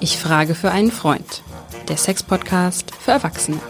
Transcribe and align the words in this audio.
Ich 0.00 0.18
frage 0.18 0.54
für 0.54 0.70
einen 0.70 0.92
Freund. 0.92 1.42
Der 1.88 1.96
Sex-Podcast 1.96 2.94
für 2.94 3.12
Erwachsene. 3.12 3.60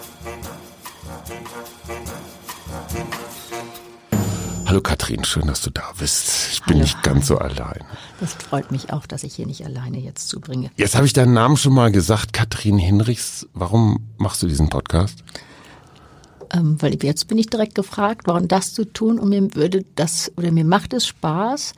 Hallo 4.66 4.82
Katrin, 4.82 5.24
schön, 5.24 5.46
dass 5.46 5.62
du 5.62 5.70
da 5.70 5.92
bist. 5.98 6.52
Ich 6.52 6.62
bin 6.64 6.74
Hallo. 6.74 6.82
nicht 6.82 7.02
ganz 7.02 7.28
so 7.28 7.38
allein. 7.38 7.82
Das 8.20 8.34
freut 8.34 8.70
mich 8.70 8.92
auch, 8.92 9.06
dass 9.06 9.22
ich 9.22 9.34
hier 9.34 9.46
nicht 9.46 9.64
alleine 9.64 9.98
jetzt 9.98 10.28
zubringe. 10.28 10.70
Jetzt 10.76 10.94
habe 10.94 11.06
ich 11.06 11.14
deinen 11.14 11.32
Namen 11.32 11.56
schon 11.56 11.72
mal 11.72 11.90
gesagt, 11.90 12.34
Katrin 12.34 12.76
Hinrichs. 12.76 13.48
Warum 13.54 14.06
machst 14.18 14.42
du 14.42 14.46
diesen 14.46 14.68
Podcast? 14.68 15.24
Ähm, 16.52 16.80
weil 16.80 17.02
jetzt 17.02 17.28
bin 17.28 17.38
ich 17.38 17.48
direkt 17.48 17.74
gefragt, 17.74 18.22
warum 18.26 18.48
das 18.48 18.72
zu 18.74 18.84
tun 18.84 19.18
und 19.18 19.30
mir 19.30 19.54
würde 19.54 19.84
das 19.94 20.32
oder 20.36 20.50
mir 20.50 20.64
macht 20.64 20.92
es 20.92 21.06
Spaß, 21.06 21.72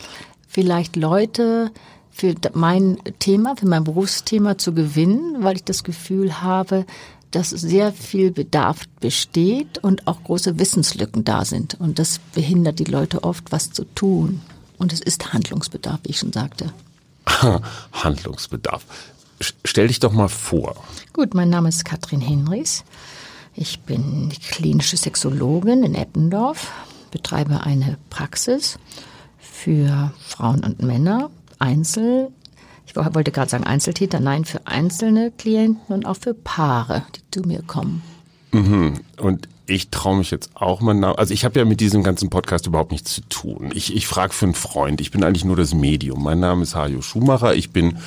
vielleicht 0.50 0.96
Leute 0.96 1.70
für 2.10 2.34
mein 2.54 2.98
Thema, 3.20 3.54
für 3.56 3.68
mein 3.68 3.84
Berufsthema 3.84 4.58
zu 4.58 4.74
gewinnen, 4.74 5.36
weil 5.44 5.56
ich 5.56 5.64
das 5.64 5.84
Gefühl 5.84 6.42
habe, 6.42 6.84
dass 7.30 7.50
sehr 7.50 7.92
viel 7.92 8.32
Bedarf 8.32 8.88
besteht 9.00 9.78
und 9.78 10.08
auch 10.08 10.24
große 10.24 10.58
Wissenslücken 10.58 11.22
da 11.22 11.44
sind. 11.44 11.78
Und 11.78 12.00
das 12.00 12.18
behindert 12.34 12.80
die 12.80 12.84
Leute 12.84 13.22
oft, 13.22 13.52
was 13.52 13.70
zu 13.70 13.84
tun. 13.94 14.42
Und 14.76 14.92
es 14.92 15.00
ist 15.00 15.32
Handlungsbedarf, 15.32 16.00
wie 16.02 16.10
ich 16.10 16.18
schon 16.18 16.32
sagte. 16.32 16.72
Handlungsbedarf. 17.92 18.84
Stell 19.64 19.86
dich 19.86 20.00
doch 20.00 20.12
mal 20.12 20.28
vor. 20.28 20.74
Gut, 21.12 21.34
mein 21.34 21.48
Name 21.48 21.68
ist 21.68 21.84
Katrin 21.84 22.20
Hinrichs. 22.20 22.84
Ich 23.54 23.80
bin 23.80 24.32
klinische 24.50 24.96
Sexologin 24.96 25.84
in 25.84 25.94
Eppendorf, 25.94 26.72
betreibe 27.12 27.60
eine 27.62 27.98
Praxis 28.10 28.78
für 29.62 30.12
Frauen 30.26 30.64
und 30.64 30.82
Männer, 30.82 31.30
Einzel. 31.58 32.28
Ich 32.86 32.96
wo- 32.96 33.14
wollte 33.14 33.30
gerade 33.30 33.50
sagen 33.50 33.64
Einzeltäter, 33.64 34.18
nein, 34.20 34.44
für 34.44 34.66
einzelne 34.66 35.30
Klienten 35.30 35.94
und 35.94 36.06
auch 36.06 36.16
für 36.16 36.34
Paare, 36.34 37.02
die 37.14 37.20
zu 37.40 37.46
mir 37.46 37.62
kommen. 37.62 38.02
Und 38.52 39.48
ich 39.66 39.90
traue 39.90 40.16
mich 40.18 40.32
jetzt 40.32 40.50
auch 40.54 40.80
mal 40.80 40.94
nach. 40.94 41.16
Also 41.18 41.32
ich 41.32 41.44
habe 41.44 41.56
ja 41.60 41.64
mit 41.64 41.80
diesem 41.80 42.02
ganzen 42.02 42.30
Podcast 42.30 42.66
überhaupt 42.66 42.90
nichts 42.90 43.14
zu 43.14 43.20
tun. 43.28 43.70
Ich, 43.74 43.94
ich 43.94 44.08
frage 44.08 44.32
für 44.32 44.46
einen 44.46 44.54
Freund. 44.54 45.00
Ich 45.00 45.12
bin 45.12 45.22
eigentlich 45.22 45.44
nur 45.44 45.54
das 45.54 45.72
Medium. 45.72 46.20
Mein 46.22 46.40
Name 46.40 46.64
ist 46.64 46.74
Hajo 46.74 47.00
Schumacher. 47.00 47.54
Ich 47.54 47.70
bin, 47.70 47.98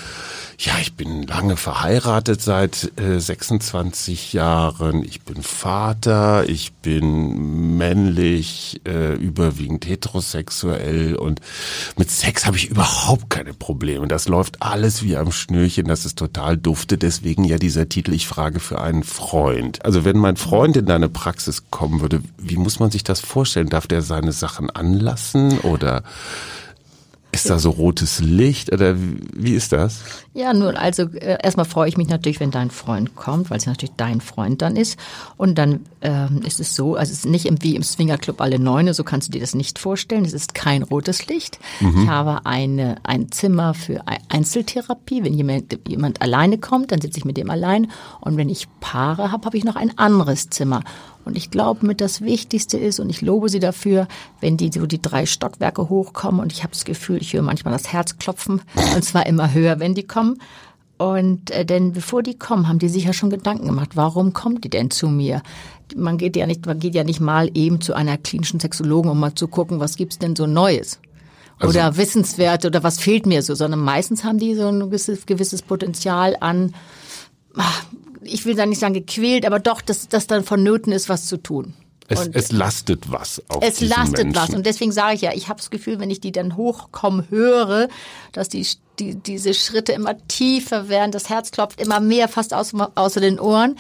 ja, 0.60 0.74
ich 0.80 0.94
bin 0.94 1.24
lange 1.24 1.58
verheiratet 1.58 2.42
seit 2.42 2.92
äh, 3.00 3.20
26 3.20 4.34
Jahren. 4.34 5.04
Ich 5.04 5.22
bin 5.22 5.42
Vater. 5.42 6.48
Ich 6.48 6.74
bin 6.74 7.78
männlich, 7.78 8.82
äh, 8.86 9.14
überwiegend 9.14 9.88
heterosexuell 9.88 11.16
und 11.16 11.42
mit 11.98 12.12
Sex 12.12 12.46
habe 12.46 12.58
ich 12.58 12.70
überhaupt 12.70 13.30
keine 13.30 13.54
Probleme. 13.54 14.08
Das 14.08 14.28
läuft 14.28 14.62
alles 14.62 15.04
wie 15.04 15.18
am 15.18 15.32
Schnürchen. 15.32 15.88
Das 15.88 16.06
ist 16.06 16.18
total 16.18 16.58
dufte. 16.58 16.98
Deswegen 16.98 17.44
ja 17.44 17.58
dieser 17.58 17.90
Titel. 17.90 18.14
Ich 18.14 18.28
frage 18.28 18.60
für 18.60 18.82
einen 18.82 19.04
Freund. 19.04 19.84
Also 19.84 20.06
wenn 20.06 20.18
mein 20.18 20.38
Freund 20.38 20.78
in 20.78 20.86
deine 20.86 21.10
Praxis 21.10 21.64
kommen 21.72 22.02
würde, 22.02 22.22
wie 22.38 22.58
muss 22.58 22.80
man 22.80 22.92
sich 22.92 23.04
das 23.04 23.20
vorstellen? 23.20 23.70
Darf 23.70 23.88
der 23.88 24.02
seine 24.02 24.32
Sachen 24.32 24.70
anlassen 24.70 25.60
oder 25.60 26.04
ist 27.34 27.50
da 27.50 27.58
so 27.60 27.72
rotes 27.72 28.20
Licht 28.20 28.72
oder 28.72 28.96
wie, 28.98 29.54
ist 29.56 29.72
das? 29.72 30.02
Ja, 30.34 30.54
nun, 30.54 30.76
also 30.76 31.04
äh, 31.04 31.38
erstmal 31.44 31.66
freue 31.66 31.90
ich 31.90 31.98
mich 31.98 32.08
natürlich, 32.08 32.40
wenn 32.40 32.52
dein 32.52 32.70
Freund 32.72 33.16
kommt, 33.16 33.50
weil 33.50 33.58
es 33.58 33.66
natürlich 33.66 33.96
dein 33.98 34.22
Freund 34.22 34.62
dann 34.62 34.76
ist. 34.76 34.98
Und 35.36 35.58
dann 35.58 35.82
ähm, 36.02 36.42
ist 36.46 36.60
es 36.60 36.76
so, 36.76 36.96
also 36.96 37.12
es 37.12 37.20
ist 37.20 37.26
nicht 37.26 37.46
im, 37.46 37.62
wie 37.64 37.76
im 37.76 37.84
Swingerclub 37.84 38.40
alle 38.40 38.60
Neune, 38.60 38.94
so 38.94 39.04
kannst 39.04 39.28
du 39.28 39.32
dir 39.32 39.42
das 39.42 39.56
nicht 39.56 39.80
vorstellen. 39.80 40.26
Es 40.26 40.34
ist 40.34 40.54
kein 40.54 40.84
rotes 40.84 41.28
Licht. 41.28 41.60
Ich 41.82 42.08
habe 42.08 42.46
eine, 42.46 42.98
ein 43.04 43.32
Zimmer 43.32 43.74
für 43.74 44.08
Ei- 44.08 44.20
Einzeltherapie. 44.30 45.24
Wenn 45.24 45.34
jemand, 45.34 45.78
jemand 45.88 46.22
alleine 46.22 46.58
kommt, 46.60 46.92
dann 46.92 47.02
sitze 47.02 47.18
ich 47.18 47.26
mit 47.26 47.38
dem 47.38 47.50
allein. 47.50 47.92
Und 48.22 48.38
wenn 48.38 48.50
ich 48.50 48.68
Paare 48.80 49.32
habe, 49.32 49.46
habe 49.46 49.58
ich 49.58 49.64
noch 49.64 49.76
ein 49.76 49.98
anderes 49.98 50.50
Zimmer. 50.50 50.82
Und 51.26 51.38
ich 51.38 51.52
glaube, 51.52 51.86
mit 51.86 52.02
das 52.02 52.22
Wichtigste 52.22 52.78
ist, 52.78 53.00
und 53.00 53.10
ich 53.10 53.22
lobe 53.22 53.50
sie 53.50 53.60
dafür, 53.60 54.08
wenn 54.42 54.58
die 54.58 54.72
so 54.72 54.86
die 54.86 55.02
drei 55.02 55.26
Stockwerke 55.26 55.90
hochkommen 55.90 56.42
und 56.42 56.52
ich 56.52 56.64
habe 56.64 56.74
das 56.74 56.86
Gefühl, 56.86 57.22
ich 57.22 57.34
höre 57.34 57.42
manchmal 57.42 57.74
das 57.74 57.92
Herz 57.92 58.18
klopfen, 58.18 58.62
und 58.96 59.04
zwar 59.04 59.26
immer 59.26 59.54
höher, 59.54 59.80
wenn 59.80 59.96
die 59.96 60.04
kommen. 60.04 60.42
Und 60.98 61.52
äh, 61.52 61.66
denn 61.66 61.94
bevor 61.94 62.24
die 62.24 62.38
kommen, 62.38 62.68
haben 62.68 62.80
die 62.80 62.90
sich 62.90 63.06
ja 63.06 63.14
schon 63.14 63.30
Gedanken 63.30 63.68
gemacht, 63.68 63.92
warum 63.96 64.34
kommt 64.34 64.64
die 64.64 64.70
denn 64.70 64.92
zu 64.92 65.08
mir? 65.08 65.42
Man 65.96 66.18
geht 66.18 66.36
ja 66.36 66.46
nicht, 66.46 66.66
man 66.66 66.80
geht 66.80 66.96
ja 66.96 67.04
nicht 67.04 67.20
mal 67.20 67.50
eben 67.54 67.82
zu 67.82 67.94
einer 67.94 68.18
klinischen 68.18 68.60
Sexologen, 68.60 69.12
um 69.12 69.20
mal 69.20 69.36
zu 69.36 69.48
gucken, 69.48 69.80
was 69.80 69.96
gibt's 69.96 70.20
denn 70.20 70.36
so 70.36 70.46
Neues? 70.46 71.00
Oder 71.62 71.98
Wissenswerte 71.98 72.68
oder 72.68 72.84
was 72.84 73.00
fehlt 73.00 73.26
mir 73.26 73.42
so, 73.42 73.56
sondern 73.56 73.80
meistens 73.80 74.24
haben 74.24 74.38
die 74.38 74.56
so 74.56 74.68
ein 74.68 74.80
gewisses, 74.80 75.26
gewisses 75.26 75.62
Potenzial 75.62 76.36
an, 76.40 76.74
ah, 77.56 77.64
ich 78.26 78.46
will 78.46 78.56
da 78.56 78.66
nicht 78.66 78.80
sagen 78.80 78.94
gequält, 78.94 79.46
aber 79.46 79.60
doch, 79.60 79.82
dass 79.82 80.08
das 80.10 80.28
dann 80.28 80.44
vonnöten 80.44 80.92
ist, 80.92 81.10
was 81.10 81.28
zu 81.28 81.38
tun. 81.38 81.74
Es, 82.08 82.28
es 82.34 82.52
lastet 82.52 83.12
was 83.12 83.42
auf 83.48 83.64
es 83.64 83.80
lastet 83.80 84.26
Menschen. 84.26 84.36
was. 84.36 84.50
Und 84.50 84.66
deswegen 84.66 84.92
sage 84.92 85.16
ich 85.16 85.22
ja, 85.22 85.32
ich 85.34 85.48
habe 85.48 85.60
das 85.60 85.70
Gefühl, 85.70 86.00
wenn 86.00 86.10
ich 86.10 86.20
die 86.20 86.32
dann 86.32 86.58
hochkommen 86.58 87.30
höre, 87.30 87.88
dass 88.34 88.50
die, 88.50 88.68
die, 89.00 89.16
diese 89.16 89.54
Schritte 89.54 89.94
immer 89.94 90.16
tiefer 90.28 90.90
werden, 90.90 91.12
das 91.12 91.30
Herz 91.30 91.52
klopft 91.52 91.80
immer 91.80 92.02
mehr 92.02 92.28
fast 92.28 92.54
aus, 92.54 92.74
außer 92.96 93.22
den 93.22 93.40
Ohren. 93.40 93.78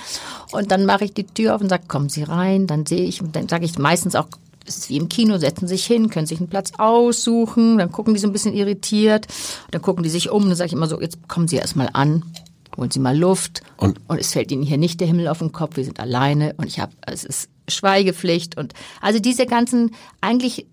Und 0.51 0.71
dann 0.71 0.85
mache 0.85 1.05
ich 1.05 1.13
die 1.13 1.25
Tür 1.25 1.55
auf 1.55 1.61
und 1.61 1.69
sage, 1.69 1.83
kommen 1.87 2.09
Sie 2.09 2.23
rein. 2.23 2.65
Dann 2.65 2.85
sehe 2.85 3.03
ich, 3.03 3.21
dann 3.31 3.49
sage 3.49 3.65
ich 3.65 3.77
meistens 3.77 4.15
auch, 4.15 4.27
es 4.65 4.77
ist 4.77 4.89
wie 4.89 4.97
im 4.97 5.09
Kino, 5.09 5.37
setzen 5.37 5.67
sich 5.67 5.85
hin, 5.85 6.09
können 6.09 6.25
sich 6.25 6.39
einen 6.39 6.49
Platz 6.49 6.71
aussuchen, 6.77 7.77
dann 7.77 7.91
gucken 7.91 8.13
die 8.13 8.19
so 8.19 8.27
ein 8.27 8.33
bisschen 8.33 8.53
irritiert, 8.53 9.27
dann 9.71 9.81
gucken 9.81 10.03
die 10.03 10.09
sich 10.09 10.29
um, 10.29 10.47
dann 10.47 10.55
sage 10.55 10.67
ich 10.67 10.73
immer 10.73 10.87
so, 10.87 11.01
jetzt 11.01 11.27
kommen 11.27 11.49
Sie 11.49 11.57
erst 11.57 11.75
mal 11.75 11.89
an, 11.91 12.23
holen 12.77 12.91
Sie 12.91 12.99
mal 12.99 13.17
Luft. 13.17 13.61
Und- 13.77 13.99
und 14.07 14.19
es 14.19 14.33
fällt 14.33 14.51
Ihnen 14.51 14.63
hier 14.63 14.77
nicht 14.77 14.99
der 14.99 15.07
Himmel 15.07 15.27
auf 15.27 15.39
den 15.39 15.51
Kopf, 15.51 15.77
wir 15.77 15.85
sind 15.85 15.99
alleine 15.99 16.53
und 16.57 16.67
ich 16.67 16.79
habe, 16.79 16.93
es 17.05 17.23
ist 17.23 17.49
Schweigepflicht. 17.67 18.57
Und 18.57 18.73
also 19.01 19.19
diese 19.19 19.45
ganzen 19.45 19.91
eigentlich 20.21 20.67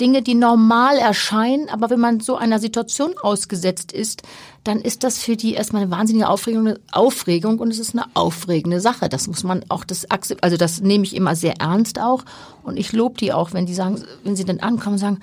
Dinge, 0.00 0.22
die 0.22 0.34
normal 0.34 0.98
erscheinen, 0.98 1.68
aber 1.68 1.90
wenn 1.90 2.00
man 2.00 2.20
so 2.20 2.36
einer 2.36 2.58
Situation 2.58 3.14
ausgesetzt 3.22 3.92
ist, 3.92 4.22
dann 4.64 4.80
ist 4.80 5.04
das 5.04 5.18
für 5.18 5.36
die 5.36 5.54
erstmal 5.54 5.82
eine 5.82 5.90
wahnsinnige 5.90 6.28
Aufregung, 6.28 6.74
Aufregung 6.90 7.58
und 7.58 7.70
es 7.70 7.78
ist 7.78 7.94
eine 7.94 8.06
aufregende 8.14 8.80
Sache. 8.80 9.08
Das 9.08 9.26
muss 9.26 9.44
man 9.44 9.64
auch 9.68 9.84
das 9.84 10.06
also 10.10 10.56
das 10.56 10.80
nehme 10.80 11.04
ich 11.04 11.14
immer 11.14 11.36
sehr 11.36 11.60
ernst 11.60 12.00
auch. 12.00 12.24
Und 12.62 12.76
ich 12.76 12.92
lobe 12.92 13.18
die 13.18 13.32
auch, 13.32 13.52
wenn 13.52 13.66
die 13.66 13.74
sagen, 13.74 14.02
wenn 14.24 14.36
sie 14.36 14.44
dann 14.44 14.60
ankommen, 14.60 14.94
und 14.94 15.00
sagen, 15.00 15.20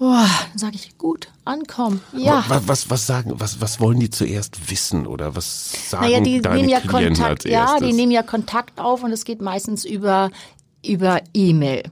oh, 0.00 0.12
dann 0.12 0.58
sage 0.58 0.76
ich 0.76 0.96
gut, 0.98 1.28
ankommen, 1.44 2.00
ja. 2.16 2.44
Was, 2.48 2.68
was, 2.68 2.90
was 2.90 3.06
sagen, 3.06 3.32
was, 3.34 3.60
was 3.60 3.80
wollen 3.80 4.00
die 4.00 4.10
zuerst 4.10 4.70
wissen 4.70 5.06
oder 5.06 5.36
was 5.36 5.90
sagen 5.90 6.04
Naja, 6.04 6.20
die 6.20 6.40
deine 6.40 6.56
nehmen 6.56 6.68
ja 6.68 6.80
Klienten 6.80 7.22
Kontakt, 7.22 7.44
ja, 7.44 7.78
die 7.78 7.92
nehmen 7.92 8.12
ja 8.12 8.22
Kontakt 8.22 8.78
auf 8.80 9.02
und 9.02 9.12
es 9.12 9.24
geht 9.24 9.40
meistens 9.40 9.84
über 9.84 10.30
über 10.86 11.22
E-Mail. 11.32 11.84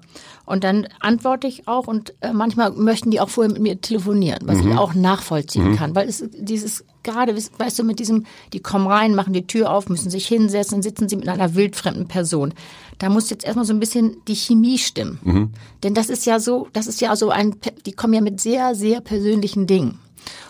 Und 0.53 0.65
dann 0.65 0.87
antworte 1.01 1.47
ich 1.47 1.67
auch 1.67 1.87
und 1.87 2.13
äh, 2.21 2.35
manchmal 2.35 2.73
möchten 2.73 3.11
die 3.11 3.21
auch 3.21 3.31
vorher 3.31 3.51
mit 3.51 3.63
mir 3.63 3.81
telefonieren, 3.81 4.41
was 4.45 4.59
Mhm. 4.59 4.73
ich 4.73 4.77
auch 4.77 4.93
nachvollziehen 4.93 5.77
kann, 5.77 5.95
weil 5.95 6.07
es 6.07 6.21
ist 6.21 6.35
dieses 6.39 6.85
gerade, 7.03 7.33
weißt- 7.33 7.53
weißt 7.59 7.79
du, 7.79 7.85
mit 7.85 7.99
diesem, 7.99 8.27
die 8.53 8.61
kommen 8.61 8.87
rein, 8.87 9.15
machen 9.15 9.33
die 9.33 9.47
Tür 9.47 9.71
auf, 9.73 9.89
müssen 9.89 10.11
sich 10.11 10.27
hinsetzen, 10.29 10.75
dann 10.77 10.83
sitzen 10.83 11.09
sie 11.09 11.17
mit 11.17 11.27
einer 11.31 11.55
wildfremden 11.55 12.07
Person. 12.07 12.53
Da 12.99 13.09
muss 13.09 13.31
jetzt 13.31 13.45
erstmal 13.47 13.65
so 13.65 13.73
ein 13.73 13.81
bisschen 13.81 14.19
die 14.29 14.37
Chemie 14.37 14.77
stimmen. 14.77 15.19
Mhm. 15.25 15.51
Denn 15.85 15.95
das 15.95 16.11
ist 16.11 16.27
ja 16.27 16.39
so, 16.39 16.69
das 16.75 16.87
ist 16.87 17.01
ja 17.01 17.17
so 17.17 17.31
ein, 17.31 17.57
die 17.87 17.93
kommen 17.93 18.13
ja 18.13 18.21
mit 18.21 18.39
sehr, 18.39 18.75
sehr 18.75 19.01
persönlichen 19.01 19.67
Dingen. 19.67 20.01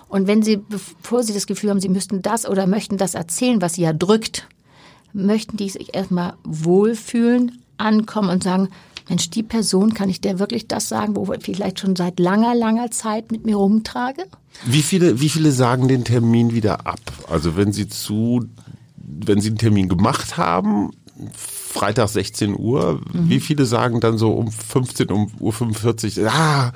Und 0.08 0.26
wenn 0.26 0.42
sie, 0.42 0.56
bevor 0.56 1.22
sie 1.22 1.32
das 1.32 1.46
Gefühl 1.46 1.70
haben, 1.70 1.80
sie 1.80 1.88
müssten 1.88 2.22
das 2.22 2.44
oder 2.48 2.66
möchten 2.66 2.98
das 2.98 3.14
erzählen, 3.14 3.62
was 3.62 3.74
sie 3.74 3.82
ja 3.82 3.92
drückt, 3.92 4.48
möchten 5.12 5.56
die 5.56 5.68
sich 5.70 5.94
erstmal 5.94 6.34
wohlfühlen, 6.42 7.62
ankommen 7.78 8.30
und 8.30 8.42
sagen, 8.42 8.68
Mensch, 9.08 9.30
die 9.30 9.42
Person, 9.42 9.94
kann 9.94 10.08
ich 10.08 10.20
der 10.20 10.38
wirklich 10.38 10.68
das 10.68 10.88
sagen, 10.88 11.16
wo 11.16 11.32
ich 11.32 11.42
vielleicht 11.42 11.80
schon 11.80 11.96
seit 11.96 12.18
langer, 12.18 12.54
langer 12.54 12.90
Zeit 12.90 13.32
mit 13.32 13.44
mir 13.44 13.56
rumtrage? 13.56 14.24
Wie 14.64 14.82
viele, 14.82 15.20
wie 15.20 15.28
viele 15.28 15.52
sagen 15.52 15.88
den 15.88 16.04
Termin 16.04 16.52
wieder 16.54 16.86
ab? 16.86 17.00
Also 17.28 17.56
wenn 17.56 17.72
sie 17.72 17.88
zu, 17.88 18.44
wenn 18.96 19.40
sie 19.40 19.48
einen 19.48 19.58
Termin 19.58 19.88
gemacht 19.88 20.36
haben, 20.36 20.90
Freitag 21.32 22.08
16 22.08 22.54
Uhr, 22.58 23.00
Mhm. 23.12 23.30
wie 23.30 23.40
viele 23.40 23.64
sagen 23.64 24.00
dann 24.00 24.18
so 24.18 24.32
um 24.32 24.50
15 24.52 25.10
um 25.10 25.30
Uhr 25.40 25.52
45, 25.52 26.20
ah, 26.28 26.72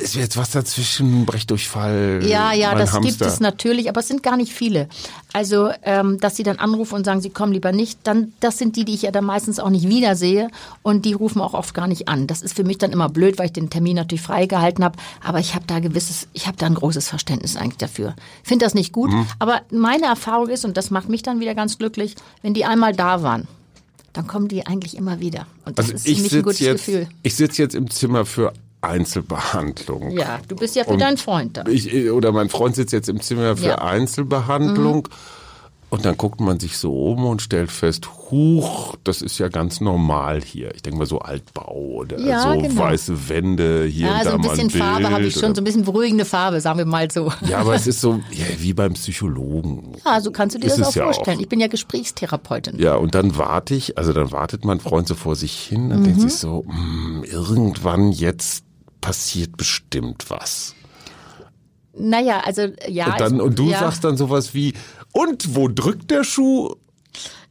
ist 0.00 0.14
jetzt 0.14 0.36
was 0.36 0.50
dazwischen, 0.50 1.26
Brechdurchfall, 1.26 2.20
Ja, 2.24 2.52
ja, 2.52 2.74
das 2.76 2.92
Hamster. 2.92 3.10
gibt 3.10 3.20
es 3.22 3.40
natürlich, 3.40 3.88
aber 3.88 4.00
es 4.00 4.08
sind 4.08 4.22
gar 4.22 4.36
nicht 4.36 4.52
viele. 4.52 4.88
Also, 5.32 5.70
ähm, 5.82 6.18
dass 6.20 6.36
sie 6.36 6.44
dann 6.44 6.58
anrufen 6.58 6.94
und 6.94 7.04
sagen, 7.04 7.20
sie 7.20 7.30
kommen 7.30 7.52
lieber 7.52 7.72
nicht, 7.72 7.98
dann 8.04 8.32
das 8.40 8.58
sind 8.58 8.76
die, 8.76 8.84
die 8.84 8.94
ich 8.94 9.02
ja 9.02 9.10
dann 9.10 9.24
meistens 9.24 9.58
auch 9.58 9.70
nicht 9.70 9.88
wiedersehe 9.88 10.48
und 10.82 11.04
die 11.04 11.12
rufen 11.14 11.40
auch 11.40 11.54
oft 11.54 11.74
gar 11.74 11.86
nicht 11.88 12.08
an. 12.08 12.26
Das 12.28 12.42
ist 12.42 12.54
für 12.54 12.64
mich 12.64 12.78
dann 12.78 12.92
immer 12.92 13.08
blöd, 13.08 13.38
weil 13.38 13.46
ich 13.46 13.52
den 13.52 13.70
Termin 13.70 13.96
natürlich 13.96 14.22
freigehalten 14.22 14.84
habe, 14.84 14.98
aber 15.24 15.40
ich 15.40 15.54
habe 15.54 15.64
da 15.66 15.80
gewisses, 15.80 16.28
ich 16.32 16.46
habe 16.46 16.56
da 16.56 16.66
ein 16.66 16.74
großes 16.74 17.08
Verständnis 17.08 17.56
eigentlich 17.56 17.78
dafür. 17.78 18.14
Finde 18.44 18.64
das 18.64 18.74
nicht 18.74 18.92
gut, 18.92 19.10
aber 19.40 19.62
meine 19.72 20.06
Erfahrung 20.06 20.48
ist 20.48 20.64
und 20.64 20.76
das 20.76 20.90
macht 20.90 21.08
mich 21.08 21.22
dann 21.22 21.40
wieder 21.40 21.54
ganz 21.54 21.76
glücklich, 21.78 22.14
wenn 22.42 22.54
die 22.54 22.64
einmal 22.64 22.94
da 22.94 23.22
waren, 23.22 23.48
dann 24.12 24.26
kommen 24.26 24.48
die 24.48 24.66
eigentlich 24.66 24.96
immer 24.96 25.20
wieder 25.20 25.46
und 25.64 25.78
das 25.78 25.86
Also 25.92 25.96
ist 25.96 26.04
für 26.16 26.22
mich 26.22 26.34
ein 26.34 26.42
gutes 26.42 26.60
jetzt, 26.60 26.86
Gefühl. 26.86 27.08
ich 27.22 27.34
sitze 27.36 27.62
jetzt 27.62 27.74
im 27.74 27.90
Zimmer 27.90 28.24
für 28.26 28.52
Einzelbehandlung. 28.80 30.10
Ja, 30.12 30.38
du 30.48 30.56
bist 30.56 30.76
ja 30.76 30.84
für 30.84 30.90
Und 30.90 31.00
deinen 31.00 31.16
Freund 31.16 31.56
da. 31.56 31.64
Ich, 31.66 32.10
oder 32.10 32.32
mein 32.32 32.48
Freund 32.48 32.76
sitzt 32.76 32.92
jetzt 32.92 33.08
im 33.08 33.20
Zimmer 33.20 33.56
für 33.56 33.66
Ja. 33.66 33.78
Mhm. 33.78 35.02
Und 35.90 36.04
dann 36.04 36.18
guckt 36.18 36.38
man 36.38 36.60
sich 36.60 36.76
so 36.76 36.92
um 37.12 37.24
und 37.24 37.40
stellt 37.40 37.70
fest, 37.70 38.06
huch, 38.30 38.94
das 39.04 39.22
ist 39.22 39.38
ja 39.38 39.48
ganz 39.48 39.80
normal 39.80 40.42
hier. 40.42 40.74
Ich 40.74 40.82
denke 40.82 40.98
mal 40.98 41.06
so 41.06 41.20
Altbau 41.20 41.72
oder 41.72 42.20
Ja, 42.20 42.42
so 42.52 42.58
genau. 42.60 42.82
weiße 42.82 43.28
Wände, 43.30 43.84
hier 43.86 44.08
Ja, 44.08 44.12
und 44.18 44.18
so 44.18 44.24
da 44.28 44.34
ein 44.34 44.40
mal 44.42 44.48
bisschen 44.50 44.66
ein 44.66 44.72
Bild. 44.72 44.84
Farbe 44.84 45.10
habe 45.10 45.24
ich 45.24 45.32
schon, 45.34 45.54
so 45.54 45.62
ein 45.62 45.64
bisschen 45.64 45.84
beruhigende 45.84 46.26
Farbe, 46.26 46.60
sagen 46.60 46.76
wir 46.78 46.84
mal 46.84 47.10
so. 47.10 47.32
ja, 47.48 47.60
aber 47.60 47.74
es 47.74 47.86
ist 47.86 48.02
so 48.02 48.20
ja, 48.30 48.44
wie 48.58 48.74
beim 48.74 48.92
Psychologen. 48.92 49.92
Ja, 50.04 50.20
so 50.20 50.30
kannst 50.30 50.56
du 50.56 50.60
dir 50.60 50.66
Ist 50.66 50.78
das 50.78 50.88
auch 50.88 50.94
ja 50.94 51.02
auch. 51.04 51.14
vorstellen. 51.14 51.40
Ich 51.40 51.48
bin 51.48 51.58
ja 51.58 51.68
Gesprächstherapeutin. 51.68 52.78
Ja, 52.78 52.96
und 52.96 53.14
dann 53.14 53.38
warte 53.38 53.74
ich, 53.74 53.96
also 53.96 54.12
dann 54.12 54.30
wartet 54.30 54.66
mein 54.66 54.80
Freund 54.80 55.08
so 55.08 55.14
vor 55.14 55.36
sich 55.36 55.52
hin 55.58 55.90
und 55.90 56.00
Mhm. 56.00 56.04
denkt 56.04 56.20
sich 56.20 56.34
so, 56.34 56.66
hm, 56.68 57.24
irgendwann 57.24 58.12
jetzt 58.12 58.62
passiert 59.00 59.56
bestimmt 59.56 60.26
was. 60.28 60.74
Naja, 62.00 62.42
also 62.44 62.68
ja. 62.88 63.06
und, 63.12 63.20
dann, 63.20 63.40
und 63.40 63.58
du 63.58 63.70
sagst 63.70 64.04
dann 64.04 64.16
sowas 64.16 64.54
wie, 64.54 64.72
und 65.12 65.54
wo 65.54 65.68
drückt 65.68 66.10
der 66.10 66.24
Schuh? 66.24 66.74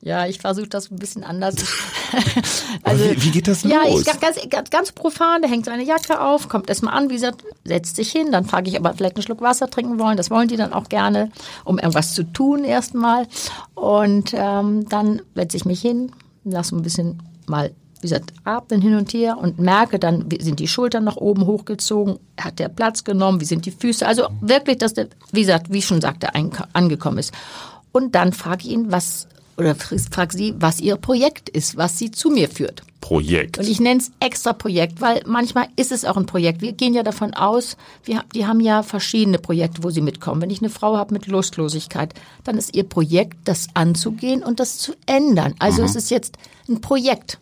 Ja, 0.01 0.27
ich 0.27 0.39
versuche 0.39 0.67
das 0.67 0.91
ein 0.91 0.97
bisschen 0.97 1.23
anders. 1.23 1.55
Aber 2.83 2.99
wie- 2.99 3.23
wie 3.23 3.31
geht 3.31 3.47
das 3.47 3.63
ja, 3.63 3.81
los? 3.83 4.01
ich 4.01 4.05
ganz, 4.05 4.19
ganz, 4.19 4.37
ganz, 4.49 4.69
ganz 4.69 4.91
profan, 4.91 5.41
der 5.41 5.49
hängt 5.49 5.65
seine 5.65 5.83
Jacke 5.83 6.21
auf, 6.21 6.47
kommt 6.49 6.69
erstmal 6.69 6.93
an, 6.93 7.09
wie 7.09 7.15
gesagt, 7.15 7.43
setzt 7.65 7.95
sich 7.95 8.11
hin, 8.11 8.31
dann 8.31 8.45
frage 8.45 8.69
ich, 8.69 8.79
ob 8.79 8.85
er 8.85 8.93
vielleicht 8.93 9.15
einen 9.15 9.23
Schluck 9.23 9.41
Wasser 9.41 9.69
trinken 9.69 9.99
wollen. 9.99 10.15
Das 10.15 10.29
wollen 10.29 10.47
die 10.47 10.55
dann 10.55 10.71
auch 10.71 10.87
gerne, 10.87 11.31
um 11.65 11.79
irgendwas 11.79 12.13
zu 12.13 12.23
tun 12.23 12.63
erstmal. 12.63 13.27
Und 13.73 14.31
ähm, 14.33 14.87
dann 14.87 15.21
setze 15.35 15.57
ich 15.57 15.65
mich 15.65 15.81
hin, 15.81 16.11
lasse 16.43 16.75
ein 16.75 16.83
bisschen 16.83 17.21
mal, 17.47 17.71
wie 18.07 18.09
gesagt, 18.09 18.33
atmen 18.45 18.81
hin 18.81 18.95
und 18.95 19.13
her 19.13 19.37
und 19.37 19.59
merke 19.59 19.99
dann, 19.99 20.31
wie 20.31 20.41
sind 20.41 20.59
die 20.59 20.67
Schultern 20.67 21.03
nach 21.03 21.17
oben 21.17 21.45
hochgezogen, 21.45 22.19
hat 22.39 22.59
der 22.59 22.69
Platz 22.69 23.03
genommen, 23.03 23.41
wie 23.41 23.45
sind 23.45 23.65
die 23.65 23.71
Füße. 23.71 24.07
Also 24.07 24.27
wirklich, 24.39 24.77
dass 24.77 24.93
der, 24.93 25.07
wie 25.31 25.41
gesagt, 25.41 25.71
wie 25.71 25.79
ich 25.79 25.85
schon 25.85 26.01
sagte, 26.01 26.29
angekommen 26.35 27.17
ist. 27.17 27.33
Und 27.91 28.15
dann 28.15 28.31
frage 28.31 28.63
ich 28.65 28.71
ihn, 28.71 28.91
was, 28.91 29.27
oder 29.57 29.75
frage 29.75 30.37
sie, 30.37 30.55
was 30.57 30.79
ihr 30.79 30.95
Projekt 30.95 31.49
ist, 31.49 31.75
was 31.75 31.97
sie 31.97 32.11
zu 32.11 32.29
mir 32.29 32.47
führt. 32.47 32.83
Projekt. 33.01 33.57
Und 33.57 33.67
ich 33.67 33.79
nenne 33.79 33.99
es 33.99 34.11
extra 34.19 34.53
Projekt, 34.53 35.01
weil 35.01 35.21
manchmal 35.25 35.67
ist 35.75 35.91
es 35.91 36.03
auch 36.03 36.17
ein 36.17 36.25
Projekt. 36.25 36.61
Wir 36.61 36.73
gehen 36.73 36.93
ja 36.93 37.03
davon 37.03 37.33
aus, 37.33 37.77
wir, 38.03 38.23
die 38.33 38.45
haben 38.45 38.59
ja 38.59 38.83
verschiedene 38.83 39.39
Projekte, 39.39 39.83
wo 39.83 39.89
sie 39.89 40.01
mitkommen. 40.01 40.41
Wenn 40.41 40.49
ich 40.49 40.61
eine 40.61 40.69
Frau 40.69 40.97
habe 40.97 41.13
mit 41.13 41.27
Lustlosigkeit, 41.27 42.13
dann 42.43 42.57
ist 42.57 42.75
ihr 42.75 42.83
Projekt, 42.83 43.37
das 43.45 43.67
anzugehen 43.73 44.43
und 44.43 44.59
das 44.59 44.77
zu 44.77 44.93
ändern. 45.05 45.55
Also 45.59 45.83
es 45.83 45.95
ist 45.95 46.11
jetzt 46.11 46.37
ein 46.67 46.81
Projekt. 46.81 47.39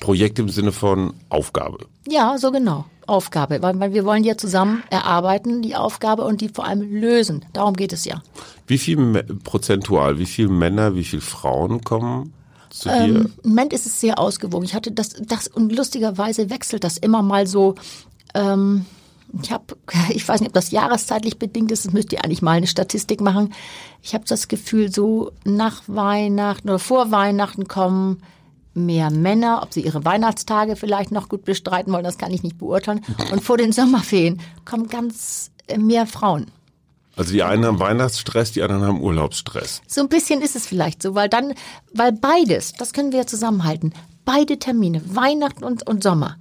Projekt 0.00 0.38
im 0.38 0.48
Sinne 0.48 0.72
von 0.72 1.14
Aufgabe. 1.28 1.86
Ja, 2.08 2.38
so 2.38 2.50
genau. 2.50 2.84
Aufgabe, 3.06 3.62
weil, 3.62 3.80
weil 3.80 3.94
wir 3.94 4.04
wollen 4.04 4.22
ja 4.22 4.36
zusammen 4.36 4.82
erarbeiten, 4.90 5.62
die 5.62 5.74
Aufgabe 5.74 6.24
und 6.24 6.40
die 6.40 6.50
vor 6.50 6.66
allem 6.66 6.82
lösen. 6.82 7.44
Darum 7.54 7.74
geht 7.74 7.92
es 7.92 8.04
ja. 8.04 8.22
Wie 8.66 8.78
viel 8.78 9.24
prozentual, 9.44 10.18
wie 10.18 10.26
viel 10.26 10.48
Männer, 10.48 10.94
wie 10.94 11.04
viel 11.04 11.22
Frauen 11.22 11.80
kommen 11.82 12.34
zu 12.68 12.90
dir? 12.90 13.04
Im 13.04 13.32
Moment 13.42 13.72
ist 13.72 13.86
es 13.86 14.00
sehr 14.00 14.18
ausgewogen. 14.18 14.66
Ich 14.66 14.74
hatte 14.74 14.92
das, 14.92 15.14
das 15.26 15.48
und 15.48 15.74
lustigerweise 15.74 16.50
wechselt 16.50 16.84
das 16.84 16.98
immer 16.98 17.22
mal 17.22 17.46
so. 17.46 17.76
Ähm, 18.34 18.84
ich 19.42 19.52
habe, 19.52 19.64
ich 20.10 20.26
weiß 20.28 20.40
nicht, 20.40 20.50
ob 20.50 20.54
das 20.54 20.70
jahreszeitlich 20.70 21.38
bedingt 21.38 21.72
ist. 21.72 21.86
Das 21.86 21.92
müsst 21.92 22.12
ihr 22.12 22.24
eigentlich 22.24 22.42
mal 22.42 22.52
eine 22.52 22.66
Statistik 22.66 23.20
machen. 23.20 23.54
Ich 24.02 24.14
habe 24.14 24.24
das 24.28 24.48
Gefühl, 24.48 24.92
so 24.92 25.32
nach 25.44 25.82
Weihnachten 25.86 26.68
oder 26.68 26.78
vor 26.78 27.10
Weihnachten 27.10 27.68
kommen 27.68 28.22
mehr 28.78 29.10
Männer, 29.10 29.60
ob 29.62 29.72
sie 29.72 29.82
ihre 29.82 30.04
Weihnachtstage 30.04 30.76
vielleicht 30.76 31.12
noch 31.12 31.28
gut 31.28 31.44
bestreiten 31.44 31.92
wollen, 31.92 32.04
das 32.04 32.18
kann 32.18 32.32
ich 32.32 32.42
nicht 32.42 32.58
beurteilen. 32.58 33.04
Und 33.32 33.42
vor 33.42 33.56
den 33.56 33.72
Sommerferien 33.72 34.40
kommen 34.64 34.88
ganz 34.88 35.50
äh, 35.66 35.78
mehr 35.78 36.06
Frauen. 36.06 36.46
Also 37.16 37.32
die 37.32 37.42
einen 37.42 37.64
haben 37.64 37.80
Weihnachtsstress, 37.80 38.52
die 38.52 38.62
anderen 38.62 38.84
haben 38.84 39.02
Urlaubsstress. 39.02 39.82
So 39.88 40.00
ein 40.00 40.08
bisschen 40.08 40.40
ist 40.40 40.54
es 40.54 40.66
vielleicht 40.66 41.02
so, 41.02 41.16
weil 41.16 41.28
dann, 41.28 41.52
weil 41.92 42.12
beides, 42.12 42.74
das 42.74 42.92
können 42.92 43.10
wir 43.10 43.20
ja 43.20 43.26
zusammenhalten, 43.26 43.92
beide 44.24 44.58
Termine, 44.58 45.02
Weihnachten 45.16 45.64
und, 45.64 45.84
und 45.86 46.04
Sommer. 46.04 46.36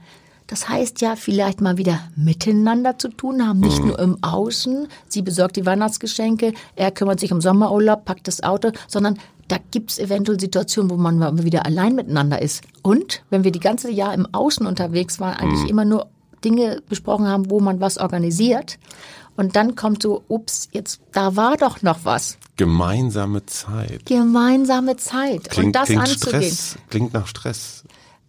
Das 0.46 0.70
heißt 0.70 1.02
ja 1.02 1.16
vielleicht 1.16 1.62
mal 1.62 1.78
wieder 1.78 2.00
miteinander 2.16 2.98
zu 2.98 3.10
tun 3.10 3.46
haben, 3.46 3.60
nicht 3.60 3.84
nur 3.84 4.00
im 4.00 4.24
Außen. 4.24 4.88
Sie 5.10 5.22
besorgt 5.22 5.58
die 5.58 5.66
Weihnachtsgeschenke, 5.66 6.54
er 6.76 6.92
kümmert 6.92 7.20
sich 7.20 7.34
um 7.34 7.42
Sommerurlaub, 7.42 8.06
packt 8.06 8.28
das 8.28 8.44
Auto, 8.44 8.72
sondern 8.88 9.20
da 9.48 9.58
gibt's 9.72 9.98
eventuell 9.98 10.40
Situationen, 10.40 10.90
wo 10.90 10.98
man 10.98 11.18
mal 11.18 11.44
wieder 11.44 11.66
allein 11.66 11.96
miteinander 11.96 12.42
ist. 12.42 12.64
Und 12.82 13.24
wenn 13.30 13.44
wir 13.44 13.52
die 13.52 13.60
ganze 13.60 13.90
Jahr 13.90 14.14
im 14.14 14.28
Außen 14.34 14.66
unterwegs 14.66 15.20
waren, 15.20 15.38
eigentlich 15.38 15.70
immer 15.70 15.86
nur 15.86 16.08
Dinge 16.44 16.82
besprochen 16.88 17.28
haben, 17.28 17.50
wo 17.50 17.60
man 17.60 17.80
was 17.80 17.98
organisiert. 17.98 18.78
Und 19.36 19.56
dann 19.56 19.76
kommt 19.76 20.02
so, 20.04 20.24
ups, 20.28 20.68
jetzt, 20.72 21.00
da 21.12 21.36
war 21.36 21.58
doch 21.58 21.82
noch 21.82 22.00
was 22.04 22.38
Gemeinsame 22.58 23.46
Zeit. 23.46 24.06
gemeinsame 24.06 24.98
Zeit 24.98 25.36
und 25.36 25.50
Klingt, 25.50 25.76
das 25.76 25.86
klingt 25.86 26.02
anzugehen. 26.02 26.42
Ähm, 26.42 26.50
Stress, 26.50 26.78
klingt 26.90 27.14
nach 27.14 27.28
Stress. 27.28 27.84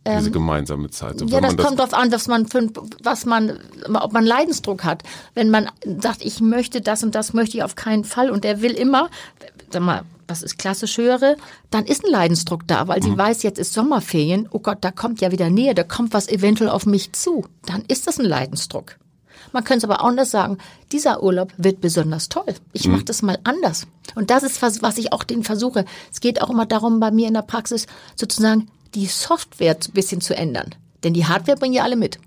Diese 0.06 0.30
gemeinsame 0.30 0.88
Zeit. 0.90 1.18
So, 1.18 1.26
Ja, 1.26 1.40
das 1.40 1.54
man 1.54 1.66
kommt 1.66 1.78
darauf 1.78 1.92
an, 1.92 2.10
was 2.10 2.28
man 2.28 2.46
für, 2.46 2.66
was 3.02 3.26
man, 3.26 3.58
ob 3.92 4.12
man 4.12 4.24
Leidensdruck 4.24 4.84
hat. 4.84 5.02
Wenn 5.34 5.50
man 5.50 5.68
sagt, 6.00 6.24
ich 6.24 6.40
möchte 6.40 6.80
das 6.80 7.02
und 7.02 7.14
das 7.14 7.34
möchte 7.34 7.58
ich 7.58 7.62
auf 7.62 7.74
keinen 7.74 8.04
Fall 8.04 8.30
und 8.30 8.44
der 8.44 8.62
will 8.62 8.72
immer, 8.72 9.10
sag 9.70 9.82
mal, 9.82 10.04
was 10.28 10.42
ist 10.42 10.58
klassisch 10.58 10.98
höre, 10.98 11.36
dann 11.70 11.86
ist 11.86 12.04
ein 12.04 12.10
Leidensdruck 12.10 12.66
da, 12.66 12.86
weil 12.86 13.02
sie 13.02 13.10
Mhm. 13.10 13.18
weiß, 13.18 13.42
jetzt 13.42 13.58
ist 13.58 13.72
Sommerferien, 13.72 14.48
oh 14.52 14.58
Gott, 14.60 14.78
da 14.82 14.90
kommt 14.90 15.20
ja 15.20 15.30
wieder 15.32 15.50
Nähe, 15.50 15.74
da 15.74 15.82
kommt 15.84 16.12
was 16.12 16.28
eventuell 16.28 16.70
auf 16.70 16.86
mich 16.86 17.12
zu. 17.12 17.46
Dann 17.66 17.82
ist 17.88 18.06
das 18.06 18.18
ein 18.18 18.26
Leidensdruck. 18.26 18.96
Man 19.52 19.64
könnte 19.64 19.86
es 19.86 19.90
aber 19.90 20.02
auch 20.02 20.08
anders 20.08 20.30
sagen, 20.30 20.58
dieser 20.92 21.22
Urlaub 21.22 21.52
wird 21.56 21.80
besonders 21.80 22.28
toll. 22.28 22.54
Ich 22.74 22.86
Mhm. 22.86 22.92
mache 22.92 23.04
das 23.04 23.22
mal 23.22 23.38
anders. 23.44 23.86
Und 24.14 24.30
das 24.30 24.42
ist 24.42 24.60
was, 24.60 24.82
was 24.82 24.98
ich 24.98 25.12
auch 25.12 25.24
denen 25.24 25.44
versuche. 25.44 25.86
Es 26.12 26.20
geht 26.20 26.42
auch 26.42 26.50
immer 26.50 26.66
darum, 26.66 27.00
bei 27.00 27.10
mir 27.10 27.28
in 27.28 27.34
der 27.34 27.42
Praxis 27.42 27.86
sozusagen 28.14 28.68
die 28.94 29.06
Software 29.06 29.74
ein 29.76 29.92
bisschen 29.92 30.20
zu 30.20 30.36
ändern. 30.36 30.74
Denn 31.04 31.14
die 31.14 31.26
Hardware 31.26 31.56
bringen 31.56 31.74
ja 31.74 31.82
alle 31.84 31.96
mit. 31.96 32.18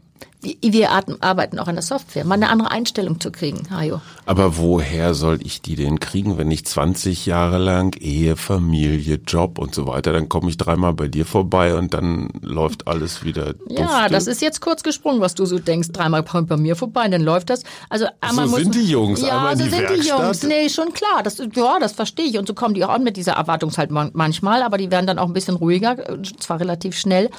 Wir, 0.44 0.90
arbeiten 1.20 1.60
auch 1.60 1.68
an 1.68 1.76
der 1.76 1.84
Software, 1.84 2.26
mal 2.26 2.34
eine 2.34 2.50
andere 2.50 2.72
Einstellung 2.72 3.20
zu 3.20 3.32
kriegen, 3.32 3.70
Hajo. 3.70 4.02
Aber 4.26 4.58
woher 4.58 5.14
soll 5.14 5.38
ich 5.44 5.62
die 5.62 5.76
denn 5.76 6.00
kriegen, 6.00 6.40
wenn 6.40 6.50
ich 6.50 6.66
20 6.66 7.28
Jahre 7.28 7.60
lang 7.60 7.96
Ehe, 8.02 8.36
Familie, 8.36 9.20
Job 9.28 9.60
und 9.60 9.76
so 9.76 9.86
weiter, 9.86 10.12
dann 10.14 10.30
komme 10.30 10.50
ich 10.50 10.58
dreimal 10.58 10.94
bei 10.94 11.10
dir 11.10 11.28
vorbei 11.28 11.76
und 11.76 11.94
dann 11.94 12.30
läuft 12.42 12.88
alles 12.88 13.24
wieder 13.24 13.54
Ja, 13.70 13.84
dufte? 14.00 14.10
das 14.14 14.26
ist 14.26 14.42
jetzt 14.42 14.62
kurz 14.62 14.82
gesprungen, 14.82 15.22
was 15.22 15.36
du 15.36 15.46
so 15.46 15.60
denkst. 15.60 15.90
Dreimal 15.92 16.24
kommt 16.24 16.50
bei 16.50 16.58
mir 16.58 16.76
vorbei, 16.76 17.08
dann 17.08 17.22
läuft 17.22 17.52
das. 17.52 17.62
Also 17.90 18.08
einmal 18.20 18.46
So 18.48 18.52
muss, 18.54 18.62
sind 18.62 18.74
die 18.74 18.90
Jungs, 18.90 19.22
ja, 19.22 19.38
einmal 19.38 19.54
in 19.54 19.60
so 19.60 19.64
die 19.66 19.70
sind 19.70 19.80
die 19.82 19.94
Werkstatt. 20.08 20.20
Jungs. 20.24 20.44
Nee, 20.44 20.70
schon 20.70 20.92
klar. 20.94 21.22
Das, 21.24 21.38
ja, 21.38 21.78
das 21.80 21.92
verstehe 21.92 22.26
ich. 22.26 22.40
Und 22.40 22.48
so 22.48 22.56
kommen 22.56 22.74
die 22.74 22.84
auch 22.84 22.90
an 22.90 23.04
mit 23.04 23.16
dieser 23.16 23.34
Erwartungshaltung 23.34 23.94
man- 23.94 24.12
manchmal, 24.14 24.64
aber 24.64 24.80
die 24.80 24.90
werden 24.90 25.06
dann 25.06 25.20
auch 25.20 25.28
ein 25.28 25.34
bisschen 25.34 25.56
ruhiger, 25.56 26.10
äh, 26.10 26.18
zwar 26.40 26.60
relativ 26.60 26.98
schnell. 26.98 27.30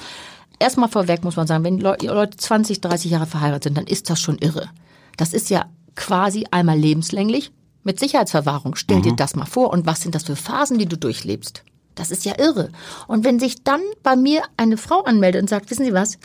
Erstmal 0.63 0.87
vorweg 0.87 1.25
muss 1.25 1.35
man 1.35 1.45
sagen, 1.45 1.65
wenn 1.65 1.77
Leu- 1.77 1.97
Leute 2.01 2.37
20, 2.37 2.79
30 2.79 3.11
Jahre 3.11 3.25
verheiratet 3.25 3.65
sind, 3.65 3.77
dann 3.77 3.85
ist 3.85 4.09
das 4.09 4.21
schon 4.21 4.37
irre. 4.37 4.69
Das 5.17 5.33
ist 5.33 5.49
ja 5.49 5.65
quasi 5.95 6.45
einmal 6.51 6.77
lebenslänglich 6.77 7.51
mit 7.83 7.99
Sicherheitsverwahrung. 7.99 8.75
Stell 8.75 9.01
dir 9.01 9.13
das 9.13 9.35
mal 9.35 9.45
vor. 9.45 9.71
Und 9.73 9.85
was 9.85 9.99
sind 9.99 10.15
das 10.15 10.23
für 10.23 10.37
Phasen, 10.37 10.77
die 10.79 10.85
du 10.85 10.97
durchlebst? 10.97 11.63
Das 11.95 12.11
ist 12.11 12.23
ja 12.23 12.39
irre. 12.39 12.69
Und 13.07 13.25
wenn 13.25 13.39
sich 13.41 13.63
dann 13.65 13.81
bei 14.03 14.15
mir 14.15 14.41
eine 14.55 14.77
Frau 14.77 15.01
anmeldet 15.01 15.41
und 15.41 15.49
sagt, 15.49 15.69
wissen 15.69 15.85
Sie 15.85 15.93
was, 15.93 16.17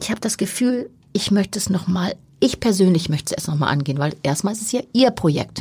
ich 0.00 0.10
habe 0.10 0.20
das 0.20 0.36
Gefühl, 0.36 0.90
ich 1.12 1.30
möchte 1.30 1.60
es 1.60 1.70
nochmal, 1.70 2.16
ich 2.40 2.60
persönlich 2.60 3.08
möchte 3.08 3.26
es 3.26 3.32
erst 3.32 3.48
nochmal 3.48 3.70
angehen, 3.70 3.98
weil 3.98 4.14
erstmal 4.22 4.52
ist 4.52 4.62
es 4.62 4.72
ja 4.72 4.80
ihr 4.92 5.10
Projekt. 5.10 5.58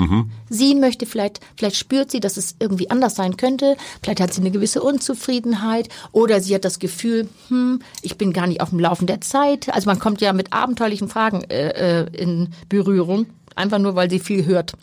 Sie 0.50 0.76
möchte 0.76 1.06
vielleicht, 1.06 1.40
vielleicht 1.56 1.76
spürt 1.76 2.12
sie, 2.12 2.20
dass 2.20 2.38
es 2.38 2.56
irgendwie 2.60 2.90
anders 2.90 3.16
sein 3.16 3.38
könnte, 3.38 3.78
vielleicht 4.04 4.22
hat 4.22 4.34
sie 4.34 4.42
eine 4.42 4.52
gewisse 4.52 4.82
Unzufriedenheit 4.82 5.90
oder 6.12 6.40
sie 6.40 6.54
hat 6.54 6.66
das 6.66 6.80
Gefühl, 6.80 7.28
hm, 7.48 7.80
ich 8.02 8.18
bin 8.18 8.34
gar 8.34 8.48
nicht 8.48 8.62
auf 8.62 8.70
dem 8.70 8.80
Laufen 8.80 9.08
der 9.08 9.22
Zeit. 9.22 9.74
Also 9.74 9.90
man 9.90 10.00
kommt 10.00 10.22
ja 10.22 10.34
mit 10.34 10.54
abenteuerlichen 10.54 11.10
Fragen 11.10 11.44
äh, 11.46 12.02
äh, 12.02 12.06
in 12.16 12.50
Berührung, 12.70 13.26
einfach 13.56 13.80
nur, 13.80 13.96
weil 13.96 14.10
sie 14.10 14.20
viel 14.20 14.46
hört. 14.46 14.74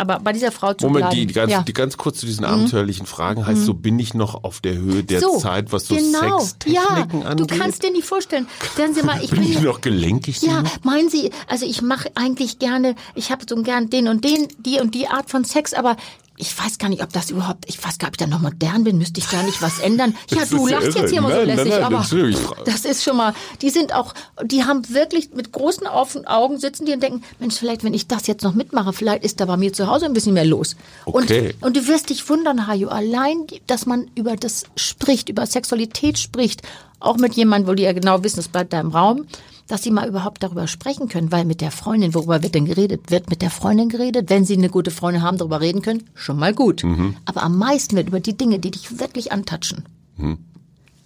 Aber 0.00 0.18
bei 0.20 0.32
dieser 0.32 0.50
Frau 0.50 0.72
zu 0.72 0.86
Moment, 0.86 1.10
bleiben, 1.10 1.16
die, 1.16 1.26
die, 1.26 1.34
ganz, 1.34 1.52
ja. 1.52 1.60
Mhm. 1.60 1.64
die 1.66 1.72
ganz 1.72 1.96
kurz 1.96 2.20
zu 2.20 2.26
diesen 2.26 2.44
abenteuerlichen 2.44 3.06
Fragen 3.06 3.46
heißt, 3.46 3.64
so 3.64 3.74
bin 3.74 3.98
ich 3.98 4.14
noch 4.14 4.44
auf 4.44 4.60
der 4.60 4.76
Höhe 4.76 5.04
der 5.04 5.20
so, 5.20 5.38
Zeit, 5.38 5.72
was 5.72 5.86
so 5.86 5.94
genau. 5.94 6.38
Sextechniken 6.38 7.22
ja, 7.22 7.28
angeht? 7.28 7.50
Du 7.50 7.58
kannst 7.58 7.82
dir 7.82 7.92
nicht 7.92 8.06
vorstellen. 8.06 8.46
Sagen 8.76 8.94
Sie 8.94 9.02
mal, 9.02 9.22
ich 9.22 9.30
bin 9.30 9.40
bin, 9.40 9.52
ich 9.52 9.60
noch 9.60 9.80
gelenkig? 9.80 10.40
Ja, 10.42 10.58
genug? 10.58 10.84
meinen 10.84 11.10
Sie, 11.10 11.30
also 11.46 11.66
ich 11.66 11.82
mache 11.82 12.10
eigentlich 12.14 12.58
gerne, 12.58 12.94
ich 13.14 13.30
habe 13.30 13.44
so 13.48 13.62
gern 13.62 13.90
den 13.90 14.08
und 14.08 14.24
den, 14.24 14.48
die 14.58 14.80
und 14.80 14.94
die 14.94 15.08
Art 15.08 15.30
von 15.30 15.44
Sex, 15.44 15.74
aber 15.74 15.96
ich 16.40 16.58
weiß 16.58 16.78
gar 16.78 16.88
nicht, 16.88 17.02
ob 17.02 17.12
das 17.12 17.30
überhaupt, 17.30 17.64
ich 17.68 17.76
weiß 17.78 17.98
gar 17.98 18.08
nicht, 18.08 18.20
ob 18.20 18.26
ich 18.26 18.30
da 18.30 18.36
noch 18.36 18.42
modern 18.42 18.84
bin, 18.84 18.98
müsste 18.98 19.20
ich 19.20 19.26
da 19.26 19.42
nicht 19.42 19.60
was 19.62 19.78
ändern. 19.78 20.16
Ja, 20.30 20.40
Das 20.40 20.48
du 20.50 20.66
ja 20.66 20.76
lachst 20.78 20.88
irre. 20.88 20.98
jetzt 21.00 21.10
hier 21.10 21.20
mal 21.20 21.30
so 21.30 21.36
Nein, 21.38 21.46
nein, 21.48 21.56
lässig, 21.56 21.72
nein, 21.72 21.82
aber 21.84 21.98
natürlich. 21.98 22.38
das 22.64 22.84
ist 22.84 23.02
schon 23.04 23.16
mal, 23.16 23.34
die 23.62 23.70
sind 23.70 23.94
auch, 23.94 24.14
die 24.44 24.64
haben 24.64 24.88
wirklich 24.88 25.30
mit 25.34 25.52
großen 25.52 25.86
Augen 25.86 26.26
Augen 26.26 26.58
sitzen 26.58 26.86
die 26.86 26.92
und 26.92 27.02
denken, 27.02 27.22
Mensch, 27.38 27.56
vielleicht, 27.56 27.84
wenn 27.84 27.94
ich 27.94 28.06
das 28.08 28.26
jetzt 28.26 28.42
noch 28.42 28.54
mitmache, 28.54 28.92
vielleicht 28.92 29.22
ist 29.24 29.40
da 29.40 29.44
bei 29.44 29.56
mir 29.56 29.72
zu 29.72 29.86
Hause 29.86 30.06
ein 30.06 30.12
bisschen 30.14 30.34
mehr 30.34 30.44
los. 30.46 30.76
Okay. 31.04 31.54
Und, 31.60 31.66
und 31.66 31.76
du 31.76 31.86
wirst 31.86 32.10
dich 32.10 32.28
wundern, 32.28 32.66
Hajo, 32.66 32.88
allein, 32.88 33.46
dass 33.66 33.86
man 33.86 34.10
über 34.14 34.36
das 34.36 34.64
spricht, 34.76 35.28
über 35.28 35.46
Sexualität 35.46 36.18
spricht, 36.18 36.62
auch 37.00 37.16
mit 37.16 37.34
jemandem, 37.34 37.68
wo 37.68 37.74
die 37.74 37.82
ja 37.82 37.92
genau 37.92 38.22
wissen, 38.24 38.40
es 38.40 38.48
bleibt 38.48 38.72
da 38.72 38.80
im 38.80 38.90
Raum, 38.90 39.26
dass 39.70 39.82
sie 39.82 39.90
mal 39.90 40.08
überhaupt 40.08 40.42
darüber 40.42 40.66
sprechen 40.66 41.08
können, 41.08 41.30
weil 41.30 41.44
mit 41.44 41.60
der 41.60 41.70
Freundin, 41.70 42.14
worüber 42.14 42.42
wird 42.42 42.54
denn 42.54 42.64
geredet? 42.64 43.10
Wird 43.10 43.30
mit 43.30 43.40
der 43.40 43.50
Freundin 43.50 43.88
geredet? 43.88 44.28
Wenn 44.28 44.44
sie 44.44 44.54
eine 44.54 44.68
gute 44.68 44.90
Freundin 44.90 45.22
haben, 45.22 45.38
darüber 45.38 45.60
reden 45.60 45.82
können, 45.82 46.04
schon 46.14 46.38
mal 46.38 46.52
gut. 46.52 46.82
Mhm. 46.82 47.16
Aber 47.24 47.42
am 47.42 47.56
meisten 47.56 47.96
wird 47.96 48.08
über 48.08 48.20
die 48.20 48.36
Dinge, 48.36 48.58
die 48.58 48.72
dich 48.72 48.98
wirklich 48.98 49.32
antatschen. 49.32 49.84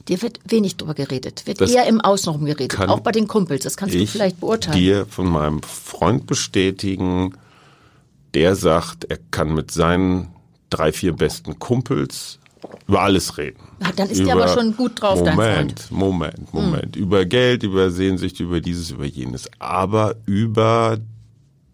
Dir 0.09 0.23
wird 0.23 0.41
wenig 0.47 0.77
drüber 0.77 0.95
geredet, 0.95 1.47
wird 1.47 1.61
Das 1.61 1.71
eher 1.71 1.87
im 1.87 2.01
Außenrum 2.01 2.45
geredet, 2.45 2.79
auch 2.81 3.01
bei 3.01 3.13
den 3.13 3.27
Kumpels. 3.27 3.65
Das 3.65 3.77
kannst 3.77 3.95
du 3.95 3.99
ich 3.99 4.11
vielleicht 4.11 4.41
beurteilen. 4.41 4.79
dir 4.79 5.07
von 5.07 5.27
meinem 5.27 5.63
Freund 5.63 6.27
bestätigen, 6.27 7.35
der 8.35 8.57
sagt, 8.57 9.05
er 9.05 9.19
kann 9.31 9.55
mit 9.55 9.71
seinen 9.71 10.29
drei, 10.69 10.93
vier 10.93 11.13
besten 11.13 11.59
Kumpels 11.59 12.39
über 12.87 13.01
alles 13.03 13.39
reden. 13.39 13.61
Ah, 13.83 13.91
dann 13.97 14.09
ist 14.11 14.25
der 14.25 14.35
aber 14.35 14.49
schon 14.49 14.77
gut 14.77 15.01
drauf, 15.01 15.23
dein 15.23 15.37
Moment, 15.37 15.91
Moment, 15.91 16.55
Moment. 16.55 16.97
Über 16.97 17.25
Geld, 17.25 17.63
über 17.63 17.91
Sehnsucht, 17.91 18.41
über 18.41 18.61
dieses, 18.61 18.91
über 18.91 19.05
jenes. 19.05 19.49
Aber 19.59 20.17
über 20.27 20.99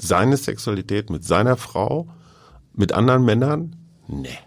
seine 0.00 0.37
Sexualität 0.37 1.11
mit 1.11 1.25
seiner 1.25 1.56
Frau, 1.56 2.09
mit 2.75 2.92
anderen 2.92 3.25
Männern? 3.25 3.76
Nee. 4.09 4.38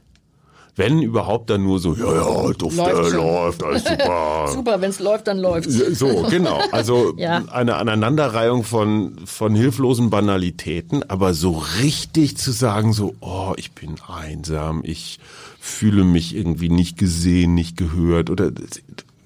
Wenn 0.75 1.03
überhaupt 1.03 1.51
dann 1.51 1.61
nur 1.63 1.79
so, 1.79 1.93
ja, 1.93 2.15
ja, 2.15 2.51
Duft, 2.53 2.77
Läuft 2.77 3.13
äh, 3.13 3.15
läuft, 3.15 3.63
alles 3.63 3.83
super. 3.87 4.47
Super, 4.51 4.81
wenn 4.81 4.89
es 4.89 4.99
läuft, 4.99 5.27
dann 5.27 5.37
läuft 5.37 5.69
So, 5.69 6.23
genau. 6.29 6.59
Also 6.71 7.13
Ja. 7.17 7.43
eine 7.51 7.75
Aneinanderreihung 7.75 8.63
von, 8.63 9.19
von 9.25 9.53
hilflosen 9.53 10.09
Banalitäten, 10.09 11.07
aber 11.07 11.35
so 11.35 11.63
richtig 11.81 12.37
zu 12.37 12.51
sagen, 12.51 12.91
so, 12.91 13.13
oh, 13.19 13.53
ich 13.57 13.73
bin 13.73 13.95
einsam, 14.07 14.81
ich 14.83 15.19
fühle 15.65 16.03
mich 16.03 16.35
irgendwie 16.35 16.67
nicht 16.67 16.97
gesehen, 16.97 17.53
nicht 17.53 17.77
gehört 17.77 18.29
oder 18.29 18.51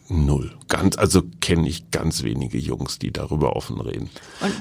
null. 0.08 0.56
Ganz, 0.67 0.96
also 0.96 1.24
kenne 1.41 1.67
ich 1.67 1.89
ganz 1.89 2.22
wenige 2.22 2.60
Jungs, 2.60 3.00
die 3.00 3.12
darüber 3.12 3.56
offen 3.56 3.82
reden. 3.82 4.12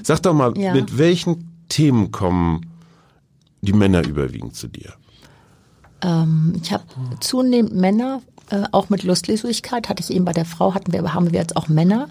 Sag 0.02 0.22
doch 0.22 0.32
mal, 0.32 0.56
Ja. 0.56 0.72
mit 0.72 0.96
welchen 0.96 1.50
Themen 1.68 2.12
kommen 2.12 2.64
die 3.60 3.74
Männer 3.74 4.06
überwiegend 4.06 4.56
zu 4.56 4.68
dir? 4.68 4.94
Ich 6.00 6.72
habe 6.72 6.84
zunehmend 7.20 7.74
Männer, 7.74 8.22
äh, 8.48 8.62
auch 8.72 8.88
mit 8.88 9.02
Lustlosigkeit, 9.02 9.90
hatte 9.90 10.02
ich 10.02 10.10
eben 10.10 10.24
bei 10.24 10.32
der 10.32 10.46
Frau, 10.46 10.72
hatten 10.72 10.92
wir, 10.94 11.12
haben 11.12 11.30
wir 11.30 11.40
jetzt 11.40 11.56
auch 11.58 11.68
Männer. 11.68 12.08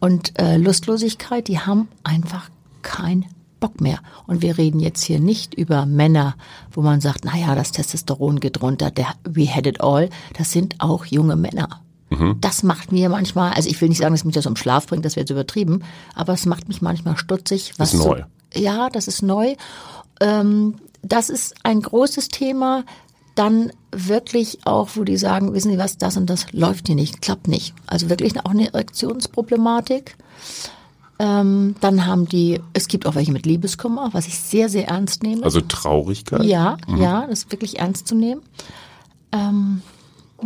Und 0.00 0.36
äh, 0.40 0.56
Lustlosigkeit, 0.56 1.46
die 1.46 1.60
haben 1.60 1.86
einfach 2.02 2.50
keinen 2.82 3.26
Bock 3.64 3.80
mehr. 3.80 4.00
Und 4.26 4.42
wir 4.42 4.58
reden 4.58 4.78
jetzt 4.78 5.02
hier 5.02 5.18
nicht 5.20 5.54
über 5.54 5.86
Männer, 5.86 6.34
wo 6.70 6.82
man 6.82 7.00
sagt, 7.00 7.24
naja, 7.24 7.54
das 7.54 7.72
Testosteron 7.72 8.38
geht 8.40 8.60
runter, 8.60 8.90
der 8.90 9.06
we 9.24 9.46
had 9.46 9.66
it 9.66 9.80
all. 9.80 10.10
Das 10.36 10.52
sind 10.52 10.74
auch 10.80 11.06
junge 11.06 11.36
Männer. 11.36 11.80
Das 12.40 12.62
macht 12.62 12.92
mir 12.92 13.08
manchmal, 13.08 13.54
also 13.54 13.68
ich 13.68 13.80
will 13.80 13.88
nicht 13.88 13.98
sagen, 13.98 14.14
dass 14.14 14.24
mich 14.24 14.34
das 14.34 14.46
um 14.46 14.54
Schlaf 14.54 14.86
bringt, 14.86 15.04
das 15.04 15.16
wäre 15.16 15.22
jetzt 15.22 15.30
übertrieben, 15.30 15.82
aber 16.14 16.32
es 16.34 16.46
macht 16.46 16.68
mich 16.68 16.80
manchmal 16.82 17.16
stutzig. 17.16 17.72
Was 17.78 17.92
Ist 17.94 18.02
so- 18.02 18.08
neu. 18.10 18.22
ja, 18.54 18.88
das 18.90 19.08
ist 19.08 19.22
neu. 19.22 19.56
Ähm, 20.20 20.74
das 21.02 21.28
ist 21.30 21.54
ein 21.64 21.80
großes 21.82 22.28
Thema. 22.28 22.84
Dann 23.34 23.72
wirklich 23.90 24.58
auch, 24.64 24.90
wo 24.94 25.02
die 25.02 25.16
sagen, 25.16 25.54
wissen 25.54 25.72
Sie 25.72 25.78
was, 25.78 25.98
das 25.98 26.16
und 26.16 26.30
das 26.30 26.52
läuft 26.52 26.86
hier 26.86 26.94
nicht, 26.96 27.20
klappt 27.20 27.48
nicht. 27.48 27.74
Also 27.88 28.08
wirklich 28.10 28.38
auch 28.38 28.50
eine 28.50 28.72
Erektionsproblematik. 28.72 30.16
Ähm, 31.18 31.76
dann 31.80 32.06
haben 32.06 32.26
die, 32.26 32.60
es 32.72 32.88
gibt 32.88 33.06
auch 33.06 33.14
welche 33.14 33.32
mit 33.32 33.46
Liebeskummer, 33.46 34.10
was 34.12 34.26
ich 34.26 34.38
sehr, 34.38 34.68
sehr 34.68 34.88
ernst 34.88 35.22
nehme. 35.22 35.44
Also 35.44 35.60
Traurigkeit? 35.60 36.42
Ja, 36.44 36.76
ja, 36.96 37.26
das 37.26 37.40
ist 37.40 37.52
wirklich 37.52 37.78
ernst 37.78 38.08
zu 38.08 38.14
nehmen. 38.14 38.42
Ähm, 39.30 39.82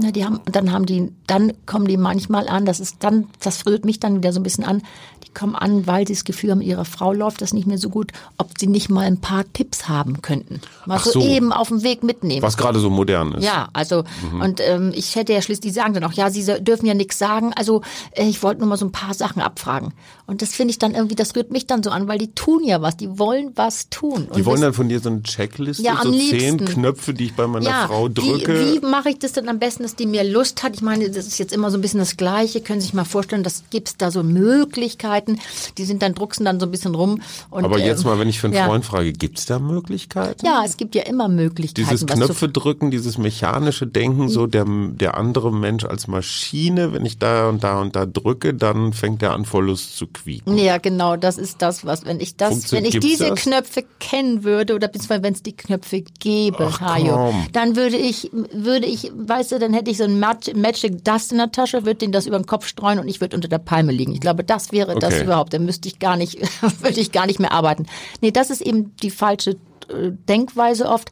na, 0.00 0.10
die 0.12 0.24
haben, 0.24 0.40
dann 0.46 0.72
haben 0.72 0.86
die, 0.86 1.12
dann 1.26 1.52
kommen 1.66 1.86
die 1.86 1.96
manchmal 1.96 2.48
an, 2.48 2.64
das 2.66 2.80
ist 2.80 2.96
dann, 3.00 3.28
das 3.40 3.66
rührt 3.66 3.84
mich 3.84 4.00
dann 4.00 4.16
wieder 4.16 4.32
so 4.32 4.40
ein 4.40 4.42
bisschen 4.42 4.64
an, 4.64 4.82
die 5.24 5.30
kommen 5.34 5.54
an, 5.54 5.86
weil 5.86 6.06
sie 6.06 6.14
das 6.14 6.24
Gefühl 6.24 6.50
haben, 6.52 6.60
ihrer 6.62 6.84
Frau 6.84 7.12
läuft 7.12 7.42
das 7.42 7.52
nicht 7.52 7.66
mehr 7.66 7.78
so 7.78 7.90
gut, 7.90 8.12
ob 8.38 8.50
sie 8.58 8.66
nicht 8.66 8.88
mal 8.88 9.04
ein 9.04 9.20
paar 9.20 9.44
Tipps 9.52 9.88
haben 9.88 10.22
könnten. 10.22 10.60
Mal 10.86 10.98
so, 11.00 11.10
so. 11.12 11.20
eben 11.20 11.52
auf 11.52 11.68
dem 11.68 11.82
Weg 11.82 12.02
mitnehmen. 12.02 12.42
Was 12.42 12.56
gerade 12.56 12.78
so 12.78 12.88
modern 12.90 13.34
ist. 13.34 13.44
Ja, 13.44 13.68
also 13.72 14.04
und 14.40 14.60
ähm, 14.60 14.92
ich 14.94 15.16
hätte 15.16 15.32
ja 15.32 15.42
schließlich, 15.42 15.60
die 15.60 15.70
sagen 15.70 15.94
dann 15.94 16.04
auch, 16.04 16.12
ja, 16.12 16.30
sie 16.30 16.44
dürfen 16.62 16.86
ja 16.86 16.94
nichts 16.94 17.18
sagen. 17.18 17.52
Also 17.54 17.82
äh, 18.12 18.26
ich 18.28 18.42
wollte 18.42 18.60
nur 18.60 18.68
mal 18.68 18.76
so 18.78 18.86
ein 18.86 18.92
paar 18.92 19.14
Sachen 19.14 19.42
abfragen. 19.42 19.92
Und 20.26 20.42
das 20.42 20.50
finde 20.54 20.70
ich 20.72 20.78
dann 20.78 20.94
irgendwie, 20.94 21.14
das 21.14 21.34
rührt 21.36 21.50
mich 21.50 21.66
dann 21.66 21.82
so 21.82 21.90
an, 21.90 22.06
weil 22.08 22.18
die 22.18 22.32
tun 22.34 22.62
ja 22.64 22.80
was, 22.82 22.96
die 22.96 23.18
wollen 23.18 23.52
was 23.54 23.90
tun. 23.90 24.28
Die 24.34 24.40
Und 24.40 24.46
wollen 24.46 24.60
das- 24.60 24.68
dann 24.68 24.74
von 24.74 24.88
dir 24.88 25.00
so 25.00 25.08
eine 25.10 25.22
Checkliste, 25.22 25.82
Ja, 25.82 26.00
so 26.02 26.12
zehn. 26.12 26.58
Knöpfe, 26.64 27.14
die 27.14 27.26
ich 27.26 27.34
bei 27.34 27.46
meiner 27.46 27.86
Frau 27.86 28.08
drücke. 28.08 28.60
Wie, 28.74 28.82
wie 28.82 28.86
mache 28.86 29.10
ich 29.10 29.18
das 29.18 29.32
denn 29.32 29.48
am 29.48 29.58
besten, 29.58 29.82
dass 29.88 29.96
die 29.96 30.06
mir 30.06 30.22
Lust 30.22 30.62
hat? 30.62 30.74
Ich 30.74 30.82
meine, 30.82 31.08
das 31.08 31.26
ist 31.26 31.38
jetzt 31.38 31.52
immer 31.52 31.70
so 31.70 31.78
ein 31.78 31.80
bisschen 31.80 32.00
das 32.00 32.18
Gleiche. 32.18 32.60
Können 32.60 32.80
Sie 32.80 32.86
sich 32.88 32.94
mal 32.94 33.04
vorstellen, 33.04 33.42
das 33.42 33.64
gibt's 33.70 33.96
da 33.96 34.10
so 34.10 34.22
Möglichkeiten. 34.22 35.38
Die 35.78 35.84
sind 35.84 36.02
dann, 36.02 36.14
drucksen 36.14 36.44
dann 36.44 36.60
so 36.60 36.66
ein 36.66 36.70
bisschen 36.70 36.94
rum. 36.94 37.22
Und, 37.50 37.64
Aber 37.64 37.78
jetzt 37.78 38.00
ähm, 38.00 38.10
mal, 38.10 38.18
wenn 38.18 38.28
ich 38.28 38.38
für 38.38 38.48
einen 38.48 38.56
ja. 38.56 38.66
Freund 38.66 38.84
frage, 38.84 39.12
gibt's 39.12 39.46
da 39.46 39.58
Möglichkeiten? 39.58 40.44
Ja, 40.44 40.62
es 40.64 40.76
gibt 40.76 40.94
ja 40.94 41.04
immer 41.04 41.28
Möglichkeiten. 41.28 41.88
Dieses 41.88 42.06
Knöpfe 42.06 42.50
drücken, 42.50 42.90
dieses 42.90 43.16
mechanische 43.16 43.86
Denken, 43.86 44.28
so 44.28 44.46
der, 44.46 44.66
der 44.66 45.16
andere 45.16 45.50
Mensch 45.52 45.84
als 45.86 46.06
Maschine, 46.06 46.92
wenn 46.92 47.06
ich 47.06 47.18
da 47.18 47.48
und 47.48 47.64
da 47.64 47.80
und 47.80 47.96
da 47.96 48.04
drücke, 48.04 48.52
dann 48.52 48.92
fängt 48.92 49.22
er 49.22 49.32
an, 49.32 49.46
vor 49.46 49.62
Lust 49.62 49.96
zu 49.96 50.06
quieken. 50.06 50.58
Ja, 50.58 50.76
genau, 50.76 51.16
das 51.16 51.38
ist 51.38 51.62
das, 51.62 51.86
was, 51.86 52.04
wenn 52.04 52.20
ich 52.20 52.36
das, 52.36 52.50
Funktion- 52.50 52.78
wenn 52.78 52.84
ich 52.84 53.00
diese 53.00 53.28
das? 53.30 53.40
Knöpfe 53.40 53.84
kennen 54.00 54.44
würde, 54.44 54.74
oder 54.74 54.88
beziehungsweise 54.88 55.22
wenn 55.22 55.32
es 55.32 55.42
die 55.42 55.56
Knöpfe 55.56 56.02
gäbe, 56.20 56.68
Ach, 56.70 56.80
Hajo, 56.80 57.34
dann 57.52 57.74
würde 57.74 57.96
ich, 57.96 58.30
würde 58.52 58.86
ich, 58.86 59.10
weißt 59.14 59.52
du, 59.52 59.58
dann 59.68 59.74
hätte 59.76 59.90
ich 59.90 59.98
so 59.98 60.04
ein 60.04 60.18
Mag- 60.18 60.56
Magic 60.56 61.04
Dust 61.04 61.30
in 61.32 61.38
der 61.38 61.52
Tasche, 61.52 61.84
würde 61.84 61.96
den 61.96 62.12
das 62.12 62.26
über 62.26 62.38
den 62.38 62.46
Kopf 62.46 62.66
streuen 62.66 62.98
und 62.98 63.06
ich 63.08 63.20
würde 63.20 63.36
unter 63.36 63.48
der 63.48 63.58
Palme 63.58 63.92
liegen. 63.92 64.12
Ich 64.14 64.20
glaube, 64.20 64.42
das 64.44 64.72
wäre 64.72 64.94
das 64.98 65.14
Okay. 65.14 65.24
überhaupt. 65.24 65.52
Dann 65.52 65.64
müsste 65.66 65.88
ich 65.88 65.98
gar 65.98 66.16
nicht, 66.16 66.38
würde 66.82 67.00
ich 67.00 67.12
gar 67.12 67.26
nicht 67.26 67.38
mehr 67.38 67.52
arbeiten. 67.52 67.86
Nee, 68.20 68.30
das 68.30 68.48
ist 68.50 68.62
eben 68.62 68.96
die 69.02 69.10
falsche 69.10 69.50
äh, 69.90 70.10
Denkweise 70.28 70.88
oft. 70.88 71.10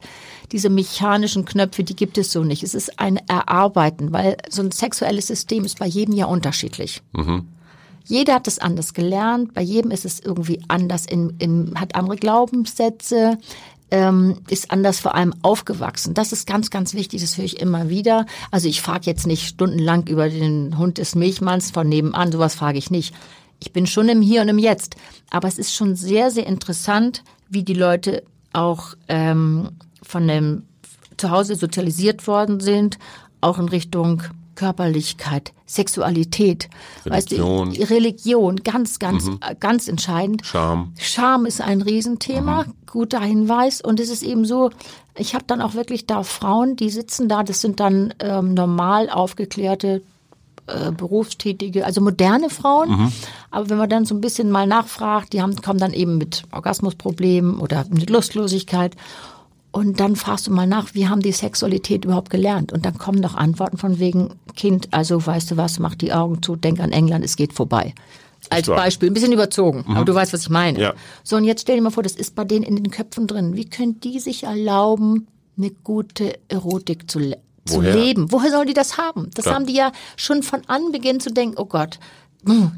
Diese 0.51 0.69
mechanischen 0.69 1.45
Knöpfe, 1.45 1.83
die 1.83 1.95
gibt 1.95 2.17
es 2.17 2.31
so 2.31 2.43
nicht. 2.43 2.63
Es 2.63 2.73
ist 2.73 2.99
ein 2.99 3.17
Erarbeiten, 3.27 4.11
weil 4.13 4.37
so 4.49 4.61
ein 4.63 4.71
sexuelles 4.71 5.27
System 5.27 5.65
ist 5.65 5.77
bei 5.77 5.85
jedem 5.87 6.15
ja 6.15 6.25
unterschiedlich. 6.25 7.01
Jeder 8.05 8.35
hat 8.35 8.47
es 8.47 8.57
anders 8.57 8.93
gelernt, 8.93 9.53
bei 9.53 9.61
jedem 9.61 9.91
ist 9.91 10.05
es 10.05 10.21
irgendwie 10.21 10.61
anders, 10.69 11.05
in, 11.05 11.33
in, 11.39 11.73
hat 11.77 11.95
andere 11.95 12.15
Glaubenssätze, 12.15 13.37
ähm, 13.91 14.41
ist 14.49 14.71
anders 14.71 14.99
vor 14.99 15.15
allem 15.15 15.33
aufgewachsen. 15.41 16.13
Das 16.13 16.31
ist 16.31 16.47
ganz, 16.47 16.69
ganz 16.69 16.93
wichtig, 16.93 17.21
das 17.21 17.37
höre 17.37 17.45
ich 17.45 17.61
immer 17.61 17.89
wieder. 17.89 18.25
Also 18.51 18.67
ich 18.67 18.81
frage 18.81 19.05
jetzt 19.05 19.27
nicht 19.27 19.47
stundenlang 19.47 20.07
über 20.07 20.29
den 20.29 20.77
Hund 20.77 20.97
des 20.97 21.15
Milchmanns 21.15 21.71
von 21.71 21.87
nebenan, 21.87 22.31
sowas 22.31 22.55
frage 22.55 22.77
ich 22.77 22.91
nicht. 22.91 23.13
Ich 23.59 23.73
bin 23.73 23.87
schon 23.87 24.09
im 24.09 24.21
Hier 24.21 24.41
und 24.41 24.49
im 24.49 24.59
Jetzt. 24.59 24.95
Aber 25.29 25.47
es 25.47 25.57
ist 25.57 25.73
schon 25.73 25.95
sehr, 25.95 26.31
sehr 26.31 26.45
interessant, 26.45 27.23
wie 27.49 27.63
die 27.63 27.73
Leute 27.73 28.23
auch 28.53 28.93
ähm, 29.07 29.69
von 30.03 30.27
dem 30.27 30.63
Zuhause 31.17 31.55
sozialisiert 31.55 32.27
worden 32.27 32.59
sind, 32.59 32.99
auch 33.41 33.57
in 33.57 33.69
Richtung 33.69 34.23
Körperlichkeit, 34.57 35.53
Sexualität, 35.65 36.67
Religion. 37.05 37.69
Weißt 37.69 37.79
du, 37.79 37.93
Religion, 37.93 38.55
ganz, 38.57 38.99
ganz, 38.99 39.27
äh, 39.27 39.55
ganz 39.57 39.87
entscheidend. 39.87 40.45
Scham. 40.45 40.93
Scham 40.99 41.45
ist 41.45 41.61
ein 41.61 41.81
Riesenthema, 41.81 42.65
guter 42.87 43.21
Hinweis. 43.21 43.81
Und 43.81 43.99
es 43.99 44.09
ist 44.09 44.23
eben 44.23 44.45
so, 44.45 44.71
ich 45.15 45.35
habe 45.35 45.45
dann 45.47 45.61
auch 45.61 45.75
wirklich 45.75 46.07
da 46.07 46.23
Frauen, 46.23 46.75
die 46.75 46.89
sitzen 46.89 47.29
da, 47.29 47.43
das 47.43 47.61
sind 47.61 47.79
dann 47.79 48.13
ähm, 48.19 48.55
normal 48.55 49.09
aufgeklärte 49.09 50.01
äh, 50.65 50.91
berufstätige, 50.91 51.85
also 51.85 52.01
moderne 52.01 52.49
Frauen. 52.49 52.89
Aber 53.51 53.69
wenn 53.69 53.77
man 53.77 53.89
dann 53.89 54.05
so 54.05 54.15
ein 54.15 54.21
bisschen 54.21 54.49
mal 54.49 54.67
nachfragt, 54.67 55.33
die 55.33 55.41
haben, 55.41 55.55
kommen 55.61 55.79
dann 55.79 55.93
eben 55.93 56.17
mit 56.17 56.43
Orgasmusproblemen 56.51 57.59
oder 57.59 57.85
mit 57.89 58.09
Lustlosigkeit. 58.09 58.95
Und 59.77 59.99
dann 59.99 60.15
fragst 60.15 60.47
du 60.47 60.51
mal 60.51 60.65
nach, 60.65 60.95
wie 60.95 61.07
haben 61.07 61.21
die 61.21 61.31
Sexualität 61.31 62.03
überhaupt 62.03 62.31
gelernt? 62.31 62.73
Und 62.73 62.83
dann 62.83 62.97
kommen 62.97 63.19
noch 63.19 63.35
Antworten 63.35 63.77
von 63.77 63.99
wegen, 63.99 64.33
Kind, 64.55 64.87
also 64.89 65.23
weißt 65.23 65.51
du 65.51 65.57
was, 65.57 65.77
mach 65.77 65.93
die 65.93 66.11
Augen 66.11 66.41
zu, 66.41 66.55
denk 66.55 66.79
an 66.79 66.91
England, 66.91 67.23
es 67.23 67.35
geht 67.35 67.53
vorbei. 67.53 67.93
Als. 68.49 68.65
Beispiel, 68.65 69.11
ein 69.11 69.13
bisschen 69.13 69.33
überzogen, 69.33 69.85
aber 69.87 70.03
du 70.03 70.15
weißt, 70.15 70.33
was 70.33 70.41
ich 70.41 70.49
meine. 70.49 70.79
Ja. 70.79 70.93
So, 71.23 71.35
und 71.35 71.43
jetzt 71.43 71.61
stell 71.61 71.75
dir 71.75 71.83
mal 71.83 71.91
vor, 71.91 72.01
das 72.01 72.13
ist 72.13 72.33
bei 72.33 72.43
denen 72.43 72.63
in 72.63 72.75
den 72.75 72.89
Köpfen 72.89 73.27
drin. 73.27 73.55
Wie 73.55 73.69
können 73.69 73.99
die 73.99 74.19
sich 74.19 74.45
erlauben, 74.45 75.27
eine 75.59 75.69
gute 75.69 76.39
Erotik 76.47 77.11
zu, 77.11 77.19
zu 77.19 77.35
Woher? 77.75 77.93
leben? 77.93 78.31
Woher 78.31 78.49
sollen 78.49 78.67
die 78.67 78.73
das 78.73 78.97
haben? 78.97 79.29
Das 79.35 79.43
Klar. 79.43 79.55
haben 79.57 79.67
die 79.67 79.75
ja 79.75 79.91
schon 80.15 80.41
von 80.41 80.61
Anbeginn 80.65 81.19
zu 81.19 81.31
denken, 81.31 81.53
oh 81.59 81.65
Gott, 81.65 81.99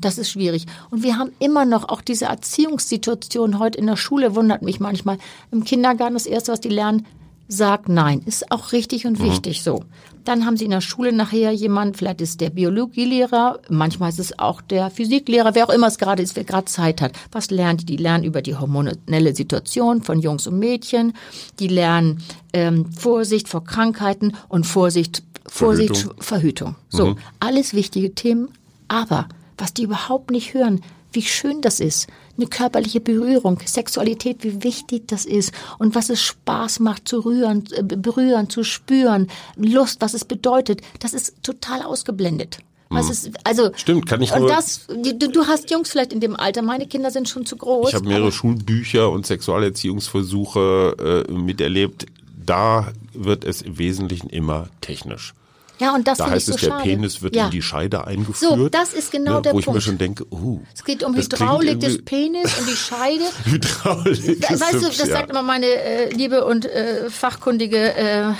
das 0.01 0.17
ist 0.17 0.29
schwierig. 0.31 0.65
Und 0.89 1.03
wir 1.03 1.17
haben 1.17 1.31
immer 1.39 1.65
noch 1.65 1.89
auch 1.89 2.01
diese 2.01 2.25
Erziehungssituation 2.25 3.59
heute 3.59 3.77
in 3.77 3.87
der 3.87 3.97
Schule, 3.97 4.35
wundert 4.35 4.61
mich 4.61 4.79
manchmal. 4.79 5.17
Im 5.51 5.63
Kindergarten 5.63 6.13
das 6.13 6.25
Erste, 6.25 6.51
was 6.51 6.61
die 6.61 6.69
lernen, 6.69 7.05
sag 7.47 7.89
nein. 7.89 8.21
Ist 8.25 8.51
auch 8.51 8.71
richtig 8.71 9.05
und 9.05 9.21
wichtig 9.21 9.63
so. 9.63 9.83
Dann 10.23 10.45
haben 10.45 10.57
sie 10.57 10.65
in 10.65 10.71
der 10.71 10.81
Schule 10.81 11.11
nachher 11.11 11.51
jemand, 11.51 11.97
vielleicht 11.97 12.21
ist 12.21 12.39
der 12.39 12.51
Biologielehrer, 12.51 13.59
manchmal 13.69 14.09
ist 14.09 14.19
es 14.19 14.37
auch 14.37 14.61
der 14.61 14.91
Physiklehrer, 14.91 15.55
wer 15.55 15.65
auch 15.65 15.73
immer 15.73 15.87
es 15.87 15.97
gerade 15.97 16.21
ist, 16.21 16.35
wer 16.35 16.43
gerade 16.43 16.65
Zeit 16.65 17.01
hat. 17.01 17.13
Was 17.31 17.49
lernen 17.49 17.77
die? 17.79 17.85
Die 17.85 17.97
lernen 17.97 18.23
über 18.23 18.41
die 18.41 18.55
hormonelle 18.55 19.35
Situation 19.35 20.03
von 20.03 20.19
Jungs 20.19 20.45
und 20.45 20.59
Mädchen. 20.59 21.13
Die 21.59 21.67
lernen 21.67 22.21
ähm, 22.53 22.91
Vorsicht 22.91 23.47
vor 23.47 23.63
Krankheiten 23.63 24.33
und 24.49 24.65
Vorsicht, 24.67 25.23
Vorsicht, 25.47 25.97
Verhütung. 25.97 26.21
Verhütung. 26.21 26.75
So, 26.89 27.15
alles 27.39 27.73
wichtige 27.73 28.13
Themen. 28.13 28.49
Aber 28.87 29.27
was 29.59 29.73
die 29.73 29.83
überhaupt 29.83 30.31
nicht 30.31 30.53
hören, 30.53 30.81
wie 31.11 31.23
schön 31.23 31.61
das 31.61 31.79
ist. 31.79 32.07
Eine 32.37 32.47
körperliche 32.47 32.99
Berührung, 32.99 33.59
Sexualität, 33.65 34.43
wie 34.43 34.63
wichtig 34.63 35.07
das 35.07 35.25
ist 35.25 35.51
und 35.79 35.95
was 35.95 36.09
es 36.09 36.21
Spaß 36.21 36.79
macht 36.81 37.07
zu 37.07 37.19
rühren, 37.21 37.63
äh, 37.71 37.83
berühren, 37.83 38.49
zu 38.49 38.63
spüren, 38.63 39.27
Lust, 39.55 40.01
was 40.01 40.13
es 40.13 40.23
bedeutet, 40.25 40.81
das 40.99 41.13
ist 41.13 41.41
total 41.43 41.81
ausgeblendet. 41.81 42.59
Was 42.91 43.11
ist, 43.11 43.29
also 43.43 43.69
Stimmt, 43.75 44.07
kann 44.07 44.19
ich 44.23 44.31
und 44.31 44.39
nur- 44.39 44.49
das, 44.49 44.87
du, 44.87 45.13
du 45.29 45.45
hast 45.45 45.69
Jungs 45.69 45.91
vielleicht 45.91 46.11
in 46.11 46.21
dem 46.21 46.35
Alter, 46.35 46.63
meine 46.63 46.87
Kinder 46.87 47.11
sind 47.11 47.29
schon 47.29 47.45
zu 47.45 47.55
groß. 47.55 47.89
Ich 47.89 47.95
habe 47.95 48.07
mehrere 48.07 48.31
Schulbücher 48.31 49.11
und 49.11 49.27
Sexualerziehungsversuche 49.27 51.25
äh, 51.27 51.31
miterlebt. 51.31 52.07
Da 52.43 52.91
wird 53.13 53.43
es 53.43 53.61
im 53.61 53.77
Wesentlichen 53.77 54.29
immer 54.29 54.69
technisch. 54.81 55.33
Ja, 55.79 55.95
und 55.95 56.07
das 56.07 56.17
Da 56.17 56.25
finde 56.25 56.37
ich 56.37 56.43
heißt 56.43 56.45
so 56.47 56.55
es, 56.55 56.61
der 56.61 56.67
schade. 56.69 56.83
Penis 56.83 57.21
wird 57.21 57.35
ja. 57.35 57.45
in 57.45 57.51
die 57.51 57.61
Scheide 57.61 58.05
eingeführt. 58.05 58.59
So, 58.59 58.69
das 58.69 58.93
ist 58.93 59.11
genau 59.11 59.35
ne, 59.35 59.41
der 59.41 59.53
Wo 59.53 59.59
ich 59.59 59.65
mir 59.65 59.73
Punkt. 59.73 59.83
schon 59.83 59.97
denke, 59.97 60.25
uh, 60.31 60.59
Es 60.73 60.83
geht 60.83 61.03
um 61.03 61.15
Hydraulik 61.15 61.79
des 61.79 62.03
Penis 62.03 62.59
und 62.59 62.69
die 62.69 62.75
Scheide. 62.75 63.23
Hydraulik 63.45 64.49
weißt 64.49 64.73
du, 64.73 64.87
hübsch, 64.87 64.97
das 64.97 65.09
ja. 65.09 65.15
sagt 65.15 65.29
immer 65.29 65.43
meine 65.43 65.65
äh, 65.65 66.09
liebe 66.13 66.45
und 66.45 66.65
äh, 66.65 67.09
fachkundige 67.09 67.95
äh, 67.95 68.29
äh, 68.29 68.33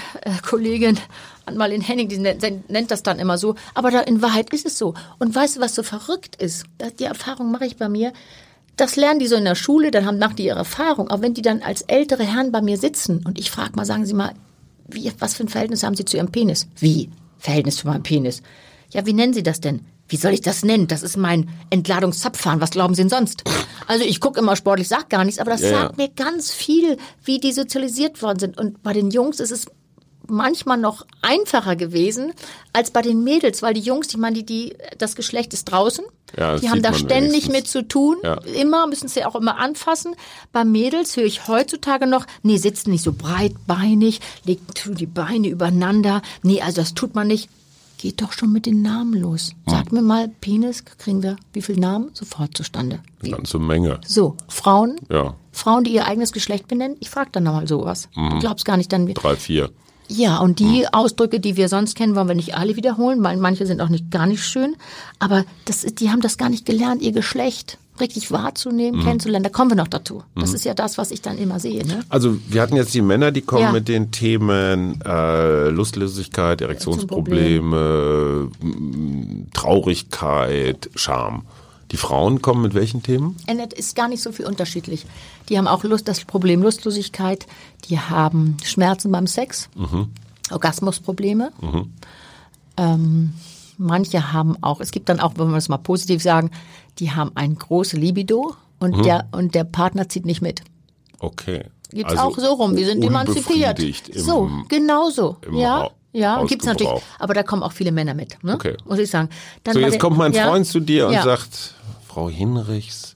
Kollegin 0.46 1.00
Anmalin 1.46 1.82
Henning, 1.82 2.08
die 2.10 2.18
nennt, 2.20 2.70
nennt 2.70 2.92
das 2.92 3.04
dann 3.04 3.20
immer 3.20 3.38
so. 3.38 3.56
Aber 3.74 3.90
da 3.92 4.02
in 4.02 4.22
Wahrheit 4.22 4.54
ist 4.54 4.66
es 4.66 4.78
so. 4.78 4.94
Und 5.18 5.34
weißt 5.34 5.58
du, 5.58 5.62
was 5.62 5.76
so 5.76 5.84
verrückt 5.84 6.36
ist? 6.36 6.66
Das, 6.78 6.96
die 6.96 7.06
Erfahrung 7.06 7.52
mache 7.52 7.66
ich 7.66 7.78
bei 7.78 7.90
mir. 7.90 8.14
Das 8.78 8.96
lernen 8.96 9.20
die 9.20 9.28
so 9.28 9.36
in 9.36 9.44
der 9.46 9.56
Schule, 9.56 9.92
dann 9.92 10.06
haben, 10.06 10.20
machen 10.20 10.36
die 10.38 10.46
ihre 10.46 10.60
Erfahrung. 10.60 11.10
Aber 11.10 11.22
wenn 11.22 11.34
die 11.34 11.42
dann 11.42 11.62
als 11.62 11.82
ältere 11.82 12.24
Herren 12.24 12.52
bei 12.52 12.62
mir 12.62 12.78
sitzen 12.78 13.24
und 13.26 13.38
ich 13.38 13.52
frage 13.52 13.72
mal, 13.76 13.86
sagen 13.86 14.06
Sie 14.06 14.14
mal, 14.14 14.34
wie, 14.88 15.12
was 15.20 15.34
für 15.34 15.44
ein 15.44 15.50
Verhältnis 15.50 15.84
haben 15.84 15.96
Sie 15.96 16.06
zu 16.06 16.18
Ihrem 16.18 16.32
Penis? 16.32 16.68
Wie? 16.78 17.10
Verhältnis 17.40 17.78
zu 17.78 17.88
meinem 17.88 18.04
Penis? 18.04 18.42
Ja, 18.92 19.06
wie 19.06 19.14
nennen 19.14 19.34
Sie 19.34 19.44
das 19.44 19.60
denn? 19.62 19.86
Wie 20.08 20.16
soll 20.18 20.34
ich 20.34 20.42
das 20.42 20.64
nennen? 20.64 20.88
Das 20.88 21.04
ist 21.04 21.18
mein 21.18 21.50
Entladungszapfhahn. 21.70 22.62
Was 22.62 22.72
glauben 22.72 22.96
Sie 22.96 23.04
denn 23.04 23.10
sonst? 23.10 23.44
Also 23.88 24.04
ich 24.04 24.20
gucke 24.20 24.40
immer 24.40 24.56
sportlich, 24.56 24.88
sag 24.88 25.10
gar 25.10 25.24
nichts, 25.24 25.40
aber 25.40 25.52
das 25.52 25.62
Ja, 25.62 25.70
ja. 25.70 25.82
sagt 25.82 25.98
mir 25.98 26.10
ganz 26.10 26.52
viel, 26.52 26.98
wie 27.24 27.40
die 27.40 27.52
sozialisiert 27.52 28.22
worden 28.24 28.40
sind. 28.40 28.58
Und 28.58 28.82
bei 28.82 28.94
den 28.94 29.12
Jungs 29.12 29.40
ist 29.40 29.52
es 29.52 29.68
manchmal 30.30 30.78
noch 30.78 31.06
einfacher 31.22 31.76
gewesen 31.76 32.34
als 32.74 32.92
bei 32.92 33.02
den 33.02 33.24
Mädels, 33.24 33.62
weil 33.62 33.74
die 33.74 33.82
Jungs, 33.82 34.08
ich 34.10 34.18
meine, 34.18 34.38
die, 34.38 34.46
die, 34.46 34.76
das 34.98 35.16
Geschlecht 35.16 35.54
ist 35.54 35.66
draußen. 35.66 36.06
Ja, 36.38 36.58
die 36.58 36.70
haben 36.70 36.84
da 36.84 36.94
ständig 36.94 37.48
wenigstens. 37.48 37.54
mit 37.54 37.68
zu 37.68 37.88
tun. 37.88 38.18
Ja. 38.24 38.36
Immer 38.36 38.86
müssen 38.88 39.08
sie 39.08 39.26
auch 39.26 39.36
immer 39.36 39.58
anfassen. 39.58 40.16
Bei 40.52 40.64
Mädels 40.64 41.18
höre 41.18 41.26
ich 41.26 41.48
heutzutage 41.48 42.06
noch, 42.06 42.26
nee, 42.44 42.58
sitzt 42.58 42.88
nicht 42.88 43.04
so 43.04 43.14
breitbeinig, 43.14 44.22
legt 44.46 44.86
die 45.00 45.06
Beine 45.08 45.48
übereinander. 45.48 46.22
Nee, 46.44 46.62
also 46.62 46.82
das 46.82 46.94
tut 46.94 47.16
man 47.16 47.28
nicht. 47.28 47.50
Geht 47.98 48.22
doch 48.22 48.32
schon 48.32 48.54
mit 48.54 48.66
den 48.66 48.82
Namen 48.82 49.14
los. 49.20 49.52
Sag 49.68 49.92
mir 49.92 50.02
mal, 50.02 50.30
Penis, 50.40 50.86
kriegen 50.86 51.22
wir 51.22 51.36
wie 51.52 51.62
viele 51.62 51.82
Namen? 51.82 52.12
Sofort 52.14 52.56
zustande. 52.56 53.00
Eine 53.22 53.32
ganze 53.32 53.60
Menge. 53.60 54.00
So, 54.08 54.38
Frauen, 54.48 54.96
Ja, 55.12 55.36
Frauen, 55.52 55.84
die 55.84 55.92
ihr 55.96 56.06
eigenes 56.06 56.32
Geschlecht 56.32 56.70
benennen, 56.70 56.96
ich 57.02 57.10
frage 57.10 57.32
dann 57.34 57.44
nochmal 57.44 57.68
sowas. 57.68 58.08
Mhm. 58.16 58.30
Du 58.30 58.40
glaubst 58.40 58.64
gar 58.64 58.78
nicht, 58.78 58.94
dann 58.94 59.06
drei, 59.14 59.36
vier. 59.36 59.70
Ja, 60.10 60.40
und 60.40 60.60
die 60.60 60.86
Ausdrücke, 60.92 61.40
die 61.40 61.56
wir 61.56 61.70
sonst 61.70 61.96
kennen, 61.96 62.16
wollen 62.16 62.28
wir 62.28 62.36
nicht 62.36 62.56
alle 62.56 62.76
wiederholen, 62.76 63.24
weil 63.24 63.38
manche 63.38 63.66
sind 63.66 63.80
auch 63.80 63.90
nicht 63.90 64.10
gar 64.12 64.26
nicht 64.26 64.44
schön. 64.44 64.76
Aber 65.20 65.46
das, 65.66 65.82
die 65.82 66.10
haben 66.10 66.22
das 66.22 66.38
gar 66.38 66.50
nicht 66.50 66.66
gelernt, 66.66 67.02
ihr 67.02 67.12
Geschlecht 67.12 67.78
richtig 68.00 68.32
wahrzunehmen, 68.32 69.04
kennenzulernen. 69.04 69.44
Da 69.44 69.50
kommen 69.50 69.72
wir 69.72 69.76
noch 69.76 69.90
dazu. 69.90 70.24
Das 70.36 70.54
ist 70.54 70.64
ja 70.64 70.74
das, 70.74 70.98
was 70.98 71.12
ich 71.12 71.22
dann 71.22 71.38
immer 71.38 71.60
sehe. 71.60 71.86
Ne? 71.86 72.00
Also 72.08 72.38
wir 72.48 72.62
hatten 72.62 72.78
jetzt 72.78 72.94
die 72.94 73.02
Männer, 73.02 73.32
die 73.32 73.42
kommen 73.42 73.62
Ja. 73.62 73.72
mit 73.74 73.90
den 73.90 74.10
Themen 74.12 75.02
äh, 75.02 75.68
Lustlosigkeit, 75.70 76.62
Erektionsprobleme, 76.62 78.50
Traurigkeit, 79.54 80.90
Scham. 80.96 81.44
Die 81.92 81.98
Frauen 81.98 82.42
kommen 82.42 82.62
mit 82.62 82.74
welchen 82.76 83.02
Themen? 83.02 83.36
Ändert 83.48 83.74
ist 83.74 83.96
gar 83.96 84.08
nicht 84.08 84.22
so 84.22 84.32
viel 84.32 84.46
unterschiedlich. 84.46 85.06
Die 85.50 85.58
haben 85.58 85.68
auch 85.68 85.84
Lust, 85.84 86.08
das 86.08 86.24
Problem 86.24 86.62
Lustlosigkeit. 86.62 87.48
Die 87.90 88.00
haben 88.00 88.58
Schmerzen 88.64 89.12
beim 89.12 89.26
Sex, 89.28 89.70
Orgasmusprobleme. 90.52 91.52
Ähm, 92.78 93.34
manche 93.78 94.34
haben 94.34 94.56
auch, 94.62 94.80
es 94.80 94.92
gibt 94.92 95.10
dann 95.10 95.20
auch, 95.20 95.34
wenn 95.38 95.50
wir 95.50 95.58
es 95.58 95.70
mal 95.70 95.78
positiv 95.78 96.22
sagen, 96.22 96.52
die 97.00 97.12
haben 97.12 97.32
ein 97.36 97.56
große 97.56 97.98
Libido 97.98 98.56
und 98.80 99.06
der 99.06 99.28
und 99.32 99.56
der 99.56 99.64
Partner 99.64 100.08
zieht 100.10 100.26
nicht 100.26 100.42
mit. 100.42 100.62
Okay. 101.20 101.66
Gibt's 101.92 102.12
Also 102.16 102.24
auch 102.24 102.38
so 102.38 102.54
rum. 102.54 102.76
Wir 102.78 102.86
sind 102.86 103.04
emanzipiert. 103.04 103.80
im- 103.80 103.94
so, 104.14 104.50
genau 104.70 105.10
so. 105.10 105.38
Ja, 105.52 105.84
Hau- 105.84 105.92
ja, 106.14 106.44
gibt's 106.46 106.66
natürlich. 106.66 106.92
Aber 107.18 107.34
da 107.34 107.42
kommen 107.44 107.64
auch 107.64 107.72
viele 107.72 107.92
Männer 107.92 108.14
mit. 108.14 108.42
Ne? 108.44 108.54
Okay. 108.54 108.78
Muss 108.86 109.00
ich 109.00 109.10
sagen. 109.10 109.30
Dann 109.64 109.74
So, 109.74 109.80
jetzt 109.80 110.00
kommt 110.00 110.18
mein 110.18 110.34
ja, 110.34 110.48
Freund 110.48 110.68
zu 110.68 110.80
dir 110.80 111.08
und 111.08 111.14
ja. 111.14 111.24
sagt, 111.24 111.74
Frau 112.10 112.28
Hinrichs, 112.28 113.16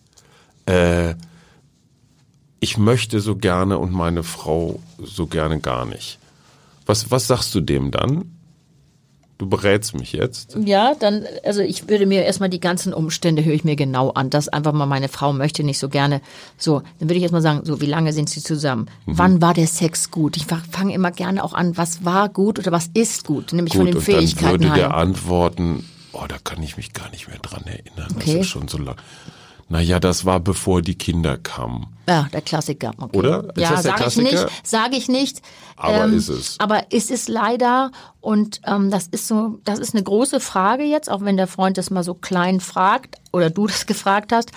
äh, 0.68 1.16
ich 2.60 2.78
möchte 2.78 3.22
so 3.22 3.36
gerne 3.36 3.80
und 3.80 3.92
meine 3.92 4.22
Frau 4.22 4.80
so 5.04 5.26
gerne 5.26 5.60
gar 5.60 5.86
nicht. 5.86 6.20
Was, 6.86 7.10
was 7.10 7.26
sagst 7.26 7.56
du 7.56 7.62
dem 7.62 7.90
dann? 7.90 8.32
Du 9.40 9.50
berätst 9.50 9.96
mich 9.96 10.14
jetzt. 10.14 10.56
Ja, 10.64 10.94
dann, 10.94 11.24
also 11.44 11.62
ich 11.62 11.90
würde 11.90 12.06
mir 12.06 12.24
erstmal 12.24 12.50
die 12.50 12.60
ganzen 12.60 12.94
Umstände 12.94 13.44
höre 13.44 13.56
ich 13.56 13.64
mir 13.64 13.76
genau 13.76 14.12
an. 14.12 14.30
Das 14.30 14.48
einfach 14.48 14.74
mal 14.74 14.86
meine 14.86 15.10
Frau 15.10 15.34
möchte 15.34 15.64
nicht 15.64 15.80
so 15.80 15.90
gerne. 15.90 16.22
So, 16.60 16.84
dann 17.00 17.10
würde 17.10 17.16
ich 17.16 17.24
erstmal 17.24 17.42
sagen, 17.42 17.62
so, 17.64 17.82
wie 17.82 17.88
lange 17.88 18.14
sind 18.14 18.30
sie 18.30 18.44
zusammen? 18.44 18.86
Mhm. 19.08 19.18
Wann 19.18 19.42
war 19.42 19.56
der 19.56 19.68
Sex 19.68 20.12
gut? 20.12 20.38
Ich 20.38 20.46
fange 20.46 20.94
immer 20.94 21.10
gerne 21.10 21.44
auch 21.44 21.54
an, 21.54 21.76
was 21.78 22.06
war 22.06 22.30
gut 22.30 22.60
oder 22.60 22.72
was 22.72 22.92
ist 22.94 23.26
gut? 23.26 23.54
Nämlich 23.54 23.74
von 23.74 23.88
den 23.88 23.96
und 23.96 24.08
dann 24.08 24.20
Fähigkeiten 24.20 24.62
würde 24.62 24.66
der 24.66 24.90
her. 24.90 24.94
antworten, 24.94 25.84
oh, 26.14 26.26
da 26.28 26.38
kann 26.38 26.62
ich 26.64 26.78
mich 26.78 26.94
gar 26.94 27.10
nicht 27.10 27.28
mehr 27.28 27.40
dran 27.40 27.64
erinnern. 27.66 28.12
Okay. 28.16 28.38
Das 28.38 28.46
ist 28.46 28.48
schon 28.48 28.68
so 28.68 28.78
lang. 28.78 28.96
Naja, 29.70 30.00
das 30.00 30.26
war 30.26 30.40
bevor 30.40 30.82
die 30.82 30.96
Kinder 30.96 31.38
kamen. 31.38 31.88
Ja, 32.08 32.28
der 32.34 32.42
Klassiker. 32.42 32.92
Okay. 32.98 33.18
Oder? 33.18 33.46
Ist 33.56 33.58
Ja, 33.58 33.82
sage 33.82 34.06
ich 34.08 34.18
nicht, 34.18 34.46
sage 34.64 34.96
ich 34.96 35.08
nicht. 35.08 35.42
Aber 35.78 36.06
ist 36.06 36.30
es. 36.30 36.60
Aber 36.60 36.92
ist 36.92 37.10
es 37.10 37.28
leider 37.28 37.92
und 38.20 38.62
ähm, 38.66 38.92
das 38.92 39.08
ist 39.08 39.28
so, 39.28 39.60
das 39.64 39.80
ist 39.80 39.96
eine 39.96 40.04
große 40.04 40.40
Frage 40.40 40.84
jetzt, 40.84 41.10
auch 41.10 41.22
wenn 41.22 41.38
der 41.38 41.48
Freund 41.48 41.78
das 41.78 41.90
mal 41.90 42.04
so 42.04 42.14
klein 42.14 42.60
fragt 42.60 43.16
oder 43.32 43.50
du 43.50 43.68
das 43.68 43.86
gefragt 43.86 44.32
hast. 44.32 44.52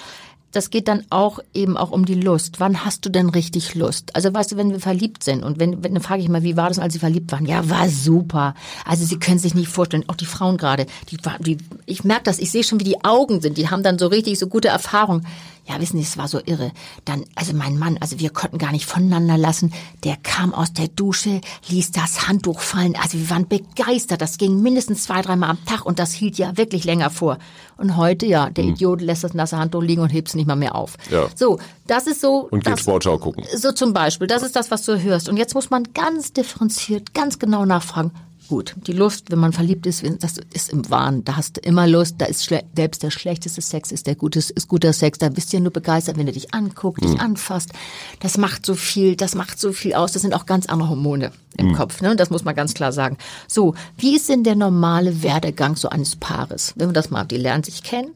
Das 0.57 0.71
geht 0.71 0.89
dann 0.89 1.05
auch 1.11 1.39
eben 1.53 1.77
auch 1.77 1.91
um 1.91 2.07
die 2.07 2.15
Lust. 2.15 2.61
Wann 2.61 2.83
hast 2.83 3.05
du 3.05 3.11
denn 3.11 3.29
richtig 3.29 3.75
Lust? 3.75 4.17
Also 4.17 4.33
weißt 4.33 4.53
du, 4.53 4.57
wenn 4.57 4.71
wir 4.71 4.81
verliebt 4.81 5.23
sind 5.23 5.45
und 5.45 5.61
wenn, 5.61 5.85
wenn 5.85 5.93
dann 5.93 6.03
frage 6.03 6.23
ich 6.23 6.31
mal, 6.31 6.45
wie 6.45 6.57
war 6.57 6.69
das, 6.69 6.79
als 6.79 6.95
sie 6.95 6.99
verliebt 6.99 7.31
waren? 7.31 7.45
Ja, 7.45 7.69
war 7.69 7.91
super. 7.91 8.55
Also 8.87 9.05
sie 9.05 9.19
können 9.19 9.39
sich 9.39 9.55
nicht 9.55 9.69
vorstellen, 9.69 10.05
auch 10.07 10.15
die 10.15 10.25
Frauen 10.25 10.57
gerade, 10.57 10.87
die, 11.11 11.19
die 11.41 11.59
ich 11.85 12.05
merke 12.05 12.23
das, 12.25 12.39
ich 12.39 12.51
sehe 12.51 12.65
schon, 12.65 12.81
wie 12.81 12.85
die 12.85 13.05
Augen 13.05 13.43
sind. 13.43 13.59
Die 13.59 13.69
haben 13.69 13.83
dann 13.83 13.99
so 13.99 14.07
richtig 14.07 14.39
so 14.39 14.47
gute 14.47 14.69
Erfahrungen. 14.69 15.27
Ja, 15.69 15.81
wissen 15.81 15.97
Sie, 15.97 16.05
es 16.05 16.17
war 16.17 16.29
so 16.29 16.41
irre. 16.45 16.71
Dann, 17.05 17.25
also 17.35 17.53
mein 17.53 17.77
Mann, 17.79 17.99
also 18.01 18.21
wir 18.21 18.31
konnten 18.31 18.59
gar 18.59 18.71
nicht 18.71 18.87
voneinander 18.87 19.37
lassen. 19.37 19.73
Der 20.05 20.17
kam 20.17 20.55
aus 20.55 20.73
der 20.73 20.89
Dusche, 20.89 21.41
ließ 21.69 21.91
das 21.91 22.29
Handtuch 22.29 22.61
fallen. 22.61 22.95
Also 22.97 23.19
wir 23.19 23.31
waren 23.31 23.49
begeistert. 23.49 24.21
Das 24.21 24.39
ging 24.39 24.63
mindestens 24.63 25.03
zwei, 25.05 25.23
dreimal 25.23 25.51
am 25.51 25.65
Tag 25.65 25.85
und 25.85 25.99
das 25.99 26.13
hielt 26.13 26.39
ja 26.39 26.57
wirklich 26.57 26.85
länger 26.85 27.11
vor. 27.11 27.39
Und 27.77 27.97
heute, 27.97 28.27
ja, 28.27 28.49
der 28.49 28.65
Idiot 28.65 29.01
lässt 29.01 29.25
das 29.25 29.35
nasse 29.35 29.59
Handtuch 29.59 29.83
liegen 29.83 30.03
und 30.03 30.11
hebt 30.11 30.29
es 30.29 30.35
nicht 30.35 30.47
mal 30.47 30.57
mehr 30.57 30.77
auf. 30.77 30.95
Hm. 31.09 31.15
Ja. 31.15 31.29
So, 31.35 31.59
das 31.87 32.07
ist 32.07 32.21
so. 32.21 32.49
Und 32.51 32.65
geht 32.65 32.75
das, 32.75 32.81
Sportschau 32.81 33.19
gucken. 33.19 33.45
so 33.55 33.73
zum 33.73 33.93
Beispiel, 33.93 34.29
das 34.29 34.43
ist 34.43 34.55
das, 34.55 34.71
was 34.71 34.85
du 34.85 35.03
hörst. 35.03 35.29
Und 35.29 35.37
jetzt 35.37 35.55
muss 35.55 35.71
man 35.71 35.85
ganz 35.95 36.33
differenziert, 36.33 37.13
ganz 37.13 37.39
genau 37.39 37.65
nachfragen. 37.65 38.13
Gut, 38.49 38.75
die 38.87 38.93
Lust, 38.93 39.31
wenn 39.31 39.39
man 39.39 39.53
verliebt 39.53 39.87
ist, 39.87 40.05
das 40.21 40.39
ist 40.53 40.71
im 40.71 40.89
Wahn. 40.91 41.25
Da 41.25 41.37
hast 41.37 41.57
du 41.57 41.61
immer 41.63 41.87
Lust. 41.87 42.17
Da 42.19 42.27
ist 42.27 42.49
selbst 42.77 43.03
der 43.03 43.11
schlechteste 43.11 43.61
Sex 43.61 43.91
ist 43.91 44.07
der 44.07 44.15
gutes, 44.15 44.51
ist 44.51 44.69
guter 44.69 44.93
Sex. 44.93 45.19
Da 45.19 45.29
bist 45.29 45.53
du 45.53 45.57
ja 45.57 45.63
nur 45.63 45.73
begeistert, 45.73 46.17
wenn 46.17 46.27
er 46.27 46.33
dich 46.33 46.55
anguckt, 46.55 47.03
dich 47.03 47.21
anfasst. 47.21 47.73
Das 48.21 48.39
macht 48.39 48.65
so 48.65 48.75
viel, 48.75 49.17
das 49.17 49.35
macht 49.35 49.59
so 49.59 49.73
viel 49.73 49.95
aus. 49.95 50.13
Das 50.13 50.23
sind 50.23 50.35
auch 50.35 50.47
ganz 50.47 50.67
andere 50.67 50.91
Hormone 50.91 51.33
im 51.57 51.75
Kopf. 51.75 52.01
Ne? 52.03 52.15
Das 52.17 52.31
muss 52.31 52.45
man 52.45 52.55
ganz 52.55 52.75
klar 52.75 52.93
sagen. 52.93 53.17
So, 53.49 53.75
wie 53.97 54.17
ist 54.17 54.29
denn 54.29 54.45
der 54.45 54.55
normale 54.55 55.23
Werdegang 55.23 55.77
so 55.77 55.89
eines 55.89 56.17
Paares? 56.17 56.75
Wenn 56.77 56.89
wir 56.89 56.95
das 56.95 57.11
mal, 57.11 57.25
die 57.25 57.39
lernen 57.39 57.65
sich 57.65 57.83
kennen, 57.83 58.11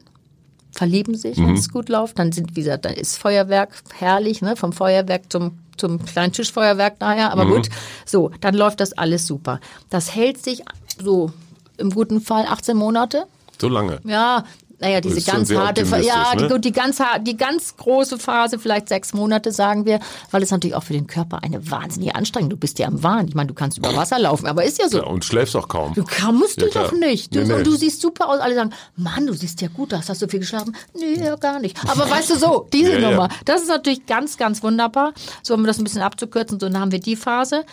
verlieben 0.71 1.15
sich, 1.15 1.37
wenn 1.37 1.55
es 1.55 1.69
gut 1.69 1.89
läuft, 1.89 2.17
dann 2.19 2.31
sind, 2.31 2.55
wie 2.55 2.61
gesagt, 2.61 2.85
dann 2.85 2.93
ist 2.93 3.17
Feuerwerk 3.17 3.71
herrlich, 3.97 4.41
ne? 4.41 4.55
Vom 4.55 4.71
Feuerwerk 4.71 5.31
zum 5.31 5.57
zum 5.81 6.05
kleinen 6.05 6.31
Tischfeuerwerk 6.31 6.99
daher, 6.99 7.31
aber 7.31 7.45
gut. 7.45 7.69
So, 8.05 8.31
dann 8.39 8.53
läuft 8.53 8.79
das 8.79 8.93
alles 8.93 9.25
super. 9.25 9.59
Das 9.89 10.15
hält 10.15 10.41
sich 10.41 10.63
so 11.01 11.31
im 11.77 11.89
guten 11.89 12.21
Fall 12.21 12.45
18 12.47 12.77
Monate. 12.77 13.25
So 13.59 13.67
lange. 13.67 13.99
Ja, 14.03 14.45
naja, 14.81 14.99
diese 15.01 15.17
ist 15.17 15.29
schon 15.29 15.37
ganz 15.45 15.53
harte, 15.53 15.81
ja, 16.01 16.35
die, 16.35 16.47
ne? 16.47 16.59
die, 16.59 16.71
ganz, 16.71 17.01
die 17.21 17.37
ganz 17.37 17.77
große 17.77 18.17
Phase, 18.17 18.59
vielleicht 18.59 18.89
sechs 18.89 19.13
Monate, 19.13 19.51
sagen 19.51 19.85
wir, 19.85 19.99
weil 20.31 20.41
es 20.43 20.51
natürlich 20.51 20.75
auch 20.75 20.83
für 20.83 20.93
den 20.93 21.07
Körper 21.07 21.43
eine 21.43 21.69
wahnsinnige 21.69 22.15
Anstrengung. 22.15 22.49
Du 22.49 22.57
bist 22.57 22.79
ja 22.79 22.87
am 22.87 23.03
Wahn. 23.03 23.27
Ich 23.27 23.35
meine, 23.35 23.47
du 23.47 23.53
kannst 23.53 23.77
über 23.77 23.95
Wasser 23.95 24.19
laufen, 24.19 24.47
aber 24.47 24.63
ist 24.63 24.79
ja 24.79 24.89
so. 24.89 24.97
Ja, 24.97 25.03
und 25.05 25.23
schläfst 25.23 25.55
auch 25.55 25.67
kaum. 25.67 25.93
Du 25.93 26.03
musst 26.31 26.59
Ja, 26.59 26.65
du 26.65 26.71
klar. 26.71 26.83
doch 26.85 26.91
nicht. 26.93 27.35
Du, 27.35 27.41
Nee, 27.41 27.57
nee. 27.57 27.63
du 27.63 27.75
siehst 27.75 28.01
super 28.01 28.29
aus. 28.29 28.39
Alle 28.39 28.55
sagen, 28.55 28.71
Mann, 28.95 29.27
du 29.27 29.33
siehst 29.33 29.61
ja 29.61 29.67
gut 29.67 29.93
aus. 29.93 30.09
Hast 30.09 30.21
du 30.21 30.27
viel 30.27 30.39
geschlafen? 30.39 30.75
Nee, 30.93 31.23
ja, 31.23 31.35
gar 31.35 31.59
nicht. 31.59 31.77
Aber 31.87 32.09
weißt 32.09 32.31
du 32.31 32.35
so, 32.37 32.67
diese 32.73 32.99
ja. 32.99 33.09
Nummer, 33.11 33.29
das 33.45 33.61
ist 33.61 33.67
natürlich 33.69 34.05
ganz, 34.05 34.37
ganz 34.37 34.63
wunderbar. 34.63 35.13
So, 35.43 35.53
um 35.53 35.65
das 35.65 35.77
ein 35.77 35.83
bisschen 35.83 36.01
abzukürzen, 36.01 36.59
so 36.59 36.67
dann 36.69 36.79
haben 36.81 36.91
wir 36.91 36.99
die 36.99 37.15
Phase. 37.15 37.63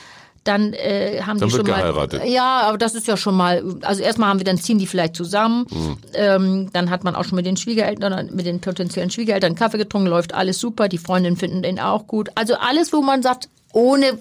Dann 0.49 0.73
äh, 0.73 1.21
haben 1.23 1.39
Dann 1.39 1.49
die 1.49 1.55
schon 1.55 1.67
mal. 1.67 1.77
geheiratet. 1.77 2.25
Ja, 2.25 2.63
aber 2.63 2.79
das 2.79 2.95
ist 2.95 3.07
ja 3.07 3.17
schon 3.17 3.37
mal. 3.37 3.63
Also 3.83 4.03
erstmal 4.03 4.31
haben 4.31 4.41
wir 4.41 4.45
dann 4.45 4.57
ziehen 4.57 4.79
die 4.79 4.87
vielleicht 4.87 5.15
zusammen. 5.15 5.67
Mhm. 5.71 5.99
Ähm, 6.15 6.71
dann 6.73 6.89
hat 6.91 7.05
man 7.05 7.15
auch 7.15 7.25
schon 7.25 7.37
mit 7.37 7.45
den 7.45 7.57
Schwiegereltern 7.57 8.31
mit 8.35 8.47
den 8.47 8.61
potenziellen 8.61 9.11
Schwiegereltern 9.11 9.55
Kaffee 9.55 9.77
getrunken, 9.79 10.09
läuft 10.09 10.35
alles 10.35 10.59
super. 10.59 10.89
Die 10.89 10.99
Freundinnen 10.99 11.37
finden 11.37 11.63
den 11.63 11.79
auch 11.79 12.07
gut. 12.07 12.31
Also 12.35 12.55
alles, 12.55 12.93
wo 12.93 13.03
man 13.03 13.23
sagt, 13.23 13.49
ohne 13.73 14.19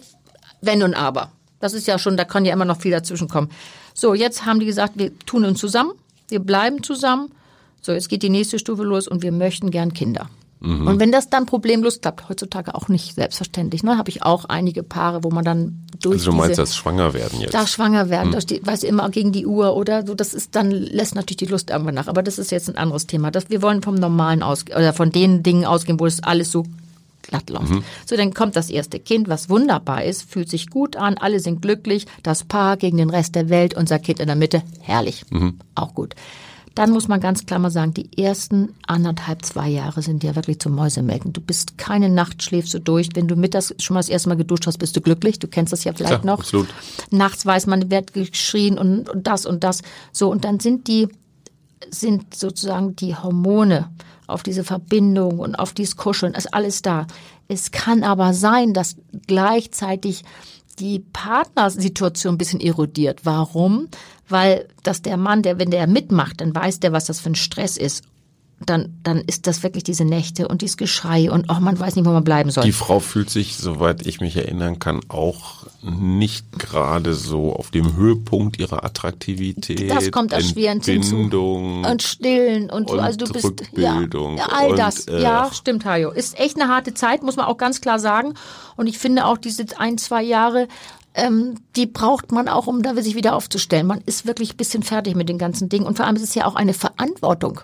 Wenn 0.62 0.84
und 0.84 0.94
Aber. 0.94 1.32
Das 1.60 1.74
ist 1.74 1.88
ja 1.88 1.98
schon, 1.98 2.18
da 2.18 2.26
kann 2.26 2.46
ja 2.46 2.54
immer 2.54 2.66
noch 2.66 2.82
viel 2.82 2.92
dazwischen 2.92 3.30
kommen. 3.30 3.50
So, 3.94 4.13
jetzt 4.13 4.46
haben 4.46 4.60
die 4.60 4.66
gesagt, 4.66 4.94
wir 4.96 5.18
tun 5.20 5.46
uns 5.46 5.60
zusammen, 5.60 5.94
wir 6.30 6.40
bleiben 6.40 6.84
zusammen. 6.84 7.32
So, 7.82 7.94
jetzt 7.94 8.10
geht 8.10 8.22
die 8.22 8.30
nächste 8.30 8.60
Stufe 8.60 8.84
los 8.84 9.08
und 9.08 9.24
wir 9.24 9.32
möchten 9.32 9.72
gern 9.72 9.94
Kinder. 9.94 10.30
Mhm. 10.60 10.88
Und 10.88 11.00
wenn 11.00 11.12
das 11.12 11.30
dann 11.30 11.46
problemlos 11.46 12.02
klappt, 12.02 12.30
heutzutage 12.30 12.74
auch 12.74 12.88
nicht 12.88 13.15
selbstverständlich, 13.15 13.84
ne, 13.84 13.98
habe 13.98 14.10
ich 14.10 14.24
auch 14.24 14.46
einige 14.46 14.84
Paare, 14.84 15.24
wo 15.24 15.30
man 15.30 15.46
dann 15.46 15.86
durch 16.02 16.20
Also 16.20 16.32
du 16.32 16.38
meinst 16.38 16.52
diese 16.52 16.62
das 16.63 16.76
schwanger 16.76 17.13
werden 17.13 17.39
jetzt? 17.39 17.54
da 17.54 17.67
schwanger 17.67 18.10
werden, 18.10 18.32
da 18.32 18.41
steht, 18.41 18.65
weiß 18.65 18.84
immer 18.84 19.10
gegen 19.10 19.32
die 19.32 19.46
Uhr 19.46 19.76
oder 19.76 20.06
so, 20.06 20.15
das 20.15 20.34
ist 20.34 20.56
dann 20.56 20.72
lässt 20.72 21.15
natürlich 21.15 21.38
die 21.38 21.46
Lust 21.46 21.70
irgendwann 21.70 21.96
nach. 21.96 22.08
Aber 22.08 22.24
das 22.24 22.39
ist 22.39 22.52
jetzt 22.52 22.70
ein 22.70 22.78
anderes 22.78 23.08
Thema. 23.08 23.30
Das, 23.30 23.50
wir 23.50 23.62
wollen 23.62 23.84
vom 23.84 23.96
Normalen 23.96 24.41
aus 24.41 24.65
oder 24.65 24.93
von 24.93 25.12
den 25.12 25.43
Dingen 25.43 25.65
ausgehen, 25.65 26.00
wo 26.00 26.06
es 26.06 26.24
alles 26.24 26.52
so 26.52 26.63
glatt 27.24 27.50
läuft. 27.50 27.74
So, 28.06 28.15
dann 28.15 28.34
kommt 28.34 28.56
das 28.56 28.70
erste 28.70 29.00
Kind, 29.00 29.28
was 29.28 29.50
wunderbar 29.50 30.04
ist, 30.04 30.30
fühlt 30.30 30.50
sich 30.50 30.70
gut 30.70 30.96
an, 30.96 31.17
alle 31.17 31.39
sind 31.39 31.62
glücklich, 31.62 32.08
das 32.24 32.43
Paar 32.43 32.78
gegen 32.78 32.98
den 32.98 33.10
Rest 33.10 33.36
der 33.36 33.50
Welt, 33.50 33.76
unser 33.76 34.00
Kind 34.00 34.20
in 34.20 34.28
der 34.28 34.36
Mitte, 34.36 34.63
herrlich, 34.82 35.26
auch 35.76 35.93
gut. 35.93 36.15
Dann 36.78 36.92
muss 36.92 37.08
man 37.08 37.20
ganz 37.20 37.48
klar 37.48 37.58
mal 37.58 37.72
sagen, 37.72 37.96
die 37.96 38.22
ersten 38.22 38.76
anderthalb, 38.86 39.44
zwei 39.44 39.68
Jahre 39.68 40.04
sind 40.04 40.24
ja 40.24 40.36
wirklich 40.36 40.60
zum 40.60 40.76
Mäusemelken. 40.76 41.34
Du 41.34 41.42
bist 41.42 41.80
keine 41.80 42.08
Nacht, 42.08 42.44
schläfst 42.44 42.72
du 42.76 42.80
durch. 42.80 43.10
Wenn 43.16 43.28
du 43.28 43.36
mittags 43.36 43.74
schon 43.80 43.96
mal 43.96 44.02
das 44.02 44.10
erste 44.10 44.30
Mal 44.30 44.36
geduscht 44.36 44.68
hast, 44.68 44.78
bist 44.78 44.96
du 44.96 45.02
glücklich. 45.02 45.40
Du 45.40 45.48
kennst 45.48 45.74
das 45.74 45.84
ja 45.86 45.94
vielleicht 45.94 46.22
Klar, 46.22 46.36
noch. 46.36 46.40
absolut. 46.40 46.68
Nachts 47.10 47.48
weiß 47.48 47.66
man, 47.66 47.90
wird 47.90 48.13
geschrien 48.13 48.78
und, 48.78 49.10
und 49.10 49.26
das 49.26 49.48
und 49.48 49.63
das. 49.63 49.82
So, 50.12 50.30
und 50.30 50.46
dann 50.46 50.60
sind 50.60 50.88
die, 50.88 51.08
sind 51.90 52.36
sozusagen 52.36 52.96
die 52.96 53.16
Hormone 53.16 53.90
auf 54.28 54.44
diese 54.44 54.63
Verbindung 54.63 55.40
und 55.40 55.56
auf 55.56 55.74
dieses 55.74 55.98
Kuscheln, 55.98 56.36
ist 56.36 56.54
alles 56.54 56.84
da. 56.84 57.08
Es 57.48 57.72
kann 57.72 58.04
aber 58.04 58.36
sein, 58.36 58.76
dass 58.76 58.98
gleichzeitig 59.26 60.24
die 60.80 61.00
Partnersituation 61.00 62.36
ein 62.36 62.38
bisschen 62.38 62.60
erodiert. 62.60 63.22
Warum? 63.24 63.88
Weil, 64.30 64.68
dass 64.84 65.02
der 65.02 65.18
Mann, 65.18 65.42
der, 65.42 65.60
wenn 65.60 65.72
der 65.72 65.88
mitmacht, 65.88 66.42
dann 66.42 66.54
weiß 66.54 66.80
der, 66.80 66.92
was 66.92 67.06
das 67.06 67.20
für 67.20 67.30
ein 67.30 67.36
Stress 67.36 67.78
ist. 67.78 68.04
Dann, 68.65 68.98
dann 69.04 69.20
ist 69.20 69.46
das 69.46 69.62
wirklich 69.62 69.84
diese 69.84 70.04
Nächte 70.04 70.48
und 70.48 70.63
dieses 70.63 70.78
Geschrei 70.78 71.30
und 71.30 71.46
oh, 71.50 71.60
man 71.60 71.80
weiß 71.80 71.96
nicht, 71.96 72.06
wo 72.06 72.10
man 72.10 72.24
bleiben 72.24 72.50
soll. 72.50 72.63
Die 72.63 72.72
Frau 72.72 73.00
fühlt 73.00 73.30
sich, 73.30 73.56
soweit 73.56 74.08
ich 74.08 74.20
mich 74.20 74.36
erinnern 74.36 74.80
kann, 74.80 75.02
auch 75.10 75.67
nicht 75.84 76.58
gerade 76.58 77.13
so 77.13 77.54
auf 77.54 77.70
dem 77.70 77.96
Höhepunkt 77.96 78.60
ihrer 78.60 78.84
Attraktivität. 78.84 79.91
Das 79.91 80.12
kommt 80.12 80.34
erschwerend. 80.34 80.88
Entbindung. 80.88 81.86
und 81.86 82.02
stillen 82.02 82.70
und, 82.70 82.89
so. 82.89 82.96
und 82.96 83.00
also 83.00 83.17
du 83.17 83.32
bist 83.32 83.63
ja, 83.74 84.02
ja 84.02 84.46
all 84.52 84.72
und, 84.72 84.80
das. 84.80 85.08
äh, 85.08 85.22
ja, 85.22 85.52
stimmt, 85.54 85.86
Hajo. 85.86 86.10
Ist 86.10 86.39
echt 86.39 86.60
eine 86.60 86.67
harte 86.67 86.96
Zeit, 86.96 87.22
muss 87.22 87.36
man 87.36 87.46
auch 87.46 87.58
ganz 87.58 87.80
klar 87.80 88.00
sagen. 88.00 88.34
Und 88.76 88.88
ich 88.88 88.98
finde 88.98 89.26
auch 89.26 89.38
diese 89.38 89.65
ein, 89.78 90.00
zwei 90.00 90.24
Jahre, 90.24 90.67
ähm, 91.13 91.56
die 91.76 91.86
braucht 91.86 92.32
man 92.32 92.48
auch, 92.48 92.67
um 92.67 92.82
da 92.82 92.96
sich 93.02 93.15
wieder 93.15 93.36
aufzustellen. 93.36 93.88
Man 93.88 94.02
ist 94.06 94.26
wirklich 94.26 94.54
ein 94.54 94.58
bisschen 94.58 94.84
fertig 94.84 95.15
mit 95.15 95.30
den 95.30 95.38
ganzen 95.38 95.70
Dingen. 95.70 95.86
Und 95.86 95.98
vor 95.98 96.06
allem 96.06 96.15
ist 96.15 96.24
es 96.24 96.36
ja 96.36 96.46
auch 96.46 96.56
eine 96.56 96.74
Verantwortung. 96.74 97.62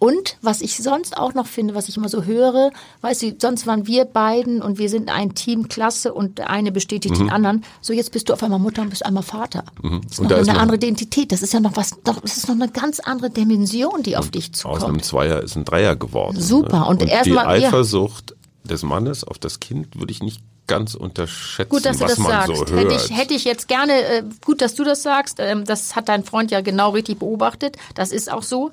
Und 0.00 0.36
was 0.42 0.60
ich 0.60 0.76
sonst 0.76 1.16
auch 1.16 1.34
noch 1.34 1.46
finde, 1.48 1.74
was 1.74 1.88
ich 1.88 1.96
immer 1.96 2.08
so 2.08 2.22
höre, 2.22 2.70
weißt 3.00 3.22
du, 3.22 3.36
sonst 3.40 3.66
waren 3.66 3.86
wir 3.88 4.04
beiden 4.04 4.62
und 4.62 4.78
wir 4.78 4.88
sind 4.88 5.08
ein 5.10 5.34
Team, 5.34 5.66
Klasse 5.68 6.14
und 6.14 6.38
der 6.38 6.50
eine 6.50 6.70
bestätigt 6.70 7.14
Mhm. 7.16 7.18
den 7.24 7.30
anderen. 7.30 7.64
So 7.80 7.92
jetzt 7.92 8.12
bist 8.12 8.28
du 8.28 8.32
auf 8.32 8.42
einmal 8.44 8.60
Mutter 8.60 8.82
und 8.82 8.90
bist 8.90 9.04
einmal 9.04 9.24
Vater. 9.24 9.64
Das 9.82 10.12
ist 10.12 10.18
Und 10.20 10.24
noch 10.24 10.28
da 10.30 10.34
eine 10.36 10.42
ist 10.42 10.48
andere 10.56 10.76
Identität. 10.76 11.32
Das 11.32 11.42
ist 11.42 11.52
ja 11.52 11.58
noch 11.58 11.74
was, 11.76 11.96
doch, 12.04 12.20
das 12.20 12.36
ist 12.36 12.46
noch 12.48 12.54
eine 12.54 12.68
ganz 12.68 13.00
andere 13.00 13.30
Dimension, 13.30 14.02
die 14.04 14.16
auf 14.16 14.30
dich 14.30 14.50
Aus 14.50 14.58
zukommt. 14.60 14.84
einem 14.84 15.02
Zweier 15.02 15.42
ist 15.42 15.56
ein 15.56 15.64
Dreier 15.64 15.96
geworden. 15.96 16.40
Super. 16.40 16.80
Ne? 16.80 16.86
Und 16.86 17.02
Und 17.02 17.08
erst 17.08 17.26
die 17.26 17.32
mal- 17.32 17.60
ja. 17.60 17.68
Eifersucht 17.68 18.36
des 18.62 18.82
Mannes 18.84 19.24
auf 19.24 19.38
das 19.38 19.58
Kind 19.58 19.98
würde 19.98 20.12
ich 20.12 20.22
nicht 20.22 20.40
ganz 20.68 20.94
unterschätzen, 20.94 21.70
Gut, 21.70 21.86
dass 21.86 21.96
du 21.96 22.04
was 22.04 22.10
das 22.10 22.18
man 22.18 22.30
sagst. 22.30 22.48
so 22.48 22.54
hört. 22.66 22.90
hätte, 22.90 22.94
ich, 22.94 23.16
hätte 23.18 23.34
ich 23.34 23.44
jetzt 23.44 23.68
gerne, 23.68 23.92
äh, 23.94 24.22
gut, 24.44 24.60
dass 24.60 24.74
du 24.74 24.84
das 24.84 25.02
sagst. 25.02 25.38
Ähm, 25.40 25.64
das 25.64 25.96
hat 25.96 26.08
dein 26.10 26.22
Freund 26.24 26.50
ja 26.50 26.60
genau 26.60 26.90
richtig 26.90 27.18
beobachtet. 27.18 27.76
Das 27.94 28.12
ist 28.12 28.30
auch 28.30 28.42
so. 28.42 28.70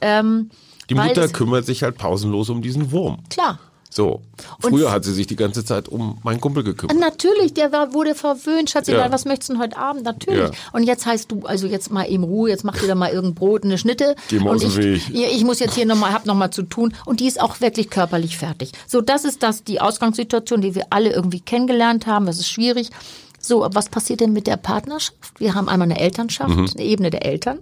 Ähm, 0.00 0.50
die 0.90 0.96
weil 0.96 1.08
Mutter 1.08 1.28
kümmert 1.28 1.66
sich 1.66 1.82
halt 1.82 1.96
pausenlos 1.96 2.50
um 2.50 2.62
diesen 2.62 2.90
Wurm. 2.92 3.18
Klar. 3.30 3.58
So. 3.94 4.22
Und- 4.62 4.70
Früher 4.70 4.90
hat 4.90 5.04
sie 5.04 5.12
sich 5.12 5.26
die 5.26 5.36
ganze 5.36 5.66
Zeit 5.66 5.86
um 5.86 6.16
meinen 6.22 6.40
Kumpel 6.40 6.64
gekümmert. 6.64 6.98
Natürlich, 6.98 7.52
der 7.52 7.72
war, 7.72 7.92
wurde 7.92 8.14
verwöhnt. 8.14 8.70
Schatzi, 8.70 8.92
Ja. 8.92 9.12
was 9.12 9.26
möchtest 9.26 9.50
du 9.50 9.52
denn 9.52 9.62
heute 9.62 9.76
Abend? 9.76 10.04
Natürlich. 10.04 10.40
Ja. 10.48 10.50
Und 10.72 10.84
jetzt 10.84 11.04
heißt 11.04 11.30
du, 11.30 11.42
also 11.44 11.66
jetzt 11.66 11.92
mal 11.92 12.04
eben 12.10 12.24
Ruhe, 12.24 12.48
jetzt 12.48 12.64
mach 12.64 12.78
dir 12.78 12.86
da 12.86 12.94
mal 12.94 13.10
irgendein 13.10 13.34
Brot, 13.34 13.64
eine 13.64 13.76
Schnitte. 13.76 14.16
Geh 14.28 14.38
mal 14.38 14.48
und 14.52 14.64
aus 14.64 14.74
dem 14.74 14.94
ich, 14.94 15.12
Weg. 15.12 15.30
Ich 15.34 15.44
muss 15.44 15.58
jetzt 15.58 15.74
hier 15.74 15.84
nochmal, 15.84 16.14
hab 16.14 16.24
nochmal 16.24 16.50
zu 16.50 16.62
tun. 16.62 16.94
Und 17.04 17.20
die 17.20 17.26
ist 17.26 17.38
auch 17.38 17.60
wirklich 17.60 17.90
körperlich 17.90 18.38
fertig. 18.38 18.72
So, 18.86 19.02
das 19.02 19.26
ist 19.26 19.42
das, 19.42 19.62
die 19.62 19.78
Ausgangssituation, 19.82 20.62
die 20.62 20.74
wir 20.74 20.86
alle 20.88 21.12
irgendwie 21.12 21.40
kennengelernt 21.40 22.06
haben. 22.06 22.24
Das 22.24 22.38
ist 22.38 22.48
schwierig. 22.48 22.88
So, 23.40 23.68
was 23.74 23.90
passiert 23.90 24.20
denn 24.20 24.32
mit 24.32 24.46
der 24.46 24.56
Partnerschaft? 24.56 25.38
Wir 25.38 25.54
haben 25.54 25.68
einmal 25.68 25.90
eine 25.90 26.00
Elternschaft, 26.00 26.48
Mhm. 26.56 26.70
eine 26.74 26.82
Ebene 26.86 27.10
der 27.10 27.26
Eltern 27.26 27.58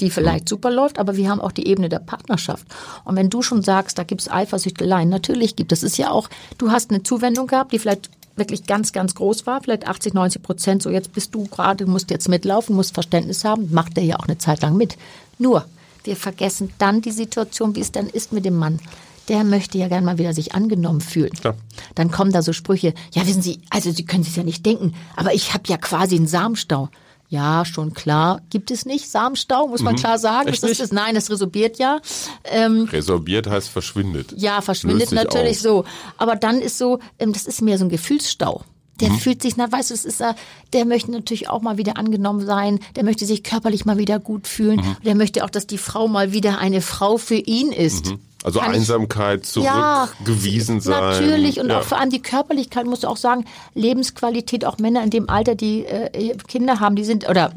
die 0.00 0.10
vielleicht 0.10 0.48
super 0.48 0.70
läuft, 0.70 0.98
aber 0.98 1.16
wir 1.16 1.28
haben 1.28 1.40
auch 1.40 1.52
die 1.52 1.66
Ebene 1.66 1.88
der 1.88 1.98
Partnerschaft. 1.98 2.66
Und 3.04 3.16
wenn 3.16 3.30
du 3.30 3.42
schon 3.42 3.62
sagst, 3.62 3.98
da 3.98 4.04
gibt's 4.04 4.30
Eifersüchteleien, 4.30 5.08
natürlich 5.08 5.56
gibt 5.56 5.72
es. 5.72 5.82
Es 5.82 5.92
ist 5.92 5.98
ja 5.98 6.10
auch, 6.10 6.28
du 6.58 6.70
hast 6.70 6.90
eine 6.90 7.02
Zuwendung 7.02 7.46
gehabt, 7.46 7.72
die 7.72 7.78
vielleicht 7.78 8.10
wirklich 8.36 8.66
ganz, 8.66 8.92
ganz 8.92 9.14
groß 9.14 9.46
war, 9.46 9.60
vielleicht 9.60 9.86
80, 9.86 10.14
90 10.14 10.42
Prozent. 10.42 10.82
So 10.82 10.90
jetzt 10.90 11.12
bist 11.12 11.34
du 11.34 11.44
gerade, 11.44 11.86
musst 11.86 12.10
jetzt 12.10 12.28
mitlaufen, 12.28 12.74
musst 12.74 12.94
Verständnis 12.94 13.44
haben, 13.44 13.72
macht 13.72 13.96
der 13.96 14.04
ja 14.04 14.16
auch 14.16 14.26
eine 14.26 14.38
Zeit 14.38 14.62
lang 14.62 14.76
mit. 14.76 14.96
Nur, 15.38 15.66
wir 16.04 16.16
vergessen 16.16 16.72
dann 16.78 17.02
die 17.02 17.12
Situation, 17.12 17.76
wie 17.76 17.80
es 17.80 17.92
dann 17.92 18.08
ist 18.08 18.32
mit 18.32 18.44
dem 18.44 18.56
Mann. 18.56 18.80
Der 19.28 19.44
möchte 19.44 19.78
ja 19.78 19.88
gern 19.88 20.04
mal 20.04 20.18
wieder 20.18 20.34
sich 20.34 20.54
angenommen 20.54 21.00
fühlen. 21.00 21.32
Klar. 21.32 21.54
Dann 21.94 22.10
kommen 22.10 22.32
da 22.32 22.42
so 22.42 22.52
Sprüche, 22.52 22.92
ja 23.12 23.26
wissen 23.26 23.42
Sie, 23.42 23.60
also 23.70 23.92
Sie 23.92 24.04
können 24.04 24.24
sich 24.24 24.34
ja 24.34 24.42
nicht 24.42 24.66
denken, 24.66 24.94
aber 25.14 25.32
ich 25.32 25.54
habe 25.54 25.64
ja 25.68 25.76
quasi 25.76 26.16
einen 26.16 26.26
Samenstau. 26.26 26.88
Ja, 27.32 27.64
schon 27.64 27.94
klar. 27.94 28.42
Gibt 28.50 28.70
es 28.70 28.84
nicht 28.84 29.08
Samenstau, 29.10 29.66
muss 29.66 29.80
man 29.80 29.96
klar 29.96 30.18
sagen. 30.18 30.48
Mhm. 30.48 30.52
Echt 30.52 30.62
das 30.62 30.70
ist 30.72 30.80
es. 30.80 30.92
Nein, 30.92 31.14
das 31.14 31.30
resorbiert 31.30 31.78
ja. 31.78 31.98
Ähm, 32.44 32.82
Resorbiert 32.92 33.46
heißt 33.46 33.70
verschwindet. 33.70 34.34
ja, 34.36 34.60
verschwindet 34.60 35.12
natürlich 35.12 35.56
auf. 35.56 35.62
so. 35.62 35.84
Aber 36.18 36.36
dann 36.36 36.60
ist 36.60 36.76
so, 36.76 36.98
ähm, 37.18 37.32
das 37.32 37.46
ist 37.46 37.62
mehr 37.62 37.78
so 37.78 37.86
ein 37.86 37.88
Gefühlsstau. 37.88 38.60
Der 39.00 39.08
Mhm. 39.08 39.18
fühlt 39.18 39.40
sich, 39.40 39.56
na, 39.56 39.72
weißt 39.72 39.88
du, 39.88 39.94
es 39.94 40.04
ist, 40.04 40.20
äh, 40.20 40.34
der 40.74 40.84
möchte 40.84 41.10
natürlich 41.10 41.48
auch 41.48 41.62
mal 41.62 41.78
wieder 41.78 41.96
angenommen 41.96 42.44
sein. 42.44 42.78
Der 42.96 43.02
möchte 43.04 43.24
sich 43.24 43.42
körperlich 43.42 43.86
mal 43.86 43.96
wieder 43.96 44.18
gut 44.18 44.46
fühlen. 44.46 44.80
Mhm. 44.80 44.96
Der 45.06 45.14
möchte 45.14 45.42
auch, 45.42 45.50
dass 45.50 45.66
die 45.66 45.78
Frau 45.78 46.08
mal 46.08 46.32
wieder 46.32 46.58
eine 46.58 46.82
Frau 46.82 47.16
für 47.16 47.36
ihn 47.36 47.72
ist. 47.72 48.12
Also 48.44 48.58
Kann 48.60 48.72
Einsamkeit, 48.74 49.46
Ja, 49.56 50.08
zurückgewiesen 50.16 50.80
sein. 50.80 51.00
Natürlich 51.00 51.60
und 51.60 51.68
ja. 51.70 51.78
auch 51.80 51.84
vor 51.84 51.98
allem 51.98 52.10
die 52.10 52.20
Körperlichkeit, 52.22 52.86
musst 52.86 53.04
du 53.04 53.08
auch 53.08 53.16
sagen, 53.16 53.44
Lebensqualität, 53.74 54.64
auch 54.64 54.78
Männer 54.78 55.02
in 55.04 55.10
dem 55.10 55.28
Alter, 55.28 55.54
die 55.54 55.84
äh, 55.84 56.36
Kinder 56.48 56.80
haben, 56.80 56.96
die 56.96 57.04
sind, 57.04 57.28
oder 57.28 57.52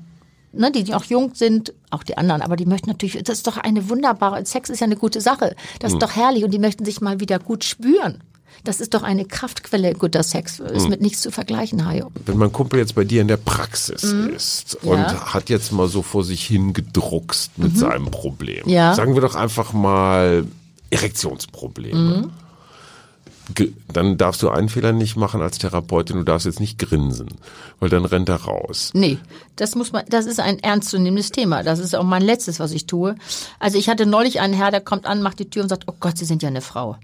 ne, 0.53 0.71
die, 0.71 0.83
die 0.83 0.93
auch 0.93 1.03
jung 1.05 1.31
sind, 1.33 1.73
auch 1.91 2.03
die 2.03 2.17
anderen, 2.17 2.41
aber 2.41 2.55
die 2.55 2.65
möchten 2.65 2.89
natürlich, 2.89 3.21
das 3.23 3.37
ist 3.37 3.47
doch 3.47 3.57
eine 3.57 3.89
wunderbare, 3.89 4.45
Sex 4.45 4.69
ist 4.69 4.79
ja 4.79 4.85
eine 4.85 4.95
gute 4.95 5.21
Sache, 5.21 5.55
das 5.79 5.91
Hm. 5.91 5.97
ist 5.97 6.03
doch 6.03 6.15
herrlich 6.15 6.43
und 6.43 6.51
die 6.51 6.59
möchten 6.59 6.85
sich 6.85 7.01
mal 7.01 7.19
wieder 7.19 7.39
gut 7.39 7.63
spüren. 7.63 8.21
Das 8.63 8.79
ist 8.79 8.93
doch 8.93 9.03
eine 9.03 9.25
Kraftquelle, 9.25 9.93
guter 9.93 10.23
Sex, 10.23 10.59
Hm. 10.59 10.65
ist 10.67 10.89
mit 10.89 11.01
nichts 11.01 11.21
zu 11.21 11.29
vergleichen, 11.31 11.85
Hajo. 11.85 12.11
Wenn 12.25 12.37
mein 12.37 12.51
Kumpel 12.51 12.79
jetzt 12.79 12.95
bei 12.95 13.03
dir 13.03 13.21
in 13.21 13.27
der 13.27 13.37
Praxis 13.37 14.03
ist 14.03 14.75
und 14.83 14.91
Mhm. 14.97 15.03
Ja. 15.03 15.11
Mhm. 15.13 15.33
hat 15.33 15.49
jetzt 15.49 15.71
mal 15.71 15.87
so 15.87 16.01
vor 16.01 16.23
sich 16.23 16.45
hingedruckst 16.45 17.57
mit 17.57 17.77
seinem 17.77 18.11
Problem. 18.11 18.67
Ja. 18.67 18.93
Sagen 18.95 19.13
wir 19.15 19.21
doch 19.21 19.35
einfach 19.35 19.73
mal 19.73 20.45
Erektionsprobleme. 20.89 21.99
Mhm. 21.99 22.31
Dann 23.93 24.17
darfst 24.17 24.41
du 24.41 24.49
einen 24.49 24.69
Fehler 24.69 24.91
nicht 24.91 25.17
machen 25.17 25.41
als 25.41 25.59
Therapeutin, 25.59 26.17
du 26.17 26.23
darfst 26.23 26.47
jetzt 26.47 26.59
nicht 26.59 26.79
grinsen, 26.79 27.27
weil 27.79 27.89
dann 27.89 28.03
rennt 28.03 28.27
er 28.27 28.37
raus. 28.37 28.89
Nee, 28.93 29.19
das 29.55 29.75
muss 29.75 29.91
man, 29.91 30.03
das 30.09 30.25
ist 30.25 30.39
ein 30.39 30.57
ernstzunehmendes 30.57 31.29
Thema. 31.29 31.61
Das 31.61 31.77
ist 31.77 31.95
auch 31.95 32.03
mein 32.03 32.23
letztes, 32.23 32.59
was 32.59 32.71
ich 32.71 32.87
tue. 32.87 33.15
Also 33.59 33.77
ich 33.77 33.87
hatte 33.87 34.07
neulich 34.07 34.39
einen 34.39 34.55
Herr, 34.55 34.71
der 34.71 34.81
kommt 34.81 35.05
an, 35.05 35.21
macht 35.21 35.37
die 35.37 35.49
Tür 35.49 35.61
und 35.61 35.69
sagt, 35.69 35.83
oh 35.87 35.93
Gott, 35.99 36.17
Sie 36.17 36.25
sind 36.25 36.41
ja 36.41 36.49
eine 36.49 36.61
Frau. 36.61 36.97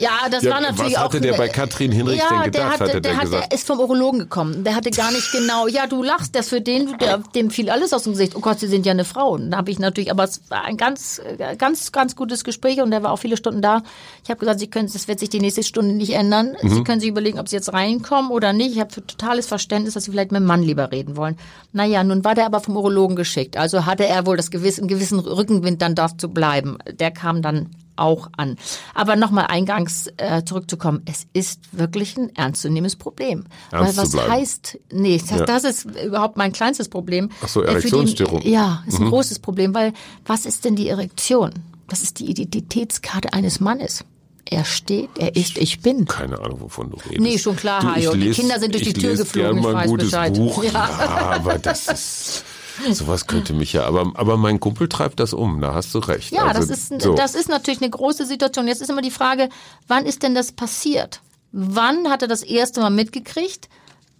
Ja, 0.00 0.30
das 0.30 0.42
Ja, 0.44 0.52
war 0.52 0.60
natürlich 0.62 0.94
was 0.94 0.98
auch. 1.00 1.04
hatte 1.04 1.20
der 1.20 1.34
bei 1.34 1.48
Katrin 1.48 1.92
Hinrich 1.92 2.18
ja, 2.18 2.28
denn 2.30 2.42
gedacht, 2.44 2.54
der 2.54 2.70
hatte, 2.70 2.84
hatte 2.84 3.00
der, 3.02 3.16
hat, 3.16 3.22
gesagt? 3.24 3.52
der 3.52 3.58
ist 3.58 3.66
vom 3.66 3.80
Urologen 3.80 4.20
gekommen. 4.20 4.64
Der 4.64 4.74
hatte 4.74 4.90
gar 4.90 5.12
nicht 5.12 5.30
genau. 5.30 5.66
Ja, 5.68 5.86
du 5.86 6.02
lachst, 6.02 6.34
das 6.34 6.48
für 6.48 6.62
den, 6.62 6.96
der, 6.98 7.18
dem 7.34 7.50
fiel 7.50 7.68
alles 7.68 7.92
aus 7.92 8.04
dem 8.04 8.12
Gesicht. 8.12 8.34
Oh 8.34 8.40
Gott, 8.40 8.58
Sie 8.60 8.66
sind 8.66 8.86
ja 8.86 8.92
eine 8.92 9.04
Frau. 9.04 9.32
Und 9.32 9.50
da 9.50 9.58
habe 9.58 9.70
ich 9.70 9.78
natürlich, 9.78 10.10
aber 10.10 10.24
es 10.24 10.40
war 10.48 10.64
ein 10.64 10.78
ganz, 10.78 11.20
ganz, 11.58 11.92
ganz 11.92 12.16
gutes 12.16 12.44
Gespräch 12.44 12.80
und 12.80 12.90
der 12.90 13.02
war 13.02 13.12
auch 13.12 13.18
viele 13.18 13.36
Stunden 13.36 13.60
da. 13.60 13.82
Ich 14.24 14.30
habe 14.30 14.40
gesagt, 14.40 14.58
Sie 14.60 14.70
können, 14.70 14.90
das 14.90 15.06
wird 15.06 15.20
sich 15.20 15.28
die 15.28 15.40
nächste 15.40 15.62
Stunde 15.62 15.94
nicht 15.94 16.14
ändern. 16.14 16.56
Mhm. 16.62 16.70
Sie 16.70 16.82
können 16.84 17.00
sich 17.00 17.10
überlegen, 17.10 17.38
ob 17.38 17.48
Sie 17.48 17.56
jetzt 17.56 17.72
reinkommen 17.72 18.30
oder 18.30 18.54
nicht. 18.54 18.72
Ich 18.72 18.80
habe 18.80 18.90
totales 18.90 19.46
Verständnis, 19.46 19.92
dass 19.94 20.04
Sie 20.04 20.10
vielleicht 20.12 20.32
mit 20.32 20.40
dem 20.40 20.46
Mann 20.46 20.62
lieber 20.62 20.92
reden 20.92 21.16
wollen. 21.16 21.36
Naja, 21.72 22.02
nun 22.04 22.24
war 22.24 22.34
der 22.34 22.46
aber 22.46 22.60
vom 22.60 22.74
Urologen 22.74 23.16
geschickt. 23.16 23.58
Also 23.58 23.84
hatte 23.84 24.06
er 24.06 24.24
wohl 24.24 24.38
das 24.38 24.50
gewiss, 24.50 24.78
einen 24.78 24.88
gewissen 24.88 25.18
Rückenwind, 25.18 25.82
dann 25.82 25.94
da 25.94 26.16
zu 26.16 26.30
bleiben. 26.30 26.78
Der 26.90 27.10
kam 27.10 27.42
dann 27.42 27.68
auch 28.00 28.28
an. 28.36 28.56
Aber 28.94 29.16
nochmal 29.16 29.46
eingangs 29.48 30.08
äh, 30.16 30.42
zurückzukommen, 30.44 31.02
es 31.04 31.26
ist 31.32 31.60
wirklich 31.72 32.16
ein 32.16 32.34
ernstzunehmendes 32.34 32.96
Problem. 32.96 33.44
Ernst 33.70 33.96
Weil 33.96 34.04
was 34.04 34.28
heißt, 34.28 34.78
nee, 34.92 35.18
das, 35.18 35.38
Ja. 35.38 35.44
das 35.44 35.64
ist 35.64 35.84
überhaupt 36.04 36.36
mein 36.36 36.52
kleinstes 36.52 36.88
Problem. 36.88 37.30
Ach 37.42 37.48
so, 37.48 37.62
Äh, 37.62 37.68
Erektionsstörung. 37.68 38.42
Mhm. 38.44 38.48
Ja, 38.50 38.82
ist 38.86 38.98
ein 39.00 39.08
großes 39.08 39.38
Problem, 39.38 39.74
weil 39.74 39.92
was 40.26 40.46
ist 40.46 40.64
denn 40.64 40.76
die 40.76 40.88
Erektion? 40.88 41.52
Das 41.88 42.02
ist 42.02 42.18
die 42.20 42.30
Identitätskarte 42.30 43.32
eines 43.32 43.60
Mannes. 43.60 44.04
Er 44.52 44.64
steht, 44.64 45.10
er 45.18 45.36
ist, 45.36 45.58
ich 45.58 45.80
bin. 45.80 46.06
Keine 46.06 46.40
Ahnung, 46.40 46.60
wovon 46.62 46.90
du 46.90 46.96
redest. 46.96 47.20
Nee, 47.20 47.38
schon 47.38 47.54
klar, 47.54 47.80
Du, 47.82 47.88
Hajo. 47.88 48.14
Die 48.14 48.30
Kinder 48.30 48.58
sind 48.58 48.74
durch 48.74 48.82
die 48.84 48.92
Tür 48.94 49.14
geflogen, 49.16 49.58
ich 49.58 49.64
weiß 49.64 49.92
Bescheid. 49.92 50.34
Buch. 50.34 50.64
Ja. 50.64 50.70
Ja. 50.72 51.30
aber 51.36 51.58
das 51.58 51.86
ist. 51.88 52.44
Sowas 52.92 53.26
könnte 53.26 53.52
mich 53.52 53.72
ja, 53.72 53.84
aber, 53.84 54.12
aber 54.14 54.36
mein 54.36 54.60
Kumpel 54.60 54.88
treibt 54.88 55.20
das 55.20 55.32
um, 55.32 55.60
da 55.60 55.74
hast 55.74 55.94
du 55.94 55.98
recht. 55.98 56.32
Ja, 56.32 56.44
Also, 56.46 56.60
das 56.60 56.70
ist, 56.70 57.02
so. 57.02 57.14
das 57.14 57.34
ist 57.34 57.48
natürlich 57.48 57.80
eine 57.82 57.90
große 57.90 58.26
Situation. 58.26 58.68
Jetzt 58.68 58.82
ist 58.82 58.90
immer 58.90 59.02
die 59.02 59.10
Frage, 59.10 59.48
wann 59.88 60.06
ist 60.06 60.22
denn 60.22 60.34
das 60.34 60.52
passiert? 60.52 61.20
Wann 61.52 62.08
hat 62.08 62.22
er 62.22 62.28
das 62.28 62.42
erste 62.42 62.80
Mal 62.80 62.90
mitgekriegt, 62.90 63.68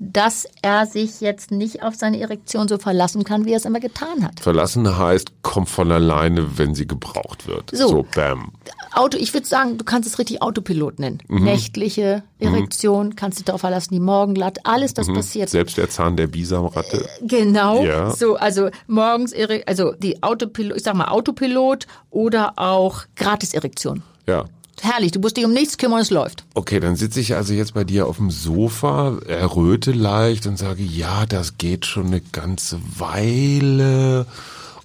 dass 0.02 0.48
er 0.62 0.86
sich 0.86 1.20
jetzt 1.20 1.50
nicht 1.50 1.82
auf 1.82 1.94
seine 1.94 2.18
Erektion 2.20 2.68
so 2.68 2.78
verlassen 2.78 3.22
kann, 3.22 3.44
wie 3.44 3.52
er 3.52 3.58
es 3.58 3.66
immer 3.66 3.80
getan 3.80 4.24
hat? 4.24 4.40
Verlassen 4.40 4.98
heißt, 4.98 5.42
kommt 5.42 5.68
von 5.68 5.92
alleine, 5.92 6.58
wenn 6.58 6.74
sie 6.74 6.86
gebraucht 6.86 7.46
wird. 7.46 7.70
So. 7.72 7.88
so 7.88 8.06
bam. 8.14 8.52
Auto, 8.94 9.18
ich 9.18 9.34
würde 9.34 9.46
sagen, 9.46 9.76
du 9.76 9.84
kannst 9.84 10.08
es 10.08 10.18
richtig 10.18 10.40
Autopilot 10.40 10.98
nennen. 10.98 11.18
Mhm. 11.28 11.44
Nächtliche 11.44 12.22
Erektion, 12.38 13.14
kannst 13.14 13.38
dich 13.38 13.44
darauf 13.44 13.60
verlassen, 13.60 13.92
die 13.92 14.00
Morgenglatt, 14.00 14.60
alles 14.64 14.94
das 14.94 15.06
passiert. 15.06 15.50
Selbst 15.50 15.76
der 15.76 15.90
Zahn 15.90 16.16
der 16.16 16.28
Bisamratte. 16.28 17.06
Genau. 17.20 17.84
Ja. 17.84 18.10
So, 18.10 18.36
also 18.36 18.70
morgens, 18.86 19.34
also 19.66 19.92
die 19.92 20.22
Autopilot, 20.22 20.78
ich 20.78 20.82
sag 20.82 20.94
mal 20.94 21.08
Autopilot 21.08 21.86
oder 22.08 22.54
auch 22.56 23.04
Gratis-Erektion. 23.16 24.02
Ja. 24.26 24.46
Herrlich, 24.82 25.12
du 25.12 25.20
musst 25.20 25.36
dich 25.36 25.44
um 25.44 25.52
nichts 25.52 25.78
kümmern, 25.78 26.00
es 26.00 26.10
läuft. 26.10 26.44
Okay, 26.54 26.80
dann 26.80 26.96
sitze 26.96 27.20
ich 27.20 27.34
also 27.34 27.52
jetzt 27.52 27.74
bei 27.74 27.84
dir 27.84 28.06
auf 28.06 28.16
dem 28.16 28.30
Sofa, 28.30 29.18
erröte 29.26 29.92
leicht 29.92 30.46
und 30.46 30.56
sage, 30.56 30.82
ja, 30.82 31.26
das 31.26 31.58
geht 31.58 31.86
schon 31.86 32.06
eine 32.06 32.20
ganze 32.20 32.80
Weile. 32.98 34.26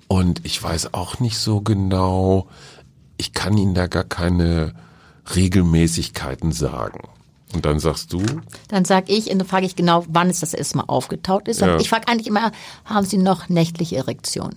Und 0.07 0.45
ich 0.45 0.61
weiß 0.61 0.93
auch 0.93 1.19
nicht 1.19 1.37
so 1.37 1.61
genau, 1.61 2.47
ich 3.17 3.33
kann 3.33 3.57
Ihnen 3.57 3.73
da 3.73 3.87
gar 3.87 4.03
keine 4.03 4.73
Regelmäßigkeiten 5.35 6.51
sagen. 6.51 7.07
Und 7.53 7.65
dann 7.65 7.79
sagst 7.79 8.11
du, 8.11 8.21
Dann 8.67 8.85
sag 8.85 9.09
ich, 9.09 9.31
und 9.31 9.39
dann 9.39 9.47
frage 9.47 9.65
ich 9.65 9.75
genau, 9.75 10.03
wann 10.09 10.29
es 10.29 10.41
das 10.41 10.53
erste 10.53 10.77
Mal 10.77 10.85
aufgetaucht 10.87 11.47
ist. 11.47 11.61
Ja. 11.61 11.77
Ich 11.77 11.89
frage 11.89 12.07
eigentlich 12.07 12.27
immer, 12.27 12.51
haben 12.83 13.05
Sie 13.05 13.17
noch 13.17 13.47
nächtliche 13.49 13.95
Erektion? 13.95 14.55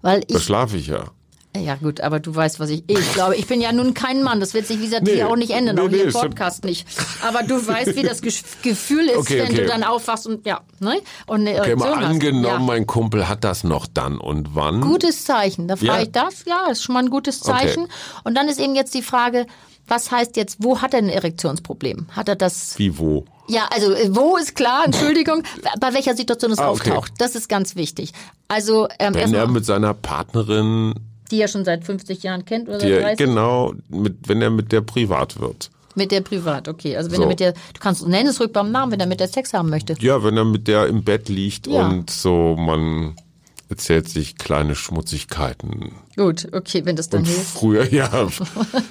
Weil 0.00 0.20
da 0.20 0.36
ich, 0.36 0.42
schlafe 0.42 0.76
ich 0.76 0.86
ja. 0.86 1.10
Ja 1.56 1.74
gut, 1.76 2.00
aber 2.00 2.18
du 2.20 2.34
weißt, 2.34 2.60
was 2.60 2.70
ich, 2.70 2.84
ich 2.86 3.12
glaube, 3.12 3.36
ich 3.36 3.46
bin 3.46 3.60
ja 3.60 3.72
nun 3.72 3.92
kein 3.94 4.22
Mann, 4.22 4.40
das 4.40 4.54
wird 4.54 4.66
sich 4.66 4.78
wie 4.80 4.84
gesagt 4.84 5.04
Nee, 5.04 5.14
hier 5.14 5.28
auch 5.28 5.36
nicht 5.36 5.50
ändern, 5.50 5.76
nee, 5.76 5.82
auch 5.82 5.88
hier 5.88 5.98
nee, 5.98 6.04
im 6.04 6.12
Podcast 6.12 6.64
nicht. 6.64 6.86
Aber 7.26 7.42
du 7.42 7.66
weißt, 7.66 7.94
wie 7.96 8.02
das 8.02 8.22
Gefühl 8.22 9.06
ist, 9.08 9.16
Okay, 9.18 9.38
wenn 9.40 9.52
okay. 9.52 9.56
du 9.62 9.66
dann 9.66 9.84
aufwachst 9.84 10.26
und 10.26 10.46
ja, 10.46 10.60
ne? 10.80 11.00
Und 11.26 11.40
eine 11.42 11.50
Okay, 11.60 11.70
Erektion 11.70 11.78
mal 12.00 12.04
angenommen, 12.04 12.44
ja. 12.46 12.58
mein 12.58 12.86
Kumpel 12.86 13.28
hat 13.28 13.44
das 13.44 13.64
noch 13.64 13.86
dann 13.86 14.18
und 14.18 14.54
wann? 14.54 14.80
Gutes 14.80 15.24
Zeichen. 15.24 15.68
Da 15.68 15.76
frage 15.76 15.86
Ja. 15.92 16.02
ich 16.02 16.12
das, 16.12 16.44
ja, 16.46 16.66
ist 16.70 16.82
schon 16.82 16.94
mal 16.94 17.02
ein 17.04 17.10
gutes 17.10 17.40
Zeichen. 17.40 17.84
Okay. 17.84 17.92
Und 18.24 18.34
dann 18.34 18.48
ist 18.48 18.58
eben 18.58 18.74
jetzt 18.74 18.94
die 18.94 19.02
Frage, 19.02 19.46
was 19.88 20.10
heißt 20.10 20.36
jetzt, 20.36 20.56
wo 20.60 20.80
hat 20.80 20.94
er 20.94 20.98
ein 21.00 21.08
Erektionsproblem? 21.10 22.06
Hat 22.12 22.28
er 22.28 22.36
das 22.36 22.78
Wie 22.78 22.98
wo? 22.98 23.24
Ja, 23.48 23.68
also 23.74 23.92
äh, 23.92 24.08
wo 24.14 24.36
ist 24.36 24.54
klar, 24.54 24.84
Entschuldigung, 24.86 25.42
bei 25.80 25.92
welcher 25.92 26.14
Situation 26.16 26.52
es 26.52 26.58
Ah, 26.58 26.70
okay. 26.70 26.92
auftaucht. 26.92 27.12
Das 27.18 27.34
ist 27.34 27.48
ganz 27.48 27.74
wichtig. 27.76 28.12
Also 28.48 28.88
ähm, 28.98 29.14
Wenn 29.14 29.34
er 29.34 29.48
mit 29.48 29.66
seiner 29.66 29.92
Partnerin, 29.92 30.94
die 31.32 31.40
er 31.40 31.48
schon 31.48 31.64
seit 31.64 31.84
50 31.84 32.22
Jahren 32.22 32.44
kennt 32.44 32.68
oder 32.68 32.78
die 32.78 32.88
seit 32.88 32.92
er, 32.98 33.00
30? 33.16 33.26
genau, 33.26 33.72
mit, 33.88 34.28
wenn 34.28 34.40
er 34.42 34.50
mit 34.50 34.70
der 34.70 34.82
privat 34.82 35.40
wird. 35.40 35.70
Mit 35.94 36.10
der 36.10 36.20
privat, 36.22 36.68
okay. 36.68 36.96
Also 36.96 37.10
wenn 37.10 37.16
So. 37.18 37.22
er 37.24 37.28
mit 37.28 37.40
der, 37.40 37.52
du 37.52 37.80
kannst 37.80 38.06
nenn 38.06 38.26
es 38.26 38.40
ruhig 38.40 38.52
beim 38.52 38.70
Namen, 38.70 38.92
wenn 38.92 39.00
er 39.00 39.06
mit 39.06 39.20
der 39.20 39.28
Sex 39.28 39.52
haben 39.52 39.68
möchte. 39.70 39.94
Ja, 40.00 40.22
wenn 40.24 40.36
er 40.36 40.44
mit 40.44 40.66
der 40.68 40.86
im 40.86 41.02
Bett 41.04 41.28
liegt 41.28 41.66
Ja. 41.66 41.86
und 41.88 42.08
so, 42.08 42.56
man 42.56 43.14
erzählt 43.72 44.08
sich 44.08 44.36
kleine 44.36 44.74
Schmutzigkeiten. 44.74 45.92
Gut, 46.16 46.46
okay, 46.52 46.82
wenn 46.84 46.94
das 46.96 47.08
dann 47.08 47.20
Und 47.20 47.26
hilft. 47.28 47.46
früher, 47.58 47.90
ja, 47.92 48.28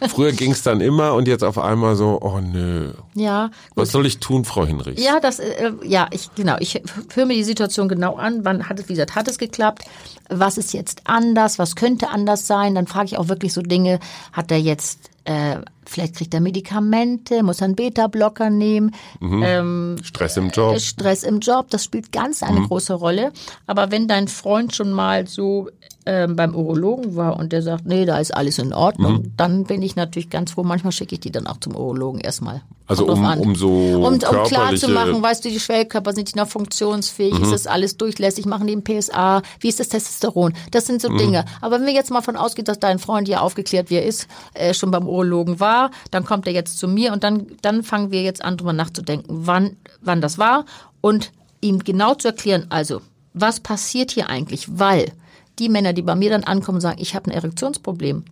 früher 0.10 0.32
ging's 0.32 0.64
dann 0.64 0.82
immer 0.82 1.14
und 1.14 1.28
jetzt 1.28 1.44
auf 1.44 1.58
einmal 1.60 1.96
so, 1.96 2.20
oh 2.22 2.40
nö. 2.40 2.94
Ja, 3.14 3.52
Was 3.76 3.92
soll 3.92 4.06
ich 4.08 4.20
tun, 4.20 4.44
Frau 4.44 4.66
Hinrichs? 4.66 5.04
Ja, 5.04 5.20
das, 5.20 5.40
äh, 5.40 5.72
ja, 5.84 6.08
ich, 6.12 6.34
genau, 6.36 6.56
ich 6.60 6.82
höre 7.14 7.26
mir 7.28 7.36
die 7.36 7.44
Situation 7.44 7.88
genau 7.90 8.16
an. 8.16 8.44
Wann 8.44 8.68
hat 8.68 8.80
es, 8.80 8.90
wie 8.90 8.94
gesagt, 8.94 9.14
hat 9.16 9.28
es 9.28 9.38
geklappt? 9.38 9.84
Was 10.30 10.58
ist 10.58 10.74
jetzt 10.74 11.02
anders? 11.06 11.60
Was 11.60 11.76
könnte 11.76 12.10
anders 12.10 12.48
sein? 12.48 12.74
Dann 12.74 12.88
frage 12.88 13.06
ich 13.06 13.18
auch 13.18 13.28
wirklich 13.28 13.54
so 13.54 13.62
Dinge. 13.62 14.00
Hat 14.34 14.50
er 14.52 14.60
jetzt, 14.60 15.12
äh, 15.26 15.58
vielleicht 15.92 16.16
kriegt 16.16 16.34
er 16.34 16.40
Medikamente? 16.42 17.44
Muss 17.44 17.62
er 17.62 17.66
einen 17.66 17.76
Beta-Blocker 17.76 18.50
nehmen? 18.50 18.92
Ähm, 19.22 19.98
Stress 20.04 20.38
im 20.38 20.50
Job. 20.50 20.80
Stress 20.80 21.24
im 21.24 21.40
Job, 21.40 21.68
das 21.70 21.84
spielt 21.84 22.12
ganz 22.12 22.42
eine 22.44 22.62
große 22.62 22.94
Rolle. 22.94 23.32
Aber 23.68 23.92
wenn 23.92 24.08
dein 24.08 24.28
Freund 24.28 24.76
schon 24.76 24.92
mal 24.92 25.28
so 25.28 25.70
ähm, 26.06 26.36
beim 26.36 26.56
Urologen 26.56 27.16
war 27.16 27.38
und 27.38 27.52
der 27.54 27.62
sagt, 27.62 27.86
nee, 27.86 28.06
da 28.06 28.18
ist 28.18 28.36
alles 28.36 28.58
in 28.58 28.74
Ordnung, 28.74 29.34
dann 29.38 29.66
bin 29.66 29.84
ich 29.84 29.96
natürlich 29.96 30.32
ganz 30.32 30.52
froh. 30.52 30.64
Manchmal 30.64 30.92
schicke 30.92 31.14
ich 31.16 31.20
die 31.22 31.32
dann 31.32 31.46
auch 31.46 31.58
zum 31.58 31.76
Urologen 31.76 32.20
erstmal. 32.22 32.62
Also 32.88 33.06
um- 33.08 33.24
um 33.40 33.56
so 33.56 33.70
um, 33.70 34.04
um 34.04 34.20
klar 34.20 34.76
zu 34.76 34.88
machen, 34.90 35.22
weißt 35.22 35.46
du, 35.46 35.50
die 35.50 35.60
Schwellkörper 35.62 36.12
sind 36.14 36.34
die 36.34 36.38
noch 36.38 36.48
funktionsfähig, 36.48 37.40
ist 37.40 37.52
das 37.54 37.68
alles 37.68 37.96
durchlässig, 37.98 38.46
machen 38.46 38.68
die 38.68 38.76
ein 38.76 38.84
PSA, 38.84 39.42
wie 39.60 39.70
ist 39.70 39.80
das 39.80 39.88
Testosteron? 39.90 40.54
Das 40.72 40.88
sind 40.88 41.02
so 41.02 41.08
Dinge. 41.18 41.46
Aber 41.62 41.80
wenn 41.80 41.86
wir 41.86 41.94
jetzt 41.94 42.12
mal 42.12 42.22
von 42.22 42.36
ausgehen, 42.36 42.66
dass 42.66 42.80
dein 42.80 43.00
Freund 43.00 43.28
ja 43.30 43.40
aufgeklärt, 43.42 43.90
wie 43.90 43.96
er 43.96 44.06
ist, 44.06 44.28
äh, 44.56 44.74
schon 44.74 44.92
beim 44.92 45.08
Urologen 45.08 45.60
war, 45.60 45.81
dann 46.12 46.26
kommt 46.26 46.46
er 46.46 46.54
jetzt 46.54 46.78
zu 46.78 46.88
mir 46.88 47.14
und 47.14 47.24
dann, 47.24 47.48
dann 47.62 47.82
fangen 47.82 48.12
wir 48.12 48.22
jetzt 48.22 48.44
an, 48.44 48.58
drüber 48.58 48.74
nachzudenken, 48.74 49.48
wann, 49.48 49.78
wann 50.02 50.22
das 50.22 50.38
war 50.38 50.66
und 51.00 51.32
ihm 51.62 51.80
genau 51.80 52.14
zu 52.14 52.28
erklären, 52.28 52.66
also, 52.70 53.02
was 53.34 53.60
passiert 53.60 54.12
hier 54.12 54.30
eigentlich? 54.30 54.68
Weil 54.78 55.12
die 55.60 55.70
Männer, 55.70 55.94
die 55.94 56.02
bei 56.02 56.16
mir 56.16 56.30
dann 56.30 56.44
ankommen 56.44 56.78
und 56.78 56.82
sagen, 56.82 57.02
ich 57.02 57.16
habe 57.16 57.30
ein 57.30 57.34
Erektionsproblem, 57.34 58.26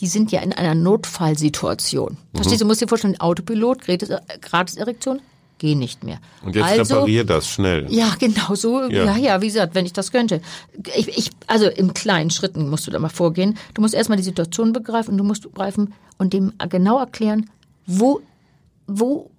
die 0.00 0.06
sind 0.06 0.32
ja 0.32 0.40
in 0.40 0.52
einer 0.52 0.74
Notfallsituation. 0.74 2.16
Verstehst 2.34 2.60
du, 2.60 2.64
du 2.64 2.68
musst 2.68 2.80
dir 2.80 2.88
vorstellen, 2.88 3.20
Autopilot, 3.20 3.82
Gratis, 3.82 4.10
Gratis-Erektion, 4.40 5.20
geh 5.62 5.76
nicht 5.76 6.02
mehr. 6.02 6.18
Und 6.44 6.56
jetzt 6.56 6.64
also, 6.64 6.94
reparier 6.96 7.24
das 7.24 7.46
schnell. 7.46 7.86
ja, 7.88 8.16
genau 8.18 8.56
so. 8.56 8.82
Ja. 8.82 9.04
Ja. 9.04 9.16
ja, 9.16 9.40
wie 9.40 9.46
gesagt, 9.46 9.76
wenn 9.76 9.86
ich 9.86 9.92
das 9.92 10.10
könnte. 10.10 10.40
Ich, 10.96 11.06
ich, 11.16 11.30
also 11.46 11.66
in 11.66 11.94
kleinen 11.94 12.30
Schritten 12.30 12.68
musst 12.68 12.84
du 12.88 12.90
da 12.90 12.98
mal 12.98 13.08
vorgehen. 13.08 13.56
Du 13.74 13.80
musst 13.80 13.94
erstmal 13.94 14.18
die 14.18 14.24
Situation 14.24 14.72
begreifen 14.72 15.12
und 15.12 15.18
du 15.18 15.24
musst 15.24 15.44
begreifen 15.44 15.94
und 16.18 16.32
dem 16.32 16.52
genau 16.68 16.98
erklären, 16.98 17.48
wo, 17.86 18.20
wo 18.88 19.30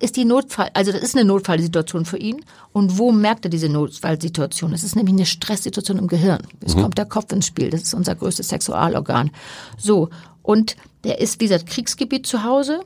ist 0.00 0.16
die 0.16 0.24
Notfall, 0.24 0.70
also 0.74 0.90
das 0.90 1.02
ist 1.02 1.16
eine 1.16 1.24
Notfallsituation 1.24 2.04
für 2.04 2.18
ihn 2.18 2.44
und 2.72 2.98
wo 2.98 3.12
merkt 3.12 3.44
er 3.44 3.50
diese 3.50 3.68
Notfallsituation? 3.68 4.72
Das 4.72 4.82
ist 4.82 4.96
nämlich 4.96 5.14
eine 5.14 5.26
Stresssituation 5.26 5.98
im 5.98 6.08
Gehirn. 6.08 6.42
Es 6.64 6.74
kommt 6.74 6.98
der 6.98 7.06
Kopf 7.06 7.32
ins 7.32 7.46
Spiel, 7.46 7.70
das 7.70 7.82
ist 7.82 7.94
unser 7.94 8.16
größtes 8.16 8.48
Sexualorgan. 8.48 9.30
So, 9.78 10.10
und 10.42 10.74
der 11.04 11.20
ist, 11.20 11.40
wie 11.40 11.44
gesagt, 11.44 11.66
Kriegsgebiet 11.66 12.26
zu 12.26 12.42
Hause. 12.42 12.80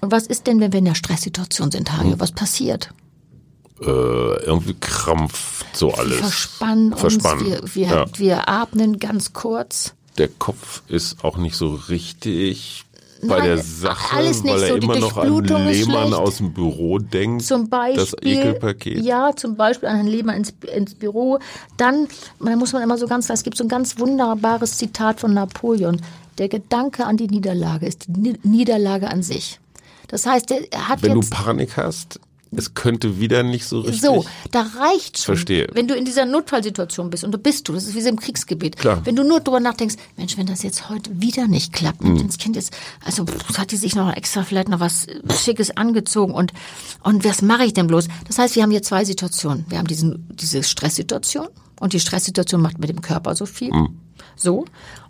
Und 0.00 0.12
was 0.12 0.26
ist 0.26 0.46
denn, 0.46 0.60
wenn 0.60 0.72
wir 0.72 0.78
in 0.80 0.86
einer 0.86 0.94
Stresssituation 0.94 1.70
sind, 1.70 1.96
Hajo? 1.96 2.14
Was 2.18 2.32
passiert? 2.32 2.90
Äh, 3.80 3.84
irgendwie 3.84 4.74
krampft 4.78 5.66
so 5.76 5.92
alles. 5.94 6.18
verspannen 6.18 6.94
Verspannen. 6.96 7.46
uns, 7.60 7.74
wir, 7.74 7.88
wir, 7.88 7.94
ja. 7.96 8.06
wir 8.16 8.48
atmen 8.48 8.98
ganz 8.98 9.32
kurz. 9.32 9.94
Der 10.18 10.28
Kopf 10.28 10.82
ist 10.88 11.24
auch 11.24 11.38
nicht 11.38 11.56
so 11.56 11.74
richtig 11.88 12.84
bei 13.22 13.38
Nein, 13.38 13.44
der 13.44 13.58
Sache, 13.58 14.16
alles 14.16 14.42
nicht 14.42 14.54
weil 14.54 14.62
er 14.62 14.68
so. 14.68 14.74
Immer 14.76 14.98
noch 14.98 15.16
an 15.18 15.44
Lehmann 15.44 16.14
aus 16.14 16.38
dem 16.38 16.52
Büro 16.54 16.98
denkt. 16.98 17.44
Zum 17.44 17.68
Beispiel, 17.68 17.96
Das 18.02 18.14
Ekelpaket. 18.22 19.02
ja, 19.04 19.34
zum 19.36 19.56
Beispiel 19.56 19.88
an 19.90 19.96
Herrn 19.96 20.06
Lehmann 20.06 20.36
ins, 20.36 20.54
ins 20.74 20.94
Büro. 20.94 21.38
Dann, 21.76 22.08
da 22.38 22.56
muss 22.56 22.72
man 22.72 22.82
immer 22.82 22.96
so 22.96 23.06
ganz, 23.06 23.28
es 23.28 23.42
gibt 23.42 23.56
so 23.58 23.64
ein 23.64 23.68
ganz 23.68 23.98
wunderbares 23.98 24.78
Zitat 24.78 25.20
von 25.20 25.34
Napoleon. 25.34 26.00
Der 26.38 26.48
Gedanke 26.48 27.04
an 27.04 27.18
die 27.18 27.26
Niederlage 27.28 27.86
ist 27.86 28.06
die 28.08 28.20
Ni- 28.20 28.38
Niederlage 28.42 29.10
an 29.10 29.22
sich. 29.22 29.60
Das 30.10 30.26
heißt, 30.26 30.50
er 30.50 30.88
hat 30.88 31.02
Wenn 31.02 31.14
du 31.14 31.20
jetzt 31.20 31.30
Panik 31.30 31.76
hast, 31.76 32.20
es 32.52 32.74
könnte 32.74 33.20
wieder 33.20 33.44
nicht 33.44 33.64
so 33.64 33.78
richtig. 33.78 34.00
So, 34.00 34.24
da 34.50 34.62
reicht 34.62 35.18
schon. 35.18 35.36
Verstehe. 35.36 35.68
Wenn 35.72 35.86
du 35.86 35.94
in 35.94 36.04
dieser 36.04 36.24
Notfallsituation 36.26 37.08
bist 37.08 37.22
und 37.22 37.30
du 37.30 37.38
bist 37.38 37.68
du, 37.68 37.72
das 37.74 37.84
ist 37.86 37.94
wie 37.94 38.00
so 38.00 38.08
im 38.08 38.18
Kriegsgebiet. 38.18 38.76
Klar. 38.76 39.02
Wenn 39.06 39.14
du 39.14 39.22
nur 39.22 39.38
drüber 39.38 39.60
nachdenkst, 39.60 39.94
Mensch, 40.16 40.36
wenn 40.36 40.46
das 40.46 40.64
jetzt 40.64 40.88
heute 40.90 41.20
wieder 41.20 41.46
nicht 41.46 41.72
klappt, 41.72 42.02
Mhm. 42.02 42.26
das 42.26 42.38
Kind 42.38 42.56
jetzt, 42.56 42.76
also 43.04 43.24
pff, 43.24 43.56
hat 43.56 43.70
die 43.70 43.76
sich 43.76 43.94
noch 43.94 44.12
extra 44.12 44.42
vielleicht 44.42 44.68
noch 44.68 44.80
was 44.80 45.06
Schickes 45.38 45.70
angezogen 45.76 46.34
und 46.34 46.52
und 47.04 47.24
was 47.24 47.40
mache 47.40 47.64
ich 47.64 47.72
denn 47.72 47.86
bloß? 47.86 48.08
Das 48.26 48.38
heißt, 48.38 48.56
wir 48.56 48.64
haben 48.64 48.72
hier 48.72 48.82
zwei 48.82 49.04
Situationen. 49.04 49.64
Wir 49.68 49.78
haben 49.78 49.86
diesen, 49.86 50.26
diese 50.34 50.64
Stresssituation 50.64 51.46
und 51.78 51.92
die 51.92 52.00
Stresssituation 52.00 52.60
macht 52.60 52.80
mit 52.80 52.88
dem 52.88 53.00
Körper 53.00 53.36
so 53.36 53.46
viel. 53.46 53.72
Mhm. 53.72 53.96
So. 54.34 54.64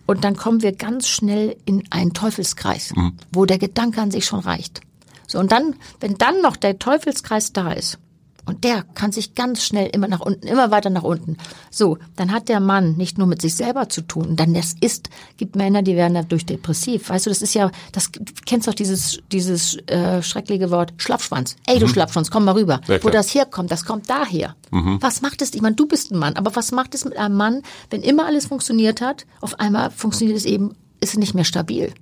Und 0.05 0.25
dann 0.25 0.37
kommen 0.37 0.61
wir 0.61 0.73
ganz 0.73 1.09
schnell 1.09 1.57
in 1.65 1.85
einen 1.91 2.13
Teufelskreis, 2.13 2.93
Mhm. 2.95 3.13
wo 3.33 3.47
der 3.47 3.57
Gedanke 3.59 4.03
an 4.03 4.11
sich 4.11 4.27
schon 4.27 4.41
reicht. 4.41 4.83
So, 5.31 5.39
und 5.39 5.53
dann, 5.53 5.77
wenn 6.01 6.15
dann 6.19 6.43
noch 6.43 6.57
der 6.57 6.79
Teufelskreis 6.79 7.53
da 7.53 7.73
ist, 7.73 7.99
Und 8.47 8.65
der 8.65 8.83
kann 8.83 9.13
sich 9.13 9.35
ganz 9.35 9.63
schnell 9.63 9.91
immer 9.93 10.09
nach 10.09 10.21
unten, 10.21 10.47
immer 10.47 10.71
weiter 10.73 10.91
nach 10.91 11.05
unten. 11.05 11.37
So, 11.71 11.99
dann 12.17 12.33
hat 12.33 12.49
der 12.49 12.59
Mann 12.59 12.97
nicht 12.97 13.17
nur 13.17 13.29
mit 13.29 13.41
sich 13.41 13.55
selber 13.55 13.89
zu 13.89 14.01
tun. 14.01 14.35
Dann 14.35 14.55
das 14.55 14.75
ist, 14.81 15.09
gibt 15.37 15.55
Männer, 15.55 15.83
die 15.83 15.95
werden 15.95 16.15
dadurch 16.15 16.47
depressiv. 16.47 17.11
Weißt 17.11 17.27
du, 17.27 17.31
das 17.31 17.43
ist 17.43 17.55
ja, 17.55 17.71
das 17.93 18.11
du 18.11 18.25
kennst 18.47 18.67
doch 18.67 18.75
dieses 18.75 19.21
dieses 19.31 19.77
äh, 19.87 20.21
schreckliche 20.23 20.71
Wort 20.73 20.95
Schlappschwanz. 20.97 21.55
Ey, 21.67 21.79
du 21.79 21.87
Schlappschwanz, 21.87 22.31
komm 22.31 22.45
mal 22.45 22.57
rüber. 22.57 22.81
Wo 22.89 22.99
klar. 22.99 23.13
das 23.13 23.33
herkommt, 23.35 23.71
das 23.71 23.85
kommt 23.85 24.11
daher. 24.11 24.57
Was 25.01 25.21
macht 25.23 25.43
es? 25.43 25.55
Ich 25.55 25.63
meine, 25.63 25.77
du 25.77 25.87
bist 25.87 26.11
ein 26.11 26.19
Mann, 26.19 26.35
aber 26.35 26.57
was 26.57 26.73
macht 26.73 26.95
es 26.97 27.05
mit 27.05 27.17
einem 27.17 27.37
Mann, 27.37 27.63
wenn 27.91 28.03
immer 28.03 28.27
alles 28.27 28.47
funktioniert 28.47 29.01
hat, 29.01 29.27
auf 29.41 29.61
einmal 29.61 29.91
funktioniert 29.93 30.37
es 30.37 30.45
eben, 30.45 30.75
ist 31.01 31.13
es 31.13 31.19
nicht 31.19 31.35
mehr 31.35 31.45
stabil. 31.45 31.93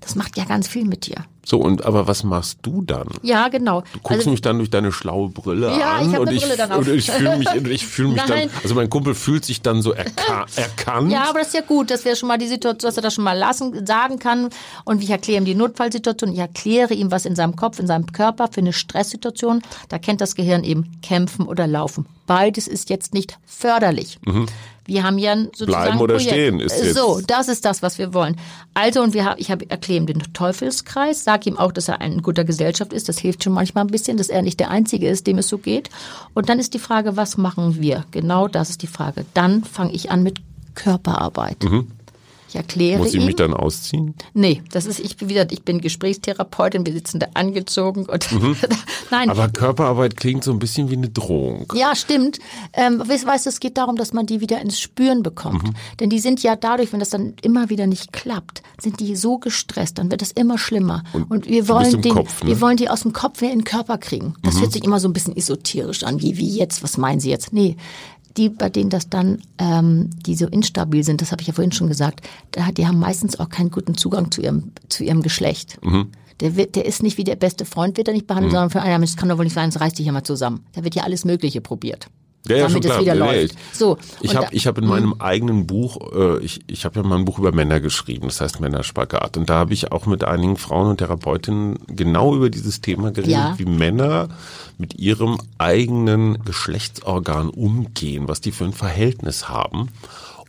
Das 0.00 0.14
macht 0.14 0.36
ja 0.36 0.44
ganz 0.44 0.68
viel 0.68 0.84
mit 0.84 1.06
dir. 1.06 1.24
So, 1.46 1.58
und 1.58 1.84
aber 1.84 2.06
was 2.06 2.24
machst 2.24 2.58
du 2.62 2.82
dann? 2.82 3.08
Ja, 3.22 3.48
genau. 3.48 3.82
Du 3.92 3.98
guckst 4.02 4.26
mich 4.26 4.40
dann 4.40 4.58
durch 4.58 4.70
deine 4.70 4.92
schlaue 4.92 5.28
Brille 5.28 5.68
Ja, 5.78 5.96
an 5.96 6.10
ich 6.12 6.18
und 6.18 6.32
ich, 6.32 6.42
Brille 6.42 6.56
dann 6.56 6.72
auf. 6.72 6.78
und 6.78 6.88
ich 6.88 7.10
fühle 7.10 7.36
mich, 7.36 7.48
ich 7.54 7.86
fühle 7.86 8.08
mich 8.10 8.22
dann, 8.22 8.50
also 8.62 8.74
mein 8.74 8.88
Kumpel 8.88 9.14
fühlt 9.14 9.44
sich 9.44 9.60
dann 9.60 9.82
so 9.82 9.92
erka 9.92 10.46
erkannt. 10.56 11.12
Ja, 11.12 11.28
aber 11.28 11.40
das 11.40 11.48
ist 11.48 11.54
ja 11.54 11.60
gut, 11.60 11.90
dass 11.90 12.04
wir 12.04 12.16
schon 12.16 12.28
mal 12.28 12.38
die 12.38 12.48
Situation, 12.48 12.88
dass 12.88 12.96
er 12.96 13.02
das 13.02 13.14
schon 13.14 13.24
mal 13.24 13.36
lassen, 13.38 13.84
sagen 13.86 14.18
kann. 14.18 14.48
Und 14.84 15.02
ich 15.02 15.10
erkläre 15.10 15.38
ihm 15.40 15.44
die 15.44 15.54
Notfallsituation. 15.54 16.32
Ich 16.32 16.38
erkläre 16.38 16.94
ihm, 16.94 17.10
was 17.10 17.26
in 17.26 17.36
seinem 17.36 17.56
Kopf, 17.56 17.78
in 17.78 17.86
seinem 17.86 18.06
Körper 18.12 18.48
für 18.50 18.60
eine 18.60 18.72
Stresssituation. 18.72 19.62
Da 19.88 19.98
kennt 19.98 20.20
das 20.20 20.34
Gehirn 20.36 20.64
eben 20.64 20.98
kämpfen 21.02 21.46
oder 21.46 21.66
laufen. 21.66 22.06
Beides 22.26 22.68
ist 22.68 22.88
jetzt 22.88 23.12
nicht 23.12 23.38
förderlich. 23.44 24.18
Wir 24.86 25.02
haben 25.02 25.16
ja 25.18 25.32
ein 25.32 25.44
sozusagen 25.54 25.64
Mhm. 25.64 25.66
Bleiben 25.86 26.00
oder 26.00 26.14
Projekt. 26.16 26.30
stehen 26.32 26.60
ist 26.60 26.82
jetzt- 26.82 26.94
So, 26.94 27.20
das 27.26 27.48
ist 27.48 27.64
das, 27.64 27.80
was 27.82 27.96
wir 27.98 28.12
wollen. 28.12 28.36
Also, 28.74 29.02
und 29.02 29.14
wir 29.14 29.24
haben, 29.24 29.36
ich 29.40 29.50
habe 29.50 29.68
erkläre 29.70 30.00
ihm 30.00 30.06
den 30.06 30.22
Teufelskreis, 30.34 31.24
sage 31.24 31.48
ihm 31.48 31.56
auch, 31.58 31.72
dass 31.72 31.88
er 31.88 32.00
ein 32.00 32.20
guter 32.22 32.44
Gesellschaft 32.44 32.92
ist. 32.92 33.08
Das 33.08 33.18
hilft 33.18 33.44
schon 33.44 33.54
manchmal 33.54 33.84
ein 33.84 33.90
bisschen, 33.90 34.16
dass 34.18 34.28
er 34.28 34.42
nicht 34.42 34.60
der 34.60 34.70
Einzige 34.70 35.08
ist, 35.08 35.26
dem 35.26 35.38
es 35.38 35.48
so 35.48 35.56
geht. 35.58 35.88
Und 36.34 36.48
dann 36.48 36.58
ist 36.58 36.74
die 36.74 36.78
Frage, 36.78 37.16
was 37.16 37.36
machen 37.38 37.80
wir? 37.80 38.04
Genau 38.10 38.46
das 38.48 38.68
ist 38.70 38.82
die 38.82 38.86
Frage. 38.86 39.24
Dann 39.34 39.64
fange 39.64 39.92
ich 39.92 40.10
an 40.10 40.22
mit 40.22 40.40
Körperarbeit. 40.74 41.56
Ich 42.54 42.58
erkläre 42.58 42.98
Muss 42.98 43.08
ich 43.08 43.20
ihm. 43.20 43.26
mich 43.26 43.34
dann 43.34 43.52
ausziehen? 43.52 44.14
Nee, 44.32 44.62
das 44.70 44.86
ist 44.86 45.00
ich 45.00 45.16
bin 45.16 45.28
wieder, 45.28 45.50
ich 45.50 45.64
bin 45.64 45.80
Gesprächstherapeutin, 45.80 46.86
wir 46.86 46.92
sitzen 46.92 47.18
da 47.18 47.26
angezogen 47.34 48.06
und 48.06 48.28
nein. 49.10 49.24
Mhm. 49.24 49.30
Aber 49.30 49.48
Körperarbeit 49.48 50.16
klingt 50.16 50.44
so 50.44 50.52
ein 50.52 50.60
bisschen 50.60 50.88
wie 50.88 50.94
eine 50.94 51.08
Drohung. 51.08 51.66
Ja, 51.74 51.96
stimmt. 51.96 52.38
Ähm, 52.72 53.00
weißt, 53.00 53.46
du, 53.46 53.50
es 53.50 53.58
geht 53.58 53.76
darum, 53.76 53.96
dass 53.96 54.12
man 54.12 54.26
die 54.26 54.40
wieder 54.40 54.60
ins 54.60 54.78
Spüren 54.78 55.24
bekommt. 55.24 55.64
Mhm. 55.64 55.74
Denn 55.98 56.10
die 56.10 56.20
sind 56.20 56.44
ja 56.44 56.54
dadurch, 56.54 56.92
wenn 56.92 57.00
das 57.00 57.10
dann 57.10 57.34
immer 57.42 57.70
wieder 57.70 57.88
nicht 57.88 58.12
klappt, 58.12 58.62
sind 58.80 59.00
die 59.00 59.16
so 59.16 59.38
gestresst, 59.38 59.98
dann 59.98 60.12
wird 60.12 60.22
es 60.22 60.30
immer 60.30 60.56
schlimmer. 60.56 61.02
Und, 61.12 61.46
wir 61.48 61.64
du 61.64 61.66
bist 61.66 61.68
wollen 61.70 62.02
den, 62.02 62.14
Kopf, 62.14 62.44
ne? 62.44 62.50
wir 62.50 62.60
wollen 62.60 62.76
die 62.76 62.88
aus 62.88 63.02
dem 63.02 63.12
Kopf 63.12 63.40
wieder 63.40 63.50
in 63.50 63.60
den 63.60 63.64
Körper 63.64 63.98
kriegen. 63.98 64.36
Das 64.42 64.60
hört 64.60 64.70
sich 64.70 64.84
immer 64.84 65.00
so 65.00 65.08
ein 65.08 65.12
bisschen 65.12 65.36
esoterisch 65.36 66.04
an, 66.04 66.22
wie, 66.22 66.36
wie 66.36 66.56
jetzt, 66.56 66.84
was 66.84 66.98
meinen 66.98 67.18
Sie 67.18 67.30
jetzt? 67.30 67.52
Nee. 67.52 67.76
Die, 68.36 68.48
bei 68.48 68.68
denen 68.68 68.90
das 68.90 69.08
dann, 69.08 69.38
ähm, 69.58 70.10
die 70.26 70.34
so 70.34 70.46
instabil 70.46 71.04
sind, 71.04 71.20
das 71.20 71.30
habe 71.30 71.40
ich 71.42 71.48
ja 71.48 71.54
vorhin 71.54 71.70
schon 71.72 71.86
gesagt, 71.88 72.26
da, 72.50 72.72
die 72.72 72.86
haben 72.86 72.98
meistens 72.98 73.38
auch 73.38 73.48
keinen 73.48 73.70
guten 73.70 73.96
Zugang 73.96 74.30
zu 74.32 74.42
ihrem, 74.42 74.72
zu 74.88 75.04
ihrem 75.04 75.22
Geschlecht. 75.22 75.78
Der, 76.40 76.56
wird, 76.56 76.74
der 76.74 76.84
ist 76.84 77.02
nicht 77.02 77.16
wie 77.16 77.22
der 77.24 77.36
beste 77.36 77.64
Freund, 77.64 77.96
wird 77.96 78.08
er 78.08 78.14
nicht 78.14 78.26
behandelt, 78.26 78.52
sondern 78.52 78.70
für 78.70 78.82
einen, 78.82 79.02
das 79.02 79.16
kann 79.16 79.28
doch 79.28 79.38
wohl 79.38 79.44
nicht 79.44 79.54
sein, 79.54 79.70
das 79.70 79.80
reißt 79.80 79.98
dich 79.98 80.06
ja 80.06 80.12
mal 80.12 80.24
zusammen. 80.24 80.66
Da 80.72 80.82
wird 80.82 80.96
ja 80.96 81.04
alles 81.04 81.24
Mögliche 81.24 81.60
probiert. 81.60 82.08
Ja, 82.46 82.56
ja, 82.56 82.68
damit 82.68 82.84
es 82.84 83.00
wieder 83.00 83.14
nee, 83.14 83.20
läuft. 83.20 83.56
So, 83.72 83.96
Ich 84.20 84.36
habe 84.36 84.48
ich 84.50 84.66
hab 84.66 84.76
in 84.76 84.86
meinem 84.86 85.14
eigenen 85.18 85.66
Buch, 85.66 85.96
äh, 86.14 86.44
ich, 86.44 86.60
ich 86.66 86.84
habe 86.84 87.00
ja 87.00 87.06
mal 87.06 87.16
ein 87.16 87.24
Buch 87.24 87.38
über 87.38 87.52
Männer 87.52 87.80
geschrieben, 87.80 88.26
das 88.26 88.42
heißt 88.42 88.60
Männerspagat. 88.60 89.38
Und 89.38 89.48
da 89.48 89.54
habe 89.54 89.72
ich 89.72 89.92
auch 89.92 90.04
mit 90.04 90.24
einigen 90.24 90.58
Frauen 90.58 90.88
und 90.88 90.98
Therapeutinnen 90.98 91.78
genau 91.86 92.34
über 92.36 92.50
dieses 92.50 92.82
Thema 92.82 93.12
geredet, 93.12 93.32
Ja. 93.32 93.54
wie 93.56 93.64
Männer 93.64 94.28
mit 94.78 94.94
ihrem 94.98 95.38
eigenen 95.58 96.44
Geschlechtsorgan 96.44 97.48
umgehen, 97.50 98.28
was 98.28 98.40
die 98.40 98.52
für 98.52 98.64
ein 98.64 98.72
Verhältnis 98.72 99.48
haben. 99.48 99.90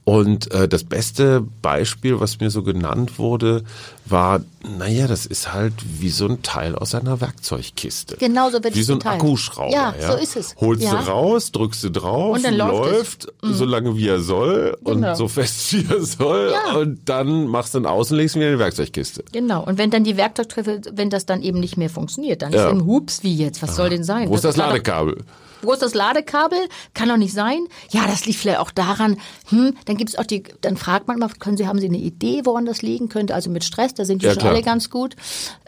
Und 0.07 0.51
äh, 0.53 0.67
das 0.67 0.83
beste 0.83 1.41
Beispiel, 1.63 2.19
was 2.19 2.39
mir 2.39 2.51
so 2.51 2.61
genannt 2.61 3.17
wurde, 3.17 3.63
war, 4.05 4.41
naja, 4.77 5.07
das 5.07 5.25
ist 5.25 5.51
halt 5.51 5.73
wie 5.99 6.09
so 6.11 6.27
ein 6.27 6.43
Teil 6.43 6.75
aus 6.75 6.93
einer 6.93 7.21
Werkzeugkiste. 7.21 8.17
Genau 8.17 8.51
so 8.51 8.63
wird 8.63 8.75
Wie 8.75 8.83
so 8.83 8.93
ein 8.93 8.99
geteilt. 8.99 9.15
Akkuschrauber. 9.19 9.71
Ja, 9.73 9.95
Ja, 9.99 10.11
so 10.11 10.17
ist 10.19 10.35
es. 10.35 10.55
Holst 10.61 10.83
Ja. 10.83 10.91
du 11.01 11.07
raus, 11.09 11.51
drückst 11.51 11.85
du 11.85 11.89
drauf, 11.89 12.35
Und 12.35 12.45
dann 12.45 12.55
läuft 12.55 13.25
es. 13.41 13.49
Mhm. 13.49 13.53
so 13.55 13.65
lange 13.65 13.97
wie 13.97 14.07
er 14.07 14.19
soll 14.19 14.77
Genau. 14.85 15.09
und 15.09 15.15
so 15.17 15.27
fest 15.27 15.73
wie 15.73 15.85
er 15.91 16.03
soll 16.03 16.51
Ja. 16.53 16.75
und 16.77 16.99
dann 17.09 17.47
machst 17.47 17.73
du 17.73 17.79
ihn 17.79 17.87
aus 17.87 18.11
und 18.11 18.17
legst 18.17 18.35
ihn 18.35 18.41
wieder 18.41 18.51
in 18.51 18.57
die 18.57 18.63
Werkzeugkiste. 18.63 19.23
Genau. 19.31 19.63
Und 19.65 19.79
wenn 19.79 19.89
dann 19.89 20.03
die 20.03 20.17
Werkzeugtreffer, 20.17 20.81
wenn 20.93 21.09
das 21.09 21.25
dann 21.25 21.41
eben 21.41 21.59
nicht 21.59 21.77
mehr 21.77 21.89
funktioniert, 21.89 22.43
dann 22.43 22.53
ist 22.53 22.61
im 22.69 22.85
Hups 22.85 23.23
wie 23.23 23.35
jetzt. 23.35 23.63
Was 23.63 23.75
soll 23.75 23.89
denn 23.89 24.03
sein? 24.03 24.29
Wo 24.29 24.35
ist 24.35 24.45
das 24.45 24.53
doch- 24.55 24.67
Ladekabel? 24.67 25.23
Wo 25.61 25.73
ist 25.73 25.81
das 25.81 25.93
Ladekabel? 25.93 26.57
Kann 26.93 27.09
doch 27.09 27.17
nicht 27.17 27.33
sein. 27.33 27.59
Ja, 27.89 28.05
das 28.07 28.25
liegt 28.25 28.39
vielleicht 28.39 28.59
auch 28.59 28.71
daran. 28.71 29.17
Hm, 29.49 29.75
dann 29.85 29.97
gibt's 29.97 30.15
auch 30.17 30.25
die, 30.25 30.43
dann 30.61 30.77
fragt 30.77 31.07
man 31.07 31.19
mal, 31.19 31.29
können 31.39 31.57
Sie, 31.57 31.67
haben 31.67 31.79
Sie 31.79 31.87
eine 31.87 31.97
Idee, 31.97 32.41
woran 32.45 32.65
das 32.65 32.81
liegen 32.81 33.09
könnte? 33.09 33.33
Also 33.35 33.49
mit 33.49 33.63
Stress, 33.63 33.93
da 33.93 34.05
sind 34.05 34.21
die 34.21 34.25
Ja, 34.27 34.33
schon 34.33 34.41
klar. 34.41 34.53
alle 34.53 34.61
ganz 34.63 34.89
gut. 34.89 35.15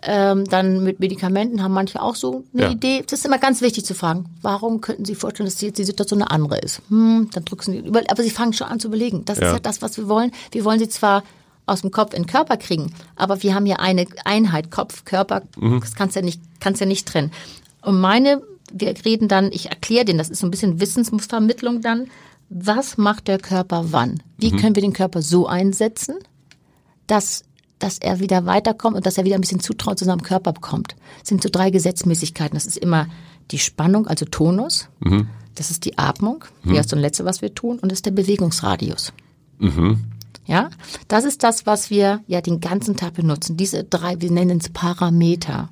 Ähm, 0.04 0.46
dann 0.46 0.84
mit 0.84 1.00
Medikamenten 1.00 1.64
haben 1.64 1.74
manche 1.74 2.02
auch 2.02 2.16
so 2.16 2.44
eine 2.54 2.64
Ja. 2.64 2.72
Idee. 2.72 3.04
Das 3.08 3.20
ist 3.20 3.26
immer 3.26 3.40
ganz 3.40 3.62
wichtig 3.62 3.86
zu 3.86 3.94
fragen. 3.96 4.26
Warum 4.42 4.82
könnten 4.82 5.06
Sie 5.06 5.16
vorstellen, 5.16 5.48
dass 5.50 5.60
jetzt 5.62 5.78
die 5.80 5.84
Situation 5.84 6.22
eine 6.22 6.32
andere 6.32 6.60
ist? 6.60 6.82
Hm, 6.90 7.30
dann 7.34 7.46
drücken 7.46 7.72
Sie, 7.72 7.78
über- 7.80 8.04
aber 8.10 8.24
Sie 8.24 8.30
fangen 8.30 8.54
schon 8.54 8.68
an 8.68 8.80
zu 8.80 8.88
überlegen. 8.88 9.26
Das 9.26 9.40
Ja. 9.40 9.48
ist 9.48 9.54
ja 9.54 9.60
das, 9.60 9.82
was 9.82 9.98
wir 9.98 10.08
wollen. 10.08 10.32
Wir 10.52 10.64
wollen 10.66 10.80
Sie 10.80 10.90
zwar 10.90 11.24
aus 11.66 11.82
dem 11.82 11.92
Kopf 11.92 12.14
in 12.14 12.24
den 12.24 12.28
Körper 12.30 12.56
kriegen, 12.56 12.94
aber 13.18 13.44
wir 13.44 13.54
haben 13.54 13.66
ja 13.66 13.76
eine 13.78 14.06
Einheit, 14.24 14.72
Kopf, 14.72 15.04
Körper, 15.04 15.42
Mhm. 15.58 15.82
das 15.82 15.96
kannst 15.96 16.16
ja 16.16 16.22
nicht, 16.22 16.40
kannst 16.62 16.80
ja 16.80 16.88
nicht 16.88 17.06
trennen. 17.08 17.32
Und 17.82 18.00
meine, 18.00 18.42
wir 18.74 18.94
reden 19.06 19.28
dann, 19.28 19.52
ich 19.52 19.70
erkläre 19.70 20.06
denen, 20.06 20.18
das 20.20 20.30
ist 20.30 20.40
so 20.40 20.48
ein 20.48 20.52
bisschen 20.52 20.80
Wissensvermittlung 20.80 21.82
dann, 21.82 22.08
was 22.50 22.98
macht 22.98 23.28
der 23.28 23.40
Körper 23.40 23.86
wann? 23.92 24.22
Wie 24.38 24.52
Mhm. 24.52 24.58
können 24.58 24.76
wir 24.76 24.82
den 24.82 24.94
Körper 24.94 25.22
so 25.22 25.48
einsetzen, 25.48 26.16
dass, 27.08 27.44
dass 27.80 27.98
er 27.98 28.20
wieder 28.20 28.46
weiterkommt 28.46 28.96
und 28.96 29.06
dass 29.06 29.18
er 29.18 29.26
wieder 29.26 29.36
ein 29.36 29.42
bisschen 29.42 29.60
Zutrauen 29.60 29.98
zu 29.98 30.06
seinem 30.06 30.22
Körper 30.24 30.54
bekommt? 30.54 30.96
Das 31.20 31.30
sind 31.30 31.44
so 31.44 31.50
drei 31.52 31.70
Gesetzmäßigkeiten. 31.72 32.56
Das 32.56 32.66
ist 32.66 32.78
immer 32.78 33.08
die 33.52 33.60
Spannung, 33.60 34.08
also 34.08 34.26
Tonus. 34.26 34.90
Mhm. 35.00 35.28
Das 35.56 35.72
ist 35.72 35.86
die 35.86 35.98
Atmung, 35.98 36.46
wie 36.64 36.76
das 36.76 36.92
und 36.94 37.00
letzte, 37.00 37.26
was 37.26 37.42
wir 37.42 37.54
tun, 37.54 37.80
und 37.80 37.92
das 37.92 37.98
ist 38.00 38.06
der 38.06 38.12
Bewegungsradius. 38.12 39.12
Ja, 40.48 40.70
das 41.10 41.26
ist 41.26 41.44
das, 41.44 41.66
was 41.66 41.90
wir 41.90 42.22
ja 42.28 42.42
den 42.42 42.62
ganzen 42.62 42.96
Tag 42.96 43.16
benutzen. 43.16 43.58
Diese 43.58 43.84
drei, 43.84 44.20
wir 44.22 44.32
nennen 44.32 44.60
es 44.60 44.70
Parameter. 44.70 45.70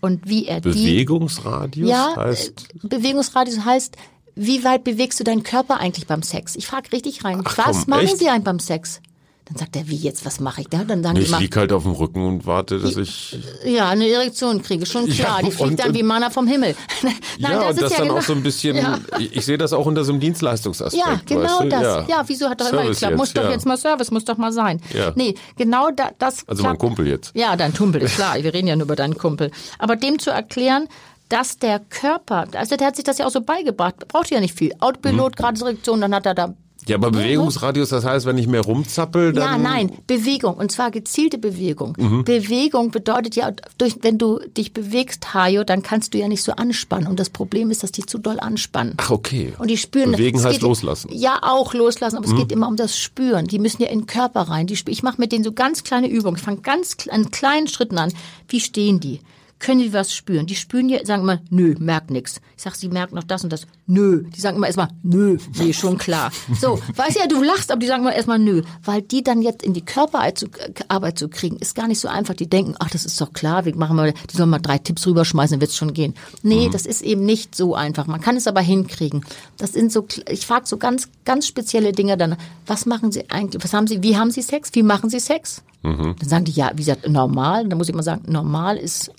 Und 0.00 0.26
wie 0.26 0.46
er 0.46 0.60
die 0.60 0.70
Bewegungsradius 0.70 1.88
ja, 1.88 2.16
heißt. 2.16 2.68
äh, 2.82 2.88
Bewegungsradius 2.88 3.64
heißt, 3.64 3.96
wie 4.34 4.64
weit 4.64 4.84
bewegst 4.84 5.20
du 5.20 5.24
deinen 5.24 5.42
Körper 5.42 5.80
eigentlich 5.80 6.06
beim 6.06 6.22
Sex? 6.22 6.56
Ich 6.56 6.66
frage 6.66 6.92
richtig 6.92 7.24
rein. 7.24 7.42
Ach 7.44 7.58
was 7.58 7.80
komm, 7.80 7.90
machen 7.90 8.06
echt? 8.06 8.18
Sie 8.18 8.28
eigentlich 8.28 8.44
beim 8.44 8.58
Sex? 8.58 9.02
Dann 9.50 9.58
sagt 9.58 9.74
er, 9.74 9.88
wie 9.88 9.96
jetzt, 9.96 10.24
was 10.24 10.38
mache 10.38 10.60
ich 10.60 10.68
da? 10.68 10.84
Dann 10.84 11.02
sagen 11.02 11.16
die 11.16 11.22
Ich 11.22 11.28
immer, 11.28 11.40
lieg 11.40 11.56
halt 11.56 11.72
auf 11.72 11.82
dem 11.82 11.90
Rücken 11.92 12.24
und 12.24 12.46
warte, 12.46 12.78
dass 12.78 12.96
ich. 12.96 13.36
ja, 13.64 13.88
eine 13.88 14.08
Erektion 14.08 14.62
kriege, 14.62 14.86
schon 14.86 15.08
klar. 15.08 15.40
Ja, 15.40 15.44
die 15.44 15.50
fliegt 15.50 15.70
und- 15.70 15.80
dann 15.80 15.92
wie 15.92 16.04
Mana 16.04 16.30
vom 16.30 16.46
Himmel. 16.46 16.76
Nein, 17.02 17.12
ja, 17.38 17.68
und 17.68 17.80
das 17.80 17.90
ist 17.90 17.98
dann 17.98 18.06
genau, 18.06 18.18
auch 18.18 18.22
so 18.22 18.32
ein 18.32 18.44
bisschen. 18.44 18.76
Ja. 18.76 19.00
Ich, 19.18 19.44
sehe 19.44 19.58
das 19.58 19.72
auch 19.72 19.86
unter 19.86 20.04
so 20.04 20.12
einem 20.12 20.20
Dienstleistungsaspekt. 20.20 21.04
Ja, 21.04 21.20
genau 21.26 21.42
weißt 21.42 21.60
du? 21.62 21.68
das. 21.68 22.08
Ja. 22.08 22.22
wieso 22.28 22.48
hat 22.48 22.60
doch 22.60 22.68
immer 22.72 22.82
Service 22.82 23.00
geklappt? 23.00 23.16
Muss 23.16 23.28
jetzt, 23.30 23.36
doch 23.38 23.44
ja. 23.44 23.50
jetzt 23.50 23.66
mal 23.66 23.76
Service, 23.76 24.10
muss 24.12 24.24
doch 24.24 24.36
mal 24.36 24.52
sein. 24.52 24.80
Ja. 24.94 25.12
Nee, 25.16 25.34
genau 25.56 25.90
da, 25.90 26.10
das 26.20 26.46
Also 26.46 26.62
mein 26.62 26.70
klappt. 26.76 26.80
Kumpel 26.80 27.08
jetzt. 27.08 27.32
Ja, 27.34 27.56
dein 27.56 27.74
Kumpel, 27.74 28.02
ist 28.02 28.14
klar. 28.14 28.36
Wir 28.40 28.54
reden 28.54 28.68
ja 28.68 28.76
nur 28.76 28.84
über 28.84 28.94
deinen 28.94 29.18
Kumpel. 29.18 29.50
Aber 29.80 29.96
dem 29.96 30.20
zu 30.20 30.30
erklären, 30.30 30.86
dass 31.28 31.58
der 31.58 31.80
Körper, 31.80 32.46
also 32.54 32.76
der 32.76 32.86
hat 32.86 32.96
sich 32.96 33.04
das 33.04 33.18
ja 33.18 33.26
auch 33.26 33.30
so 33.30 33.40
beigebracht, 33.40 34.06
braucht 34.06 34.30
ja 34.30 34.38
nicht 34.38 34.56
viel. 34.56 34.74
Mhm. 34.74 34.80
Autopilot, 34.82 35.36
gerade 35.36 35.58
Direktion, 35.58 36.00
dann 36.00 36.14
hat 36.14 36.26
er 36.26 36.34
da 36.34 36.54
Ja, 36.90 36.96
aber 36.96 37.10
Bewegungsradius, 37.12 37.88
das 37.90 38.04
heißt, 38.04 38.26
wenn 38.26 38.36
ich 38.36 38.46
mehr 38.46 38.62
rumzappel, 38.62 39.32
dann. 39.32 39.44
Ja, 39.44 39.58
nein, 39.58 39.92
Bewegung 40.06 40.54
und 40.54 40.72
zwar 40.72 40.90
gezielte 40.90 41.38
Bewegung. 41.38 41.94
Mhm. 41.98 42.24
Bewegung 42.24 42.90
bedeutet 42.90 43.36
ja, 43.36 43.52
durch, 43.78 43.96
wenn 44.02 44.18
du 44.18 44.40
dich 44.56 44.72
bewegst, 44.72 45.32
Hajo, 45.32 45.64
dann 45.64 45.82
kannst 45.82 46.14
du 46.14 46.18
ja 46.18 46.28
nicht 46.28 46.42
so 46.42 46.52
anspannen. 46.52 47.06
Und 47.06 47.20
das 47.20 47.30
Problem 47.30 47.70
ist, 47.70 47.82
dass 47.82 47.92
die 47.92 48.04
zu 48.04 48.18
doll 48.18 48.40
anspannen. 48.40 48.94
Ach, 48.96 49.10
okay. 49.10 49.52
Und 49.58 49.70
die 49.70 49.76
spüren. 49.76 50.12
Bewegen 50.12 50.38
es 50.38 50.44
heißt 50.44 50.54
geht- 50.56 50.62
loslassen. 50.62 51.10
Mhm. 51.12 51.18
Ja, 51.18 51.38
auch 51.42 51.74
loslassen, 51.74 52.16
aber 52.16 52.26
es 52.26 52.34
geht 52.34 52.50
immer 52.52 52.68
um 52.68 52.76
das 52.76 52.98
Spüren. 52.98 53.46
Die 53.46 53.58
müssen 53.58 53.82
ja 53.82 53.88
in 53.88 54.00
den 54.00 54.06
Körper 54.06 54.42
rein. 54.42 54.66
Die, 54.66 54.78
ich 54.88 55.02
mache 55.02 55.20
mit 55.20 55.32
denen 55.32 55.44
so 55.44 55.52
ganz 55.52 55.84
kleine 55.84 56.08
Übungen. 56.08 56.36
Ich 56.36 56.42
fange 56.42 56.60
ganz 56.60 56.96
an 57.10 57.30
kleinen 57.30 57.68
Schritten 57.68 57.98
an. 57.98 58.12
Wie 58.48 58.60
stehen 58.60 59.00
die? 59.00 59.20
Können 59.60 59.82
die 59.82 59.92
was 59.92 60.14
spüren? 60.14 60.46
Die 60.46 60.56
spüren 60.56 60.88
ja, 60.88 61.04
sagen 61.04 61.22
immer, 61.22 61.38
nö, 61.50 61.74
merkt 61.78 62.10
nix. 62.10 62.40
Ich 62.56 62.62
sag, 62.62 62.74
sie 62.74 62.88
merken 62.88 63.14
noch 63.14 63.24
das 63.24 63.44
und 63.44 63.52
das. 63.52 63.66
Nö. 63.86 64.24
Die 64.34 64.40
sagen 64.40 64.56
immer 64.56 64.66
erstmal, 64.66 64.88
nö, 65.02 65.36
nee, 65.58 65.74
schon 65.74 65.98
klar. 65.98 66.32
So, 66.58 66.80
weißt 66.96 67.18
ja, 67.18 67.26
du 67.26 67.42
lachst, 67.42 67.70
aber 67.70 67.78
die 67.78 67.86
sagen 67.86 68.02
immer 68.02 68.14
erstmal 68.14 68.38
nö. 68.38 68.62
Weil 68.82 69.02
die 69.02 69.22
dann 69.22 69.42
jetzt 69.42 69.62
in 69.62 69.74
die 69.74 69.84
Körperarbeit 69.84 70.38
zu, 70.38 70.46
Arbeit 70.88 71.18
zu 71.18 71.28
kriegen, 71.28 71.56
ist 71.58 71.74
gar 71.74 71.88
nicht 71.88 72.00
so 72.00 72.08
einfach. 72.08 72.32
Die 72.32 72.48
denken, 72.48 72.74
ach, 72.78 72.88
das 72.88 73.04
ist 73.04 73.20
doch 73.20 73.34
klar, 73.34 73.66
wir 73.66 73.76
machen 73.76 73.96
mal, 73.96 74.14
die 74.32 74.36
sollen 74.36 74.48
mal 74.48 74.60
drei 74.60 74.78
Tipps 74.78 75.06
rüberschmeißen, 75.06 75.56
dann 75.56 75.60
wird's 75.60 75.76
schon 75.76 75.92
gehen. 75.92 76.14
Nee, 76.42 76.70
das 76.72 76.86
ist 76.86 77.02
eben 77.02 77.26
nicht 77.26 77.54
so 77.54 77.74
einfach. 77.74 78.06
Man 78.06 78.22
kann 78.22 78.36
es 78.36 78.46
aber 78.46 78.62
hinkriegen. 78.62 79.26
Das 79.58 79.74
sind 79.74 79.92
so, 79.92 80.06
ich 80.26 80.46
frage 80.46 80.66
so 80.66 80.78
ganz, 80.78 81.08
ganz 81.26 81.46
spezielle 81.46 81.92
Dinge 81.92 82.16
dann. 82.16 82.36
Was 82.66 82.86
machen 82.86 83.12
Sie 83.12 83.28
eigentlich? 83.30 83.62
Was 83.62 83.74
haben 83.74 83.86
Sie, 83.86 84.02
wie 84.02 84.16
haben 84.16 84.30
Sie 84.30 84.40
Sex? 84.40 84.70
Wie 84.72 84.82
machen 84.82 85.10
Sie 85.10 85.20
Sex? 85.20 85.62
Dann 85.82 86.16
sagen 86.22 86.44
die, 86.44 86.52
ja, 86.52 86.70
wie 86.74 86.84
gesagt, 86.84 87.08
normal. 87.08 87.66
Dann 87.68 87.78
muss 87.78 87.88
ich 87.88 87.94
immer 87.94 88.02
sagen, 88.02 88.30
normal 88.30 88.76
ist 88.76 89.10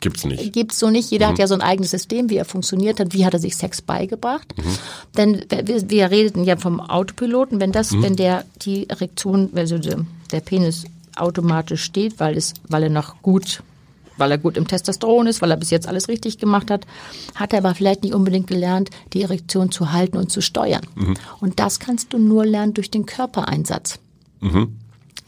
Gibt's 0.00 0.24
nicht. 0.24 0.52
Gibt's 0.52 0.78
so 0.78 0.88
nicht. 0.88 1.10
Jeder 1.10 1.28
hat 1.28 1.38
ja 1.38 1.46
so 1.46 1.54
ein 1.54 1.60
eigenes 1.60 1.90
System, 1.90 2.30
wie 2.30 2.36
er 2.36 2.46
funktioniert 2.46 3.00
hat, 3.00 3.12
wie 3.12 3.26
hat 3.26 3.34
er 3.34 3.40
sich 3.40 3.56
Sex 3.56 3.82
beigebracht. 3.82 4.54
Denn 5.16 5.44
wir, 5.50 5.90
wir 5.90 6.10
redeten 6.10 6.44
ja 6.44 6.56
vom 6.56 6.80
Autopiloten, 6.80 7.60
wenn 7.60 7.70
das, 7.70 7.92
wenn 8.00 8.16
der 8.16 8.44
die 8.62 8.88
Erektion, 8.88 9.50
also 9.54 9.78
der 9.78 9.98
der 10.32 10.40
Penis 10.40 10.84
automatisch 11.16 11.82
steht, 11.82 12.20
weil 12.20 12.36
es, 12.36 12.54
weil 12.68 12.84
er 12.84 12.88
noch 12.88 13.20
gut, 13.22 13.62
weil 14.16 14.30
er 14.30 14.38
gut 14.38 14.56
im 14.56 14.66
Testosteron 14.66 15.26
ist, 15.26 15.42
weil 15.42 15.50
er 15.50 15.56
bis 15.56 15.70
jetzt 15.70 15.86
alles 15.86 16.08
richtig 16.08 16.38
gemacht 16.38 16.70
hat, 16.70 16.86
hat 17.34 17.52
er 17.52 17.58
aber 17.58 17.74
vielleicht 17.74 18.02
nicht 18.02 18.14
unbedingt 18.14 18.46
gelernt, 18.46 18.90
die 19.12 19.22
Erektion 19.22 19.70
zu 19.70 19.92
halten 19.92 20.16
und 20.16 20.30
zu 20.30 20.40
steuern. 20.40 20.86
Und 21.40 21.58
das 21.58 21.78
kannst 21.80 22.12
du 22.12 22.18
nur 22.18 22.46
lernen 22.46 22.74
durch 22.74 22.90
den 22.90 23.06
Körpereinsatz. 23.06 23.98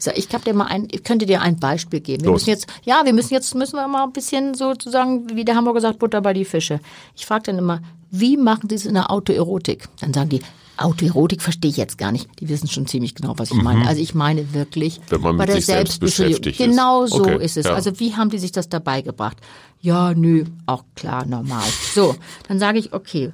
So, 0.03 0.11
ich 0.15 0.27
hab 0.33 0.43
dir 0.43 0.53
mal 0.53 0.65
ein, 0.65 0.87
ich 0.91 1.03
könnte 1.03 1.25
dir 1.25 1.41
ein 1.41 1.57
Beispiel 1.59 2.01
geben. 2.01 2.23
Wir 2.23 2.31
Los. 2.31 2.41
müssen 2.41 2.49
jetzt, 2.49 2.67
ja, 2.83 3.01
wir 3.05 3.13
müssen 3.13 3.33
jetzt 3.33 3.55
müssen 3.55 3.77
wir 3.77 3.87
mal 3.87 4.03
ein 4.03 4.11
bisschen 4.11 4.53
sozusagen, 4.53 5.33
wie 5.35 5.45
der 5.45 5.55
Hamburger 5.55 5.79
sagt, 5.81 5.99
Butter 5.99 6.21
bei 6.21 6.33
die 6.33 6.45
Fische. 6.45 6.79
Ich 7.15 7.25
frage 7.25 7.43
dann 7.43 7.57
immer, 7.57 7.81
wie 8.11 8.35
machen 8.35 8.67
die 8.67 8.75
es 8.75 8.85
in 8.85 8.95
der 8.95 9.09
Autoerotik? 9.11 9.87
Dann 10.01 10.13
sagen 10.13 10.29
die, 10.29 10.41
Autoerotik 10.75 11.41
verstehe 11.41 11.69
ich 11.69 11.77
jetzt 11.77 11.97
gar 11.99 12.11
nicht. 12.11 12.27
Die 12.39 12.49
wissen 12.49 12.67
schon 12.67 12.87
ziemlich 12.87 13.13
genau, 13.15 13.35
was 13.37 13.51
ich 13.51 13.61
meine. 13.61 13.87
Also 13.87 14.01
ich 14.01 14.13
meine 14.15 14.53
wirklich 14.53 14.99
Mhm. 14.99 15.03
Wenn 15.09 15.21
man 15.21 15.37
bei 15.37 15.45
der 15.45 15.55
sich 15.55 15.65
selbst 15.67 15.99
Selbstbefriedigung. 16.01 16.41
beschäftigt 16.41 16.59
ist. 16.59 16.65
Genau 16.67 17.05
so 17.05 17.21
Okay, 17.21 17.45
ist 17.45 17.57
es. 17.57 17.65
ja. 17.65 17.73
Also 17.73 17.99
wie 17.99 18.15
haben 18.15 18.29
die 18.29 18.39
sich 18.39 18.51
das 18.51 18.67
dabei 18.69 19.01
gebracht? 19.01 19.37
Ja, 19.81 20.13
nö, 20.15 20.45
auch 20.65 20.83
klar, 20.95 21.25
normal. 21.25 21.63
So, 21.93 22.15
dann 22.47 22.57
sage 22.59 22.79
ich, 22.79 22.91
okay, 22.93 23.31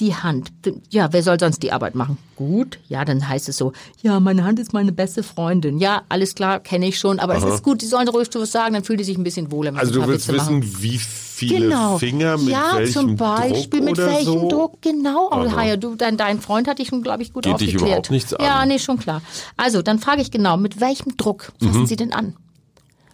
die 0.00 0.14
Hand. 0.14 0.52
Ja, 0.90 1.12
wer 1.12 1.22
soll 1.22 1.38
sonst 1.40 1.62
die 1.62 1.72
Arbeit 1.72 1.94
machen? 1.94 2.18
Gut, 2.36 2.78
ja, 2.88 3.04
dann 3.04 3.26
heißt 3.28 3.48
es 3.48 3.56
so, 3.56 3.72
ja, 4.02 4.20
meine 4.20 4.44
Hand 4.44 4.58
ist 4.58 4.72
meine 4.72 4.92
beste 4.92 5.22
Freundin. 5.22 5.78
Ja, 5.78 6.02
alles 6.08 6.34
klar, 6.34 6.60
kenne 6.60 6.86
ich 6.86 6.98
schon, 6.98 7.18
aber 7.18 7.36
es 7.36 7.44
ist 7.44 7.62
gut, 7.62 7.80
die 7.82 7.86
sollen 7.86 8.08
ruhig 8.08 8.28
was 8.34 8.52
sagen, 8.52 8.74
dann 8.74 8.84
fühlt 8.84 9.00
die 9.00 9.04
sich 9.04 9.16
ein 9.16 9.24
bisschen 9.24 9.50
wohler. 9.50 9.74
Also 9.76 9.92
du 10.00 10.06
willst 10.06 10.28
Witze 10.28 10.36
machen. 10.36 10.62
wissen, 10.62 10.82
wie 10.82 10.98
viele 10.98 11.60
Genau. 11.68 11.98
Finger 11.98 12.38
mit 12.38 12.48
ja, 12.48 12.72
welchem 12.76 12.92
zum 12.92 13.16
Beispiel 13.16 13.80
Druck 13.80 13.84
mit 13.84 13.98
oder 13.98 14.06
welchem 14.06 14.24
so? 14.40 14.48
Druck, 14.48 14.82
genau. 14.82 15.30
Aha. 15.30 15.56
Haya, 15.56 15.76
du, 15.76 15.94
dein, 15.94 16.16
dein 16.16 16.40
Freund 16.40 16.66
hat 16.68 16.78
dich 16.78 16.88
schon, 16.88 17.02
glaube 17.02 17.22
ich, 17.22 17.32
gut 17.32 17.44
Geht 17.44 17.60
dich 17.60 17.68
aufgeklärt. 17.68 17.88
überhaupt 17.88 18.10
nichts 18.10 18.32
an. 18.34 18.44
Ja, 18.44 18.64
nee, 18.66 18.78
schon 18.78 18.98
klar. 18.98 19.20
Also, 19.56 19.82
dann 19.82 19.98
frage 19.98 20.22
ich 20.22 20.30
genau, 20.30 20.56
mit 20.56 20.80
welchem 20.80 21.16
Druck 21.16 21.52
fassen 21.60 21.80
Mhm. 21.82 21.86
Sie 21.86 21.96
denn 21.96 22.12
an? 22.12 22.36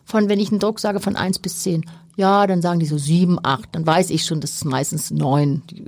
Von, 0.05 0.29
wenn 0.29 0.41
ich 0.41 0.51
einen 0.51 0.59
Druck 0.61 0.79
sage 0.81 1.01
von 1.01 1.17
1 1.17 1.39
bis 1.39 1.61
10. 1.61 1.85
Ja, 2.17 2.47
dann 2.47 2.61
sagen 2.61 2.79
die 2.79 2.87
so 2.87 2.99
7, 2.99 3.39
8. 3.43 3.71
Dann 3.73 3.87
weiß 3.87 4.11
ich 4.11 4.25
schon, 4.25 4.41
das 4.41 4.53
ist 4.53 4.65
meistens 4.67 5.11
9. 5.11 5.63
Die, 5.71 5.83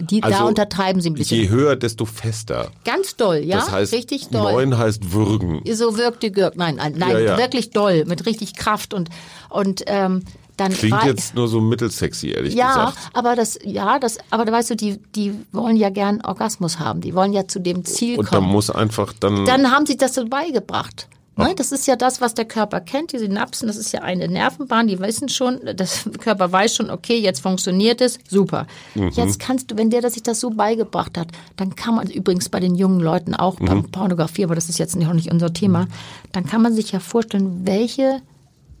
die, 0.00 0.20
da 0.20 0.28
Also, 0.28 0.44
untertreiben 0.46 1.00
sie 1.00 1.10
ein 1.10 1.14
bisschen. 1.14 1.40
Je 1.40 1.48
höher, 1.48 1.74
desto 1.76 2.04
fester. 2.04 2.70
Ganz 2.84 3.16
doll, 3.16 3.38
ja? 3.38 3.56
das 3.56 3.70
heißt, 3.70 3.92
richtig 3.94 4.28
doll. 4.28 4.52
neun 4.52 4.76
heißt 4.76 5.12
würgen. 5.12 5.62
So 5.72 5.96
wirkt 5.96 6.22
die 6.22 6.32
Gürk. 6.32 6.56
Nein, 6.56 6.76
nein, 6.76 6.94
Ja, 6.98 7.18
ja. 7.18 7.38
wirklich 7.38 7.70
doll, 7.70 8.04
mit 8.06 8.26
richtig 8.26 8.54
Kraft 8.56 8.92
und, 8.92 9.08
und 9.48 9.82
ähm, 9.86 10.22
dann 10.56 10.72
Klingt 10.72 11.02
jetzt 11.04 11.34
nur 11.34 11.48
so 11.48 11.60
mittelsexy, 11.60 12.28
ehrlich 12.30 12.54
ja, 12.54 12.68
gesagt. 12.68 12.98
aber 13.12 13.34
das, 13.34 13.58
ja, 13.64 13.98
das, 13.98 14.18
aber 14.30 14.44
da 14.44 14.52
weißt 14.52 14.70
du, 14.70 14.76
die, 14.76 14.98
die 15.16 15.32
wollen 15.50 15.76
ja 15.76 15.90
gern 15.90 16.20
Orgasmus 16.20 16.78
haben. 16.78 17.00
Die 17.00 17.14
wollen 17.14 17.32
ja 17.32 17.48
zu 17.48 17.58
dem 17.58 17.84
Ziel 17.84 18.18
Und 18.18 18.26
da 18.32 18.36
kommen. 18.36 18.52
muss 18.52 18.70
einfach 18.70 19.12
dann, 19.18 19.44
Dann 19.46 19.70
haben 19.72 19.84
sie 19.86 19.96
das 19.96 20.14
so 20.14 20.26
beigebracht. 20.26 21.08
Ne? 21.36 21.54
Das 21.56 21.72
ist 21.72 21.86
ja 21.86 21.96
das, 21.96 22.20
was 22.20 22.34
der 22.34 22.44
Körper 22.44 22.80
kennt. 22.80 23.12
Die 23.12 23.18
Synapsen, 23.18 23.66
das 23.66 23.76
ist 23.76 23.92
ja 23.92 24.02
eine 24.02 24.28
Nervenbahn. 24.28 24.86
Die 24.86 24.98
wissen 25.00 25.28
schon, 25.28 25.60
das 25.76 26.04
der 26.04 26.12
Körper 26.20 26.52
weiß 26.52 26.76
schon, 26.76 26.90
okay, 26.90 27.18
jetzt 27.18 27.40
funktioniert 27.40 28.00
es, 28.00 28.18
super. 28.28 28.66
Mhm. 28.94 29.08
Jetzt 29.10 29.40
kannst 29.40 29.70
du, 29.70 29.76
wenn 29.76 29.90
der 29.90 30.00
das 30.00 30.14
sich 30.14 30.22
das 30.22 30.40
so 30.40 30.50
beigebracht 30.50 31.18
hat, 31.18 31.28
dann 31.56 31.74
kann 31.74 31.96
man 31.96 32.08
übrigens 32.08 32.48
bei 32.48 32.60
den 32.60 32.74
jungen 32.74 33.00
Leuten 33.00 33.34
auch 33.34 33.58
Mhm. 33.58 33.66
beim 33.66 33.90
Pornografie, 33.90 34.44
aber 34.44 34.54
das 34.54 34.68
ist 34.68 34.78
jetzt 34.78 34.96
noch 34.96 35.12
nicht 35.12 35.30
unser 35.32 35.52
Thema, 35.52 35.86
dann 36.32 36.46
kann 36.46 36.62
man 36.62 36.74
sich 36.74 36.92
ja 36.92 37.00
vorstellen, 37.00 37.66
welche 37.66 38.20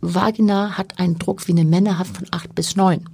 Vagina 0.00 0.76
hat 0.76 0.98
einen 0.98 1.18
Druck 1.18 1.46
wie 1.48 1.52
eine 1.52 1.64
Männer 1.64 1.98
hat 1.98 2.06
von 2.06 2.26
acht 2.30 2.54
bis 2.54 2.76
neun. 2.76 3.08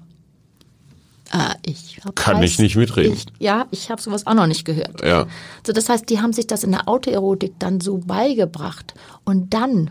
Ah, 1.33 1.55
ich 1.65 2.01
Kann 2.17 2.43
ich 2.43 2.59
nicht 2.59 2.75
mitreden. 2.77 3.13
Ich, 3.13 3.27
ja, 3.39 3.67
ich 3.71 3.89
habe 3.91 4.03
sowas 4.03 4.27
auch 4.27 4.35
noch 4.35 4.49
nicht 4.49 4.65
gehört. 4.65 5.01
ja. 5.05 5.27
So, 5.65 5.73
das 5.73 5.89
heißt, 5.89 6.11
die 6.11 6.21
haben 6.21 6.33
sich 6.33 6.47
das 6.49 6.65
in 6.65 6.73
der 6.73 6.89
Autoerotik 6.89 7.53
dann 7.61 7.81
so 7.81 7.99
beigebracht. 7.99 8.95
Und 9.25 9.55
dann, 9.55 9.91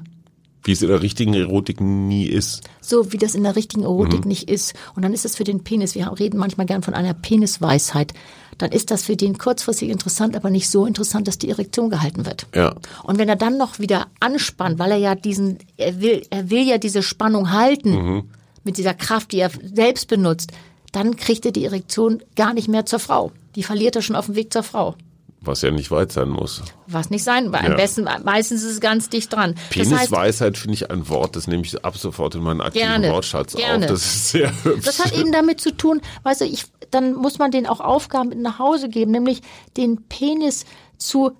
Wie 0.63 0.73
es 0.73 0.81
in 0.81 0.89
der 0.89 1.01
richtigen 1.01 1.33
Erotik 1.33 1.79
nie 1.79 2.25
ist. 2.25 2.63
so 2.81 3.13
wie 3.13 3.17
das 3.17 3.35
in 3.35 3.43
der 3.43 3.55
richtigen 3.55 3.83
Erotik 3.83 4.21
Mhm. 4.25 4.27
nicht 4.27 4.49
ist, 4.49 4.73
und 4.95 5.03
dann 5.03 5.13
ist 5.13 5.23
es 5.23 5.37
für 5.37 5.45
den 5.45 5.63
Penis, 5.63 5.95
wir 5.95 6.11
reden 6.19 6.37
manchmal 6.39 6.65
gern 6.65 6.83
von 6.83 6.93
einer 6.93 7.13
Penisweisheit, 7.13 8.13
dann 8.57 8.73
ist 8.73 8.91
das 8.91 9.03
für 9.03 9.15
den 9.15 9.37
kurzfristig 9.37 9.89
interessant, 9.89 10.35
aber 10.35 10.49
nicht 10.49 10.69
so 10.69 10.85
interessant, 10.85 11.29
dass 11.29 11.37
die 11.37 11.49
Erektion 11.49 11.89
gehalten 11.89 12.25
wird. 12.25 12.47
Ja. 12.53 12.75
Und 13.03 13.17
wenn 13.17 13.29
er 13.29 13.37
dann 13.37 13.57
noch 13.57 13.79
wieder 13.79 14.07
anspannt, 14.19 14.77
weil 14.79 14.91
er 14.91 14.97
ja 14.97 15.15
diesen, 15.15 15.59
er 15.77 16.01
will, 16.01 16.23
er 16.29 16.49
will 16.49 16.67
ja 16.67 16.77
diese 16.77 17.01
Spannung 17.01 17.51
halten 17.53 17.91
Mhm. 17.91 18.23
mit 18.65 18.77
dieser 18.77 18.93
Kraft, 18.93 19.31
die 19.31 19.39
er 19.39 19.51
selbst 19.73 20.09
benutzt, 20.09 20.51
dann 20.91 21.15
kriegt 21.15 21.45
er 21.45 21.51
die 21.51 21.65
Erektion 21.65 22.21
gar 22.35 22.53
nicht 22.53 22.67
mehr 22.67 22.85
zur 22.85 22.99
Frau. 22.99 23.31
Die 23.55 23.63
verliert 23.63 23.95
er 23.95 24.01
schon 24.01 24.15
auf 24.15 24.27
dem 24.27 24.35
Weg 24.35 24.53
zur 24.53 24.63
Frau. 24.63 24.95
Was 25.41 25.61
ja 25.61 25.71
nicht 25.71 25.89
weit 25.89 26.11
sein 26.11 26.27
muss. 26.27 26.61
Was 26.87 27.09
nicht 27.11 27.23
sein, 27.23 27.53
weil 27.53 27.61
am 27.65 27.71
Ja. 27.71 27.77
besten, 27.77 28.05
meistens 28.25 28.61
ist 28.61 28.71
es 28.73 28.79
ganz 28.81 29.07
dicht 29.07 29.31
dran. 29.31 29.55
Penisweisheit 29.69 30.57
finde 30.57 30.73
ich 30.73 30.91
ein 30.91 31.07
Wort, 31.07 31.37
das 31.37 31.47
nehme 31.47 31.63
ich 31.63 31.85
ab 31.85 31.97
sofort 31.97 32.35
in 32.35 32.41
meinen 32.43 32.59
aktiven 32.59 32.87
Gerne, 32.87 33.11
Wortschatz 33.11 33.55
gerne. 33.55 33.85
auf. 33.85 33.91
Das 33.91 34.01
ist 34.05 34.29
sehr 34.31 34.51
hübsch. 34.65 34.83
das 34.85 34.99
hat 34.99 35.17
eben 35.17 35.31
damit 35.31 35.61
zu 35.61 35.71
tun, 35.71 36.01
weißt 36.23 36.41
du, 36.41 36.45
ich, 36.45 36.65
dann 36.91 37.13
muss 37.15 37.39
man 37.39 37.51
den 37.51 37.67
auch 37.67 37.79
Aufgaben 37.79 38.29
mit 38.29 38.39
nach 38.39 38.59
Hause 38.59 38.89
geben, 38.89 39.11
nämlich 39.11 39.41
den 39.77 40.03
Penis 40.09 40.65
zu 40.97 41.31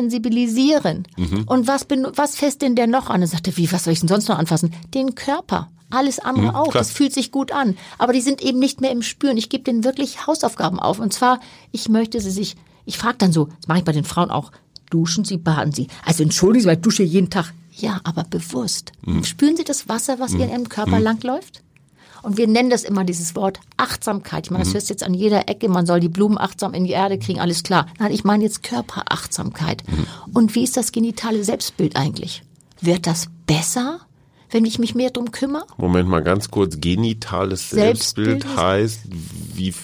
resensibilisieren. 0.00 1.06
Mhm. 1.16 1.44
Und 1.46 1.66
was, 1.68 1.86
was 2.16 2.36
fässt 2.36 2.62
denn 2.62 2.74
der 2.74 2.86
noch 2.86 3.08
an? 3.10 3.20
Er 3.22 3.28
sagte, 3.28 3.56
wie, 3.56 3.70
was 3.72 3.84
soll 3.84 3.92
ich 3.92 4.00
denn 4.00 4.08
sonst 4.08 4.28
noch 4.28 4.38
anfassen? 4.38 4.74
Den 4.94 5.14
Körper. 5.14 5.70
Alles 5.90 6.18
andere 6.18 6.54
auch. 6.54 6.66
Mhm, 6.66 6.70
klar. 6.70 6.82
Das 6.82 6.90
fühlt 6.90 7.12
sich 7.12 7.30
gut 7.30 7.52
an. 7.52 7.76
Aber 7.98 8.12
die 8.12 8.20
sind 8.20 8.42
eben 8.42 8.58
nicht 8.58 8.80
mehr 8.80 8.90
im 8.90 9.02
Spüren. 9.02 9.36
Ich 9.36 9.48
gebe 9.48 9.64
denen 9.64 9.84
wirklich 9.84 10.26
Hausaufgaben 10.26 10.80
auf. 10.80 10.98
Und 10.98 11.12
zwar, 11.12 11.40
ich 11.72 11.88
möchte 11.88 12.20
sie 12.20 12.30
sich, 12.30 12.56
ich 12.84 12.98
frage 12.98 13.18
dann 13.18 13.32
so, 13.32 13.46
das 13.46 13.68
mache 13.68 13.78
ich 13.78 13.84
bei 13.84 13.92
den 13.92 14.04
Frauen 14.04 14.30
auch, 14.30 14.52
duschen 14.90 15.24
Sie, 15.24 15.36
baden 15.36 15.72
Sie. 15.72 15.88
Also 16.04 16.22
entschuldigen 16.22 16.62
Sie, 16.62 16.68
weil 16.68 16.76
ich 16.76 16.82
dusche 16.82 17.02
jeden 17.02 17.30
Tag. 17.30 17.52
Ja, 17.72 18.00
aber 18.04 18.24
bewusst. 18.24 18.92
Mhm. 19.04 19.24
Spüren 19.24 19.56
Sie 19.56 19.64
das 19.64 19.88
Wasser, 19.88 20.18
was 20.18 20.32
in 20.32 20.40
Ihrem 20.40 20.68
Körper 20.68 20.98
langläuft? 20.98 21.62
Und 22.22 22.38
wir 22.38 22.48
nennen 22.48 22.70
das 22.70 22.82
immer 22.82 23.04
dieses 23.04 23.36
Wort 23.36 23.60
Achtsamkeit. 23.76 24.46
Ich 24.46 24.50
meine, 24.50 24.64
das 24.64 24.74
hörst 24.74 24.88
du 24.88 24.94
jetzt 24.94 25.04
an 25.04 25.14
jeder 25.14 25.48
Ecke, 25.48 25.68
man 25.68 25.86
soll 25.86 26.00
die 26.00 26.08
Blumen 26.08 26.38
achtsam 26.38 26.74
in 26.74 26.84
die 26.84 26.90
Erde 26.90 27.18
kriegen, 27.18 27.38
alles 27.38 27.62
klar. 27.62 27.86
Nein, 28.00 28.10
ich 28.10 28.24
meine 28.24 28.42
jetzt 28.42 28.64
Körperachtsamkeit. 28.64 29.84
Und 30.32 30.54
wie 30.56 30.64
ist 30.64 30.76
das 30.76 30.90
genitale 30.90 31.44
Selbstbild 31.44 31.94
eigentlich? 31.94 32.42
Wird 32.80 33.06
das 33.06 33.28
besser, 33.46 34.00
wenn 34.50 34.64
ich 34.64 34.78
mich 34.78 34.94
mehr 34.94 35.10
drum 35.10 35.30
kümmere? 35.32 35.66
Moment 35.76 36.08
mal 36.08 36.22
ganz 36.22 36.50
kurz. 36.50 36.80
Genitales 36.80 37.70
Selbstbild 37.70 38.42
Selbstbild 38.42 38.56
heißt, 38.56 39.00
wie, 39.54 39.74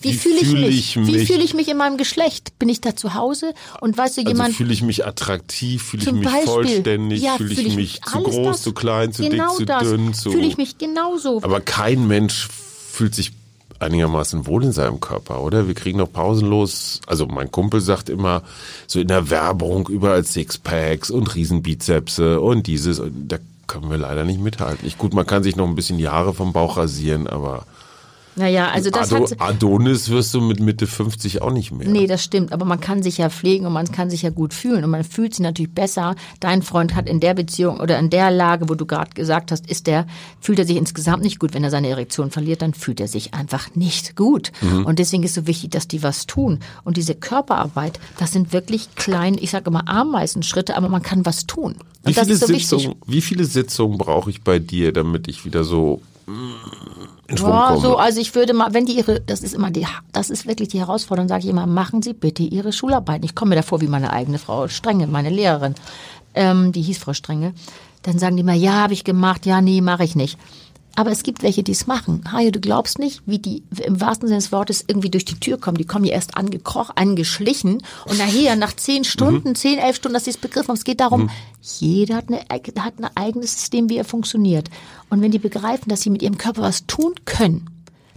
Wie, 0.00 0.12
fühle 0.12 0.36
ich, 0.36 0.52
mich? 0.52 0.68
ich 0.68 0.96
mich? 0.96 1.06
Wie 1.06 1.26
fühle 1.26 1.42
ich 1.42 1.54
mich 1.54 1.68
in 1.68 1.76
meinem 1.76 1.96
Geschlecht? 1.96 2.58
Bin 2.58 2.68
ich 2.68 2.80
da 2.80 2.94
zu 2.94 3.14
Hause? 3.14 3.54
Und 3.80 3.96
weißt 3.96 4.18
du, 4.18 4.20
also 4.20 4.30
jemand 4.30 4.54
fühle 4.54 4.72
ich 4.72 4.82
mich 4.82 5.06
attraktiv, 5.06 5.82
fühle 5.82 6.02
ich 6.02 6.12
mich 6.12 6.24
Beispiel, 6.24 6.44
vollständig, 6.44 7.22
ja, 7.22 7.36
fühle 7.36 7.52
ich, 7.52 7.60
fühle 7.60 7.74
mich 7.74 8.02
zu 8.02 8.22
groß, 8.22 8.46
das. 8.46 8.62
zu 8.62 8.72
klein, 8.72 9.12
zu 9.12 9.28
genau 9.28 9.50
dick, 9.50 9.58
zu 9.58 9.64
das. 9.64 9.82
dünn, 9.82 10.14
zu. 10.14 10.30
Fühle 10.30 10.46
ich 10.46 10.56
mich 10.56 10.78
genauso. 10.78 11.42
Aber 11.42 11.60
kein 11.60 12.06
Mensch 12.06 12.48
fühlt 12.92 13.14
sich 13.14 13.32
einigermaßen 13.80 14.46
wohl 14.46 14.64
in 14.64 14.72
seinem 14.72 15.00
Körper, 15.00 15.42
oder? 15.42 15.66
Wir 15.66 15.74
kriegen 15.74 15.98
doch 15.98 16.12
pausenlos, 16.12 17.00
also 17.06 17.26
mein 17.26 17.50
Kumpel 17.50 17.80
sagt 17.80 18.08
immer, 18.08 18.42
so 18.86 19.00
in 19.00 19.08
der 19.08 19.30
Werbung 19.30 19.88
überall 19.88 20.24
Sixpacks 20.24 21.10
und 21.10 21.34
Riesenbizepse 21.34 22.40
und 22.40 22.66
dieses, 22.66 23.00
und 23.00 23.28
da 23.28 23.38
können 23.66 23.90
wir 23.90 23.98
leider 23.98 24.24
nicht 24.24 24.40
mithalten. 24.40 24.86
Ich, 24.86 24.98
gut, 24.98 25.14
man 25.14 25.26
kann 25.26 25.42
sich 25.42 25.56
noch 25.56 25.66
ein 25.66 25.74
bisschen 25.74 25.98
Haare 26.08 26.34
vom 26.34 26.52
Bauch 26.52 26.76
rasieren, 26.76 27.26
aber 27.26 27.64
naja, 28.36 28.70
also 28.70 28.90
das 28.90 29.12
Ado 29.12 29.24
hat, 29.24 29.40
Adonis 29.40 30.08
wirst 30.08 30.34
du 30.34 30.40
mit 30.40 30.58
Mitte 30.58 30.86
50 30.86 31.42
auch 31.42 31.52
nicht 31.52 31.70
mehr. 31.70 31.88
Nee, 31.88 32.06
das 32.06 32.24
stimmt. 32.24 32.52
Aber 32.52 32.64
man 32.64 32.80
kann 32.80 33.02
sich 33.02 33.18
ja 33.18 33.30
pflegen 33.30 33.66
und 33.66 33.72
man 33.72 33.90
kann 33.92 34.10
sich 34.10 34.22
ja 34.22 34.30
gut 34.30 34.54
fühlen. 34.54 34.82
Und 34.82 34.90
man 34.90 35.04
fühlt 35.04 35.34
sich 35.34 35.42
natürlich 35.42 35.72
besser. 35.72 36.16
Dein 36.40 36.62
Freund 36.62 36.94
hat 36.96 37.08
in 37.08 37.20
der 37.20 37.34
Beziehung 37.34 37.78
oder 37.78 37.98
in 37.98 38.10
der 38.10 38.30
Lage, 38.30 38.68
wo 38.68 38.74
du 38.74 38.86
gerade 38.86 39.10
gesagt 39.12 39.52
hast, 39.52 39.70
ist 39.70 39.86
der, 39.86 40.06
fühlt 40.40 40.58
er 40.58 40.66
sich 40.66 40.76
insgesamt 40.76 41.22
nicht 41.22 41.38
gut. 41.38 41.54
Wenn 41.54 41.62
er 41.62 41.70
seine 41.70 41.88
Erektion 41.88 42.30
verliert, 42.30 42.62
dann 42.62 42.74
fühlt 42.74 43.00
er 43.00 43.08
sich 43.08 43.34
einfach 43.34 43.74
nicht 43.74 44.16
gut. 44.16 44.50
Mhm. 44.62 44.84
Und 44.84 44.98
deswegen 44.98 45.22
ist 45.22 45.34
so 45.34 45.46
wichtig, 45.46 45.70
dass 45.70 45.86
die 45.86 46.02
was 46.02 46.26
tun. 46.26 46.58
Und 46.82 46.96
diese 46.96 47.14
Körperarbeit, 47.14 48.00
das 48.18 48.32
sind 48.32 48.52
wirklich 48.52 48.94
kleine, 48.96 49.38
ich 49.38 49.50
sage 49.50 49.70
immer 49.70 49.88
Ameisenschritte, 49.88 50.76
aber 50.76 50.88
man 50.88 51.02
kann 51.02 51.24
was 51.24 51.46
tun. 51.46 51.76
Und 52.02 52.10
Wie 52.10 52.12
das 52.12 52.24
viele, 52.24 52.56
ist 52.56 52.68
so. 52.68 52.78
Sitzungen, 52.78 52.96
wie 53.06 53.20
viele 53.20 53.44
Sitzungen 53.44 53.96
brauche 53.96 54.28
ich 54.28 54.42
bei 54.42 54.58
dir, 54.58 54.92
damit 54.92 55.28
ich 55.28 55.44
wieder 55.44 55.64
so 55.64 56.02
mm, 56.26 57.13
in 57.28 57.38
Schwung 57.38 57.50
Ja, 57.50 57.68
komme? 57.68 57.80
so, 57.80 57.96
also 57.96 58.20
ich 58.20 58.34
würde 58.34 58.52
mal, 58.54 58.74
wenn 58.74 58.86
die 58.86 58.96
ihre, 58.96 59.20
das 59.20 59.42
ist 59.42 59.54
immer 59.54 59.70
die, 59.70 59.86
das 60.12 60.30
ist 60.30 60.46
wirklich 60.46 60.68
die 60.68 60.78
Herausforderung, 60.80 61.28
sage 61.28 61.44
ich 61.44 61.50
immer, 61.50 61.66
machen 61.66 62.02
Sie 62.02 62.12
bitte 62.12 62.42
Ihre 62.42 62.72
Schularbeiten. 62.72 63.24
Ich 63.24 63.34
komme 63.34 63.50
mir 63.50 63.56
davor 63.56 63.80
wie 63.80 63.86
meine 63.86 64.12
eigene 64.12 64.38
Frau 64.38 64.68
Strenge, 64.68 65.06
meine 65.06 65.30
Lehrerin, 65.30 65.74
ähm, 66.34 66.72
die 66.72 66.82
hieß 66.82 66.98
Frau 66.98 67.12
Strenge. 67.12 67.54
Dann 68.02 68.18
sagen 68.18 68.36
die 68.36 68.42
mal, 68.42 68.56
ja, 68.56 68.72
habe 68.72 68.92
ich 68.92 69.04
gemacht, 69.04 69.46
ja, 69.46 69.60
nee, 69.62 69.80
mache 69.80 70.04
ich 70.04 70.14
nicht. 70.14 70.38
Aber 70.96 71.10
es 71.10 71.24
gibt 71.24 71.42
welche, 71.42 71.62
die 71.64 71.72
es 71.72 71.86
machen. 71.88 72.22
Hajo, 72.30 72.52
du 72.52 72.60
glaubst 72.60 72.98
nicht, 73.00 73.22
wie 73.26 73.40
die 73.40 73.64
im 73.82 74.00
wahrsten 74.00 74.28
Sinne 74.28 74.38
des 74.38 74.52
Wortes 74.52 74.84
irgendwie 74.86 75.10
durch 75.10 75.24
die 75.24 75.40
Tür 75.40 75.58
kommen. 75.58 75.76
Die 75.76 75.84
kommen 75.86 76.04
ja 76.04 76.12
erst 76.12 76.36
angekrochen, 76.36 76.96
angeschlichen 76.96 77.82
und 78.06 78.18
nachher 78.18 78.54
nach 78.54 78.72
zehn 78.74 79.02
Stunden, 79.04 79.50
Mhm. 79.50 79.54
zehn, 79.56 79.78
elf 79.78 79.96
Stunden, 79.96 80.14
dass 80.14 80.24
sie 80.24 80.30
es 80.30 80.36
begriffen 80.36 80.68
haben. 80.68 80.76
Es 80.76 80.84
geht 80.84 81.00
darum, 81.00 81.30
jeder 81.62 82.16
hat, 82.16 82.28
eine, 82.28 82.38
hat 82.84 82.94
ein 83.00 83.08
eigenes 83.16 83.54
System, 83.54 83.88
wie 83.88 83.96
er 83.96 84.04
funktioniert. 84.04 84.68
Und 85.10 85.20
wenn 85.20 85.32
die 85.32 85.38
begreifen, 85.40 85.88
dass 85.88 86.02
sie 86.02 86.10
mit 86.10 86.22
ihrem 86.22 86.38
Körper 86.38 86.62
was 86.62 86.86
tun 86.86 87.14
können, 87.24 87.66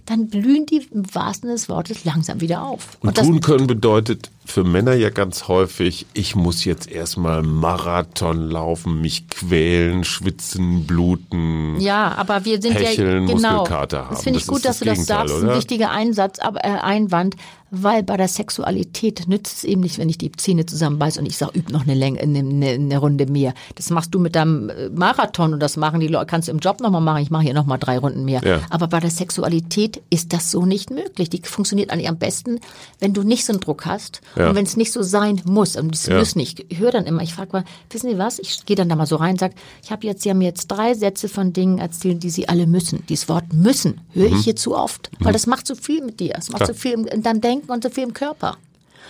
dann 0.08 0.28
blühen 0.28 0.64
die 0.64 0.86
im 0.90 1.14
wahrsten 1.14 1.48
Sinne 1.48 1.54
des 1.54 1.68
Wortes 1.68 2.04
langsam 2.04 2.40
wieder 2.40 2.62
auf. 2.62 2.96
Und, 3.00 3.18
das, 3.18 3.26
tun 3.26 3.40
können 3.40 3.66
bedeutet 3.66 4.30
für 4.46 4.64
Männer 4.64 4.94
ja 4.94 5.10
ganz 5.10 5.48
häufig, 5.48 6.06
ich 6.14 6.34
muss 6.34 6.64
jetzt 6.64 6.90
erstmal 6.90 7.42
Marathon 7.42 8.50
laufen, 8.50 9.00
mich 9.02 9.28
quälen, 9.28 10.04
schwitzen, 10.04 10.86
bluten. 10.86 11.78
Ja, 11.80 12.14
aber 12.16 12.46
wir 12.46 12.60
sind 12.62 12.74
Hecheln, 12.74 13.28
ja 13.28 13.34
genau. 13.34 13.58
Muskelkater 13.58 14.06
haben. 14.06 14.14
Das 14.14 14.22
finde 14.22 14.38
ich 14.38 14.46
Das 14.46 14.54
gut, 14.54 14.64
dass 14.64 14.78
das 14.78 14.78
du 14.78 14.84
das 14.86 15.06
sagst. 15.06 15.34
oder? 15.34 15.50
Ein 15.50 15.56
wichtiger 15.58 15.90
Einsatz, 15.90 16.38
aber 16.38 16.64
äh, 16.64 16.68
Einwand, 16.68 17.36
weil 17.70 18.02
bei 18.02 18.16
der 18.16 18.28
Sexualität 18.28 19.28
nützt 19.28 19.58
es 19.58 19.64
eben 19.64 19.80
nicht, 19.82 19.98
wenn 19.98 20.08
ich 20.08 20.18
die 20.18 20.32
Zähne 20.32 20.66
zusammenbeiß 20.66 21.18
und 21.18 21.26
ich 21.26 21.36
sage, 21.36 21.58
üb 21.58 21.70
noch 21.70 21.82
eine, 21.82 21.94
Länge, 21.94 22.20
eine, 22.20 22.38
eine, 22.40 22.68
eine 22.70 22.98
Runde 22.98 23.26
mehr. 23.26 23.54
Das 23.74 23.90
machst 23.90 24.14
du 24.14 24.18
mit 24.18 24.34
deinem 24.36 24.70
äh, 24.70 24.88
Marathon 24.90 25.52
und 25.52 25.60
das 25.60 25.76
machen 25.76 26.00
die 26.00 26.08
Leute, 26.08 26.26
kannst 26.26 26.48
du 26.48 26.52
im 26.52 26.58
Job 26.58 26.80
nochmal 26.80 27.00
machen. 27.00 27.22
Ich 27.22 27.30
mache 27.30 27.44
hier 27.44 27.54
nochmal 27.54 27.78
drei 27.78 27.98
Runden 27.98 28.24
mehr. 28.24 28.40
Ja. 28.44 28.60
Aber 28.70 28.88
bei 28.88 29.00
der 29.00 29.10
Sexualität 29.10 30.02
ist 30.10 30.32
das 30.32 30.50
so 30.50 30.64
nicht 30.66 30.90
möglich. 30.90 31.30
Die 31.30 31.40
funktioniert 31.42 31.90
eigentlich 31.90 32.08
am 32.08 32.18
besten, 32.18 32.58
wenn 33.00 33.12
du 33.14 33.22
nicht 33.22 33.44
so 33.44 33.52
einen 33.52 33.60
Druck 33.60 33.86
hast 33.86 34.20
Ja. 34.36 34.48
und 34.50 34.54
wenn 34.56 34.64
es 34.64 34.76
nicht 34.76 34.92
so 34.92 35.02
sein 35.02 35.40
muss. 35.44 35.76
Und 35.76 35.92
das 35.92 36.06
Ja. 36.06 36.18
muss 36.18 36.36
nicht. 36.36 36.64
Ich 36.68 36.78
höre 36.78 36.90
dann 36.92 37.06
immer, 37.06 37.22
ich 37.22 37.34
frage 37.34 37.50
mal, 37.52 37.64
wissen 37.90 38.10
Sie 38.10 38.18
was? 38.18 38.38
Ich 38.38 38.64
gehe 38.66 38.76
dann 38.76 38.88
da 38.88 38.96
mal 38.96 39.06
so 39.06 39.16
rein 39.16 39.32
und 39.32 39.40
sage, 39.40 39.54
ich 39.82 39.90
habe 39.90 40.06
jetzt, 40.06 40.22
Sie 40.22 40.30
haben 40.30 40.38
mir 40.38 40.46
jetzt 40.46 40.68
drei 40.68 40.94
Sätze 40.94 41.28
von 41.28 41.52
Dingen 41.52 41.78
erzählt, 41.78 42.22
die 42.22 42.30
Sie 42.30 42.48
alle 42.48 42.66
müssen. 42.66 43.04
Dieses 43.08 43.28
Wort 43.28 43.52
müssen 43.52 44.00
höre 44.14 44.32
ich 44.32 44.44
hier 44.44 44.56
zu 44.56 44.76
oft, 44.76 45.10
weil 45.20 45.32
das 45.32 45.46
macht 45.46 45.66
so 45.66 45.74
viel 45.74 46.02
mit 46.04 46.20
dir. 46.20 46.34
Es 46.38 46.48
macht 46.50 46.62
Mhm. 46.62 46.64
Klar. 46.64 46.74
so 46.74 46.80
viel 46.80 46.92
in 47.08 47.22
deinem 47.22 47.40
Denken 47.40 47.57
und 47.66 47.82
so 47.82 47.90
viel 47.90 48.04
im 48.04 48.14
Körper. 48.14 48.56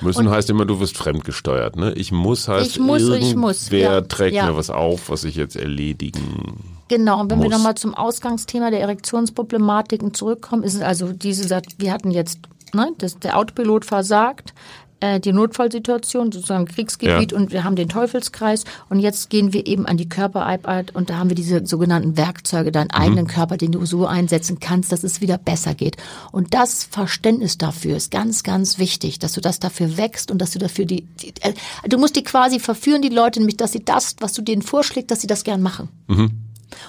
Müssen 0.00 0.30
heißt 0.30 0.48
immer, 0.50 0.64
du 0.64 0.78
wirst 0.78 0.96
fremdgesteuert. 0.96 1.76
Ne? 1.76 1.92
Ich 1.94 2.12
muss 2.12 2.46
heißt, 2.46 2.70
Ich 2.70 2.78
muss, 2.78 3.08
ich 3.08 3.34
muss, 3.34 3.70
wer 3.70 3.92
ja, 3.92 4.00
trägt 4.00 4.36
ja. 4.36 4.46
mir 4.46 4.56
was 4.56 4.70
auf, 4.70 5.10
was 5.10 5.24
ich 5.24 5.34
jetzt 5.34 5.56
erledigen 5.56 6.78
Genau, 6.88 7.20
und 7.20 7.30
wenn 7.30 7.38
wir 7.38 7.48
Muss. 7.48 7.58
nochmal 7.58 7.74
zum 7.74 7.94
Ausgangsthema 7.94 8.70
der 8.70 8.80
Erektionsproblematiken 8.80 10.14
zurückkommen, 10.14 10.62
ist 10.62 10.74
es 10.74 10.80
also 10.80 11.12
diese, 11.12 11.62
wir 11.76 11.92
hatten 11.92 12.10
jetzt, 12.10 12.40
ne, 12.72 12.92
das, 12.96 13.18
der 13.18 13.36
Autopilot 13.36 13.84
versagt, 13.84 14.54
äh, 15.00 15.20
die 15.20 15.32
Notfallsituation, 15.32 16.32
sozusagen 16.32 16.66
Kriegsgebiet 16.66 17.32
Ja. 17.32 17.38
und 17.38 17.52
wir 17.52 17.64
haben 17.64 17.76
den 17.76 17.88
Teufelskreis 17.88 18.64
und 18.88 19.00
jetzt 19.00 19.30
gehen 19.30 19.52
wir 19.52 19.66
eben 19.66 19.86
an 19.86 19.96
die 19.96 20.08
Körperarbeit 20.08 20.94
und 20.94 21.10
da 21.10 21.18
haben 21.18 21.28
wir 21.30 21.36
diese 21.36 21.64
sogenannten 21.66 22.16
Werkzeuge, 22.16 22.72
deinen 22.72 22.90
eigenen 22.90 23.26
Körper, 23.26 23.56
den 23.56 23.72
du 23.72 23.84
so 23.86 24.06
einsetzen 24.06 24.58
kannst, 24.60 24.90
dass 24.92 25.04
es 25.04 25.20
wieder 25.20 25.38
besser 25.38 25.74
geht. 25.74 25.96
Und 26.32 26.54
das 26.54 26.84
Verständnis 26.84 27.58
dafür 27.58 27.96
ist 27.96 28.10
ganz, 28.10 28.42
ganz 28.42 28.78
wichtig, 28.78 29.18
dass 29.18 29.32
du 29.32 29.40
das 29.40 29.60
dafür 29.60 29.96
wächst 29.96 30.30
und 30.30 30.38
dass 30.38 30.50
du 30.50 30.58
dafür 30.58 30.84
die, 30.84 31.02
die 31.22 31.32
äh, 31.42 31.54
du 31.88 31.98
musst 31.98 32.16
die 32.16 32.24
quasi 32.24 32.58
verführen, 32.60 33.02
die 33.02 33.08
Leute, 33.08 33.38
nämlich, 33.40 33.56
dass 33.56 33.72
sie 33.72 33.84
das, 33.84 34.16
was 34.20 34.32
du 34.32 34.42
denen 34.42 34.62
vorschlägst, 34.62 35.10
dass 35.10 35.20
sie 35.20 35.26
das 35.26 35.44
gern 35.44 35.62
machen. 35.62 35.88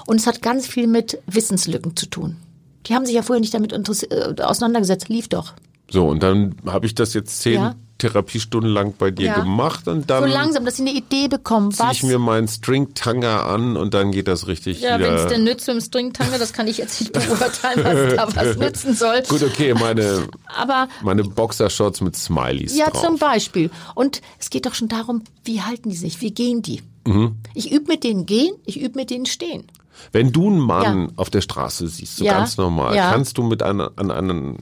Und 0.08 0.16
es 0.20 0.28
hat 0.28 0.42
ganz 0.42 0.68
viel 0.68 0.88
mit 0.88 1.20
Wissenslücken 1.28 1.96
zu 1.96 2.06
tun. 2.08 2.38
Die 2.86 2.96
haben 2.96 3.06
sich 3.06 3.16
ja 3.16 3.22
vorher 3.22 3.40
nicht 3.42 3.54
damit 3.54 3.72
äh, 3.74 4.42
auseinandergesetzt. 4.42 5.10
Lief 5.10 5.28
doch. 5.28 5.54
So, 5.92 6.08
und 6.08 6.24
dann 6.24 6.56
habe 6.66 6.86
ich 6.86 6.96
das 6.96 7.14
jetzt 7.14 7.42
zehn 7.42 7.54
Ja. 7.56 7.76
Therapiestunden 8.00 8.72
lang 8.72 8.96
bei 8.98 9.12
dir 9.12 9.28
Ja. 9.28 9.40
gemacht 9.40 9.88
und 9.88 10.10
dann 10.10 10.24
so 10.24 10.30
langsam, 10.30 10.66
dass 10.66 10.78
sie 10.78 10.82
eine 10.84 10.94
Idee 10.94 11.28
bekommen. 11.28 11.72
ziehe 11.72 11.88
Was? 11.90 11.98
ich 11.98 12.04
mir 12.04 12.18
meinen 12.18 12.48
Stringtanger 12.48 13.46
an 13.46 13.78
und 13.78 13.94
dann 13.94 14.12
geht 14.12 14.28
das 14.28 14.48
richtig 14.48 14.82
ja, 14.82 15.00
wenn 15.00 15.14
es 15.14 15.28
denn 15.28 15.44
nützt 15.44 15.68
mit 15.68 15.76
dem 15.78 15.82
Stringtanger, 15.82 16.40
das 16.40 16.54
kann 16.54 16.68
ich 16.68 16.78
jetzt 16.80 17.00
nicht 17.02 17.14
beurteilen, 17.14 17.84
was 17.84 18.16
da 18.16 18.36
was 18.36 18.58
nützen 18.58 18.96
soll. 18.96 19.22
Gut, 19.30 19.44
okay, 19.44 19.74
meine, 19.76 20.28
Aber 20.58 20.88
meine 21.04 21.24
Boxershorts 21.24 22.02
mit 22.02 22.16
Smileys 22.16 22.76
ja, 22.76 22.90
drauf. 22.90 23.04
zum 23.04 23.18
Beispiel. 23.20 23.70
Und 23.96 24.22
es 24.40 24.50
geht 24.50 24.66
doch 24.66 24.74
schon 24.74 24.88
darum, 24.88 25.24
wie 25.44 25.62
halten 25.62 25.90
die 25.90 25.96
sich, 25.98 26.22
wie 26.22 26.32
gehen 26.32 26.62
die? 26.62 26.82
Mhm. 27.06 27.36
Ich 27.54 27.72
übe 27.72 27.92
mit 27.92 28.04
denen 28.04 28.26
gehen, 28.26 28.54
ich 28.66 28.80
übe 28.82 28.98
mit 28.98 29.10
denen 29.10 29.26
stehen. 29.26 29.66
Wenn 30.12 30.32
du 30.32 30.48
einen 30.48 30.60
Mann 30.60 31.02
Ja. 31.04 31.08
auf 31.16 31.30
der 31.30 31.42
Straße 31.42 31.88
siehst, 31.88 32.18
so 32.18 32.26
Ja. 32.26 32.34
ganz 32.38 32.58
normal, 32.58 32.96
Ja. 32.96 33.12
kannst 33.12 33.38
du 33.38 33.44
mit 33.44 33.62
einer, 33.64 33.92
an 33.96 34.12
einer 34.12 34.54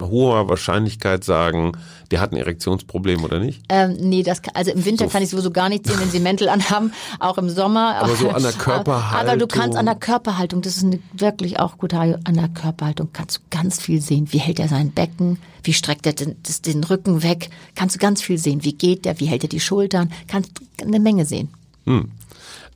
hoher 0.00 0.48
Wahrscheinlichkeit 0.48 1.24
sagen, 1.24 1.72
der 2.10 2.20
hat 2.20 2.32
ein 2.32 2.36
Erektionsproblem 2.36 3.24
oder 3.24 3.38
nicht? 3.38 3.62
Ähm, 3.68 3.96
nee, 3.98 4.22
das 4.22 4.42
kann, 4.42 4.54
also 4.54 4.70
im 4.70 4.84
Winter 4.84 5.06
kann 5.08 5.22
ich 5.22 5.30
sowieso 5.30 5.50
gar 5.50 5.68
nicht 5.68 5.86
sehen, 5.86 5.98
wenn 6.00 6.10
sie 6.10 6.20
Mäntel 6.20 6.48
anhaben, 6.48 6.92
auch 7.18 7.38
im 7.38 7.48
Sommer. 7.48 7.96
Aber 7.96 8.14
so 8.16 8.28
an 8.30 8.42
der 8.42 8.52
Körperhaltung. 8.52 9.20
Aber 9.30 9.36
du 9.38 9.46
kannst 9.46 9.76
an 9.78 9.86
der 9.86 9.94
Körperhaltung, 9.94 10.62
das 10.62 10.76
ist 10.76 10.84
eine, 10.84 10.98
wirklich 11.12 11.58
auch 11.58 11.78
gut, 11.78 11.94
an 11.94 12.16
der 12.26 12.48
Körperhaltung 12.48 13.08
kannst 13.12 13.38
du 13.38 13.40
ganz 13.50 13.80
viel 13.80 14.00
sehen. 14.00 14.28
Wie 14.32 14.38
hält 14.38 14.58
er 14.60 14.68
sein 14.68 14.90
Becken? 14.92 15.38
Wie 15.62 15.72
streckt 15.72 16.06
er 16.06 16.12
den, 16.12 16.36
das, 16.42 16.62
den 16.62 16.84
Rücken 16.84 17.22
weg? 17.22 17.50
Kannst 17.74 17.96
du 17.96 17.98
ganz 17.98 18.22
viel 18.22 18.38
sehen. 18.38 18.62
Wie 18.64 18.72
geht 18.74 19.04
der? 19.04 19.18
Wie 19.18 19.26
hält 19.26 19.42
er 19.42 19.48
die 19.48 19.60
Schultern? 19.60 20.12
Kannst 20.28 20.52
du 20.78 20.84
eine 20.84 21.00
Menge 21.00 21.24
sehen. 21.24 21.48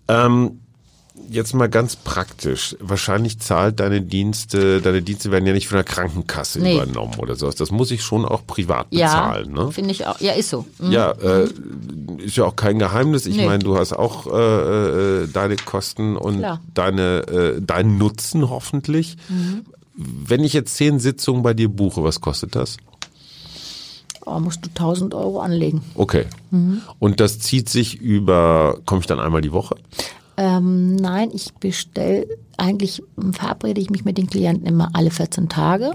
Ähm, 0.08 0.60
jetzt 1.28 1.54
mal 1.54 1.68
ganz 1.68 1.96
praktisch. 1.96 2.76
Wahrscheinlich 2.80 3.38
zahlt 3.40 3.80
deine 3.80 4.00
Dienste, 4.00 4.80
deine 4.80 5.02
Dienste 5.02 5.30
werden 5.30 5.46
ja 5.46 5.52
nicht 5.52 5.68
von 5.68 5.76
der 5.76 5.84
Krankenkasse 5.84 6.60
Nee. 6.60 6.74
übernommen 6.76 7.14
oder 7.18 7.36
sowas. 7.36 7.54
Das 7.56 7.70
muss 7.70 7.90
ich 7.90 8.02
schon 8.02 8.24
auch 8.24 8.46
privat 8.46 8.86
Ja, 8.90 9.06
bezahlen, 9.06 9.52
ne? 9.52 9.70
finde 9.72 9.90
ich 9.90 10.06
auch. 10.06 10.20
Ja, 10.20 10.32
ist 10.32 10.50
so. 10.50 10.64
Mhm. 10.78 10.92
Ja, 10.92 11.10
äh, 11.12 11.48
ist 12.18 12.36
ja 12.36 12.44
auch 12.44 12.56
kein 12.56 12.78
Geheimnis. 12.78 13.26
Ich 13.26 13.36
Nee. 13.36 13.46
meine, 13.46 13.60
du 13.62 13.76
hast 13.76 13.92
auch 13.92 14.26
äh, 14.26 15.22
äh, 15.24 15.28
deine 15.28 15.56
Kosten 15.56 16.16
und 16.16 16.38
Klar. 16.38 16.60
deine 16.74 17.18
äh, 17.28 17.60
deinen 17.60 17.98
Nutzen 17.98 18.48
hoffentlich. 18.50 19.16
Mhm. 19.28 19.64
Wenn 19.94 20.44
ich 20.44 20.52
jetzt 20.54 20.76
zehn 20.76 20.98
Sitzungen 20.98 21.42
bei 21.42 21.52
dir 21.54 21.68
buche, 21.68 22.02
was 22.02 22.20
kostet 22.20 22.54
das? 22.56 22.76
Oh, 24.26 24.38
musst 24.38 24.64
du 24.64 24.68
1000 24.68 25.14
Euro 25.14 25.40
anlegen. 25.40 25.82
Okay. 25.94 26.26
Mhm. 26.50 26.82
Und 26.98 27.20
das 27.20 27.38
zieht 27.38 27.68
sich 27.68 28.00
über, 28.00 28.78
komme 28.84 29.00
ich 29.00 29.06
dann 29.06 29.18
einmal 29.18 29.40
die 29.40 29.52
Woche? 29.52 29.76
Ähm, 30.40 30.96
nein, 30.96 31.28
ich 31.34 31.52
bestelle, 31.52 32.26
eigentlich 32.56 33.02
verabrede 33.32 33.78
ich 33.78 33.90
mich 33.90 34.06
mit 34.06 34.16
den 34.16 34.26
Klienten 34.26 34.66
immer 34.66 34.88
alle 34.94 35.10
14 35.10 35.50
Tage. 35.50 35.92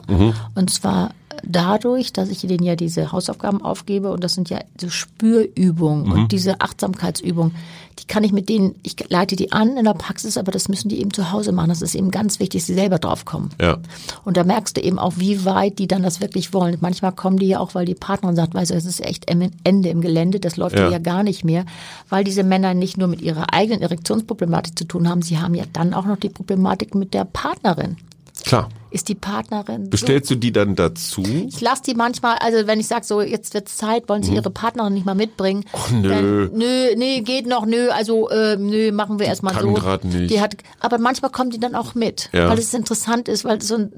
Und 0.53 0.69
zwar 0.69 1.15
dadurch, 1.43 2.13
dass 2.13 2.29
ich 2.29 2.41
denen 2.41 2.63
ja 2.63 2.75
diese 2.75 3.11
Hausaufgaben 3.11 3.63
aufgebe. 3.63 4.11
Und 4.11 4.23
das 4.23 4.35
sind 4.35 4.51
ja 4.51 4.59
so 4.79 4.89
Spürübungen 4.89 6.11
und 6.11 6.31
diese 6.31 6.61
Achtsamkeitsübungen, 6.61 7.55
die 7.99 8.07
kann 8.07 8.23
ich 8.23 8.31
mit 8.31 8.49
denen, 8.49 8.75
ich 8.83 8.95
leite 9.09 9.35
die 9.35 9.51
an 9.51 9.77
in 9.77 9.85
der 9.85 9.93
Praxis, 9.93 10.37
aber 10.37 10.51
das 10.51 10.67
müssen 10.67 10.89
die 10.89 10.99
eben 10.99 11.13
zu 11.13 11.31
Hause 11.31 11.51
machen. 11.51 11.69
Das 11.69 11.81
ist 11.81 11.95
eben 11.95 12.11
ganz 12.11 12.39
wichtig, 12.39 12.61
dass 12.61 12.67
sie 12.67 12.73
selber 12.73 12.99
drauf 12.99 13.25
kommen. 13.25 13.51
Ja. 13.59 13.77
Und 14.25 14.37
da 14.37 14.43
merkst 14.43 14.77
du 14.77 14.81
eben 14.81 14.99
auch, 14.99 15.13
wie 15.17 15.45
weit 15.45 15.79
die 15.79 15.87
dann 15.87 16.03
das 16.03 16.19
wirklich 16.19 16.53
wollen. 16.53 16.77
Manchmal 16.81 17.13
kommen 17.13 17.37
die 17.37 17.47
ja 17.47 17.59
auch, 17.59 17.73
weil 17.73 17.85
die 17.85 17.95
Partnerin 17.95 18.35
sagt, 18.35 18.53
weißt 18.53 18.71
du, 18.71 18.75
es 18.75 18.85
ist 18.85 19.03
echt 19.03 19.29
Ende 19.29 19.89
im 19.89 20.01
Gelände, 20.01 20.39
das 20.39 20.57
läuft 20.57 20.77
ja. 20.77 20.89
ja 20.89 20.99
gar 20.99 21.23
nicht 21.23 21.45
mehr, 21.45 21.65
weil 22.09 22.23
diese 22.23 22.43
Männer 22.43 22.73
nicht 22.73 22.97
nur 22.97 23.07
mit 23.07 23.21
ihrer 23.21 23.53
eigenen 23.53 23.81
Erektionsproblematik 23.81 24.77
zu 24.77 24.85
tun 24.85 25.09
haben, 25.09 25.21
sie 25.21 25.39
haben 25.39 25.55
ja 25.55 25.63
dann 25.71 25.93
auch 25.93 26.05
noch 26.05 26.17
die 26.17 26.29
Problematik 26.29 26.95
mit 26.95 27.13
der 27.13 27.25
Partnerin. 27.25 27.97
Klar. 28.43 28.69
Ist 28.95 29.09
die 29.09 29.15
Partnerin 29.15 29.83
so 29.83 29.89
Bestellst 29.89 30.31
du 30.31 30.35
die 30.35 30.53
dann 30.53 30.75
dazu? 30.75 31.21
ich 31.49 31.59
lasse 31.59 31.83
die 31.83 31.95
manchmal, 31.95 32.37
also 32.37 32.65
wenn 32.65 32.79
ich 32.79 32.87
sage, 32.87 33.03
so 33.05 33.19
jetzt 33.21 33.53
wird's 33.53 33.75
Zeit, 33.75 34.07
wollen 34.07 34.23
sie 34.23 34.33
ihre 34.33 34.49
Partnerin 34.49 34.93
nicht 34.93 35.05
mal 35.05 35.15
mitbringen? 35.15 35.65
Och, 35.73 35.91
nö. 35.91 36.07
Dann, 36.07 36.51
nö, 36.53 36.95
nee, 36.95 37.19
geht 37.19 37.45
noch, 37.45 37.65
nö, 37.65 37.89
also 37.89 38.29
äh, 38.29 38.55
nö, 38.55 38.93
machen 38.93 39.19
wir 39.19 39.25
erstmal 39.25 39.53
so. 39.59 39.73
grad 39.73 40.05
nicht. 40.05 40.29
Die 40.31 40.39
hat, 40.39 40.55
aber 40.79 40.97
manchmal 40.97 41.29
kommen 41.29 41.49
die 41.49 41.59
dann 41.59 41.75
auch 41.75 41.93
mit, 41.93 42.29
Ja. 42.31 42.47
weil 42.47 42.57
es 42.57 42.73
interessant 42.73 43.27
ist, 43.27 43.43
weil 43.43 43.61
so 43.61 43.75
ein 43.75 43.91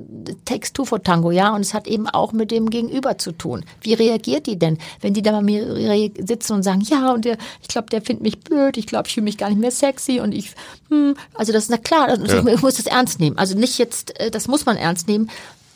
Textur 0.45 0.88
vor 0.88 1.04
Tango, 1.04 1.30
ja, 1.30 1.54
und 1.54 1.62
es 1.62 1.76
hat 1.76 1.86
eben 1.86 2.08
auch 2.10 2.34
mit 2.34 2.50
dem 2.50 2.72
Gegenüber 2.72 3.20
zu 3.20 3.34
tun. 3.34 3.64
Wie 3.82 3.93
reagiert 3.93 4.48
die 4.48 4.58
denn, 4.58 4.80
wenn 5.02 5.14
die 5.14 5.22
da 5.22 5.32
bei 5.32 5.43
mir 5.43 6.10
sitzen 6.26 6.54
und 6.54 6.64
sagen, 6.64 6.82
ja, 6.82 7.14
und 7.14 7.24
der, 7.24 7.38
ich 7.62 7.68
glaube, 7.68 7.91
der 7.91 8.02
findet 8.02 8.24
mich 8.24 8.39
blöd, 8.39 8.78
ich 8.78 8.88
glaube, 8.88 9.08
ich 9.08 9.14
fühle 9.14 9.26
mich 9.26 9.38
gar 9.38 9.50
nicht 9.50 9.60
mehr 9.62 9.70
sexy 9.70 10.20
und 10.22 10.32
ich, 10.32 10.54
hm, 10.89 11.14
also 11.36 11.54
das 11.54 11.66
ist 11.66 11.70
na 11.70 11.78
klar, 11.78 12.08
also 12.08 12.26
Ja. 12.26 12.43
ich 12.48 12.62
muss 12.64 12.78
das 12.78 12.88
ernst 12.88 13.20
nehmen. 13.20 13.38
Also 13.38 13.56
nicht 13.56 13.78
jetzt, 13.78 14.20
äh, 14.20 14.32
das 14.32 14.48
muss 14.48 14.66
man 14.66 14.76
ernst 14.76 14.86
nehmen, 15.07 15.29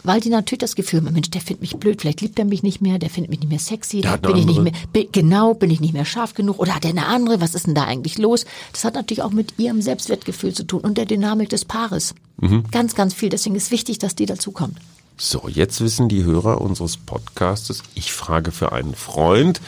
weil 0.04 0.20
die 0.20 0.30
natürlich 0.30 0.60
das 0.60 0.76
Gefühl 0.76 1.02
haben, 1.02 1.14
Mensch, 1.14 1.30
der 1.30 1.42
findet 1.42 1.62
mich 1.62 1.76
blöd, 1.78 2.02
vielleicht 2.02 2.22
liebt 2.22 2.40
er 2.40 2.46
mich 2.46 2.64
nicht 2.64 2.82
mehr, 2.82 2.98
der 2.98 3.10
findet 3.10 3.30
mich 3.30 3.40
nicht 3.40 3.50
mehr 3.50 3.60
sexy, 3.60 4.02
bin 4.22 4.36
ich 4.36 4.46
nicht 4.46 4.62
mehr, 4.62 4.74
bin, 4.92 5.08
genau, 5.12 5.54
bin 5.54 5.70
ich 5.70 5.80
nicht 5.80 5.94
mehr 5.94 6.06
scharf 6.06 6.34
genug 6.34 6.60
oder 6.60 6.76
hat 6.76 6.86
er 6.86 6.92
eine 6.92 7.06
andere, 7.06 7.42
was 7.42 7.56
ist 7.56 7.68
denn 7.68 7.76
da 7.76 7.84
eigentlich 7.84 8.18
los? 8.18 8.46
Das 8.72 8.84
hat 8.84 8.96
natürlich 8.96 9.22
auch 9.22 9.32
mit 9.32 9.60
ihrem 9.60 9.82
Selbstwertgefühl 9.82 10.54
zu 10.54 10.64
tun 10.64 10.82
und 10.82 10.98
der 10.98 11.06
Dynamik 11.06 11.50
des 11.50 11.66
Paares. 11.66 12.16
Mhm. 12.40 12.64
Ganz, 12.72 12.96
ganz 12.96 13.14
viel. 13.14 13.30
Deswegen 13.30 13.56
ist 13.56 13.72
wichtig, 13.72 14.00
dass 14.00 14.16
die 14.16 14.26
dazukommt. 14.26 14.78
So, 15.18 15.48
jetzt 15.48 15.82
wissen 15.82 16.10
die 16.10 16.24
Hörer 16.24 16.62
unseres 16.62 16.98
Podcastes, 16.98 17.84
ich 17.94 18.12
frage 18.12 18.52
für 18.52 18.72
einen 18.72 18.96
Freund, 18.96 19.62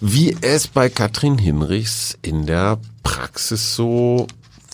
wie 0.00 0.36
es 0.42 0.68
bei 0.68 0.90
Katrin 0.90 1.38
Hinrichs 1.38 2.18
in 2.20 2.44
der 2.44 2.78
Praxis 3.04 3.74
so 3.74 4.26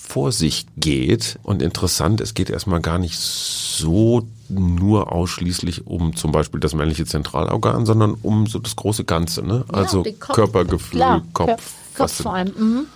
vor 0.07 0.32
sich 0.32 0.66
geht. 0.76 1.38
Und 1.42 1.62
interessant, 1.62 2.20
es 2.20 2.34
geht 2.34 2.50
erstmal 2.50 2.80
gar 2.80 2.98
nicht 2.98 3.18
so 3.18 4.26
nur 4.48 5.12
ausschließlich 5.12 5.86
um 5.86 6.14
zum 6.14 6.30
Beispiel 6.30 6.61
das 6.61 6.74
männliche 6.74 7.07
Zentralorgan, 7.07 7.86
sondern 7.86 8.14
um 8.22 8.46
so 8.46 8.59
das 8.59 8.76
große 8.76 9.05
Ganze. 9.05 9.42
Ne? 9.42 9.64
Ja, 9.68 9.74
also 9.74 10.02
Kopf, 10.02 10.34
Körpergefühl, 10.34 11.00
klar, 11.00 11.22
Kopf. 11.32 11.72
Kopf, 11.96 12.22
vor 12.22 12.34
allem. 12.34 12.52
Mhm. 12.57 12.86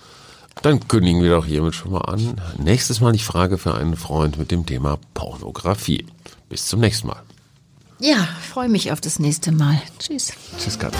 Dann 0.61 0.87
kündigen 0.87 1.23
wir 1.23 1.31
doch 1.31 1.45
hiermit 1.45 1.73
schon 1.73 1.91
mal 1.91 2.01
an. 2.01 2.39
Nächstes 2.57 2.99
Mal 2.99 3.13
die 3.13 3.19
Frage 3.19 3.57
für 3.57 3.75
einen 3.75 3.95
Freund 3.95 4.37
mit 4.37 4.51
dem 4.51 4.65
Thema 4.65 4.99
Pornografie. 5.13 6.05
Bis 6.49 6.67
zum 6.67 6.81
nächsten 6.81 7.07
Mal. 7.07 7.21
Ja, 7.99 8.27
freue 8.51 8.69
mich 8.69 8.91
auf 8.91 9.01
das 9.01 9.19
nächste 9.19 9.51
Mal. 9.51 9.81
Tschüss. 9.99 10.33
Tschüss, 10.57 10.77
Katja. 10.77 10.99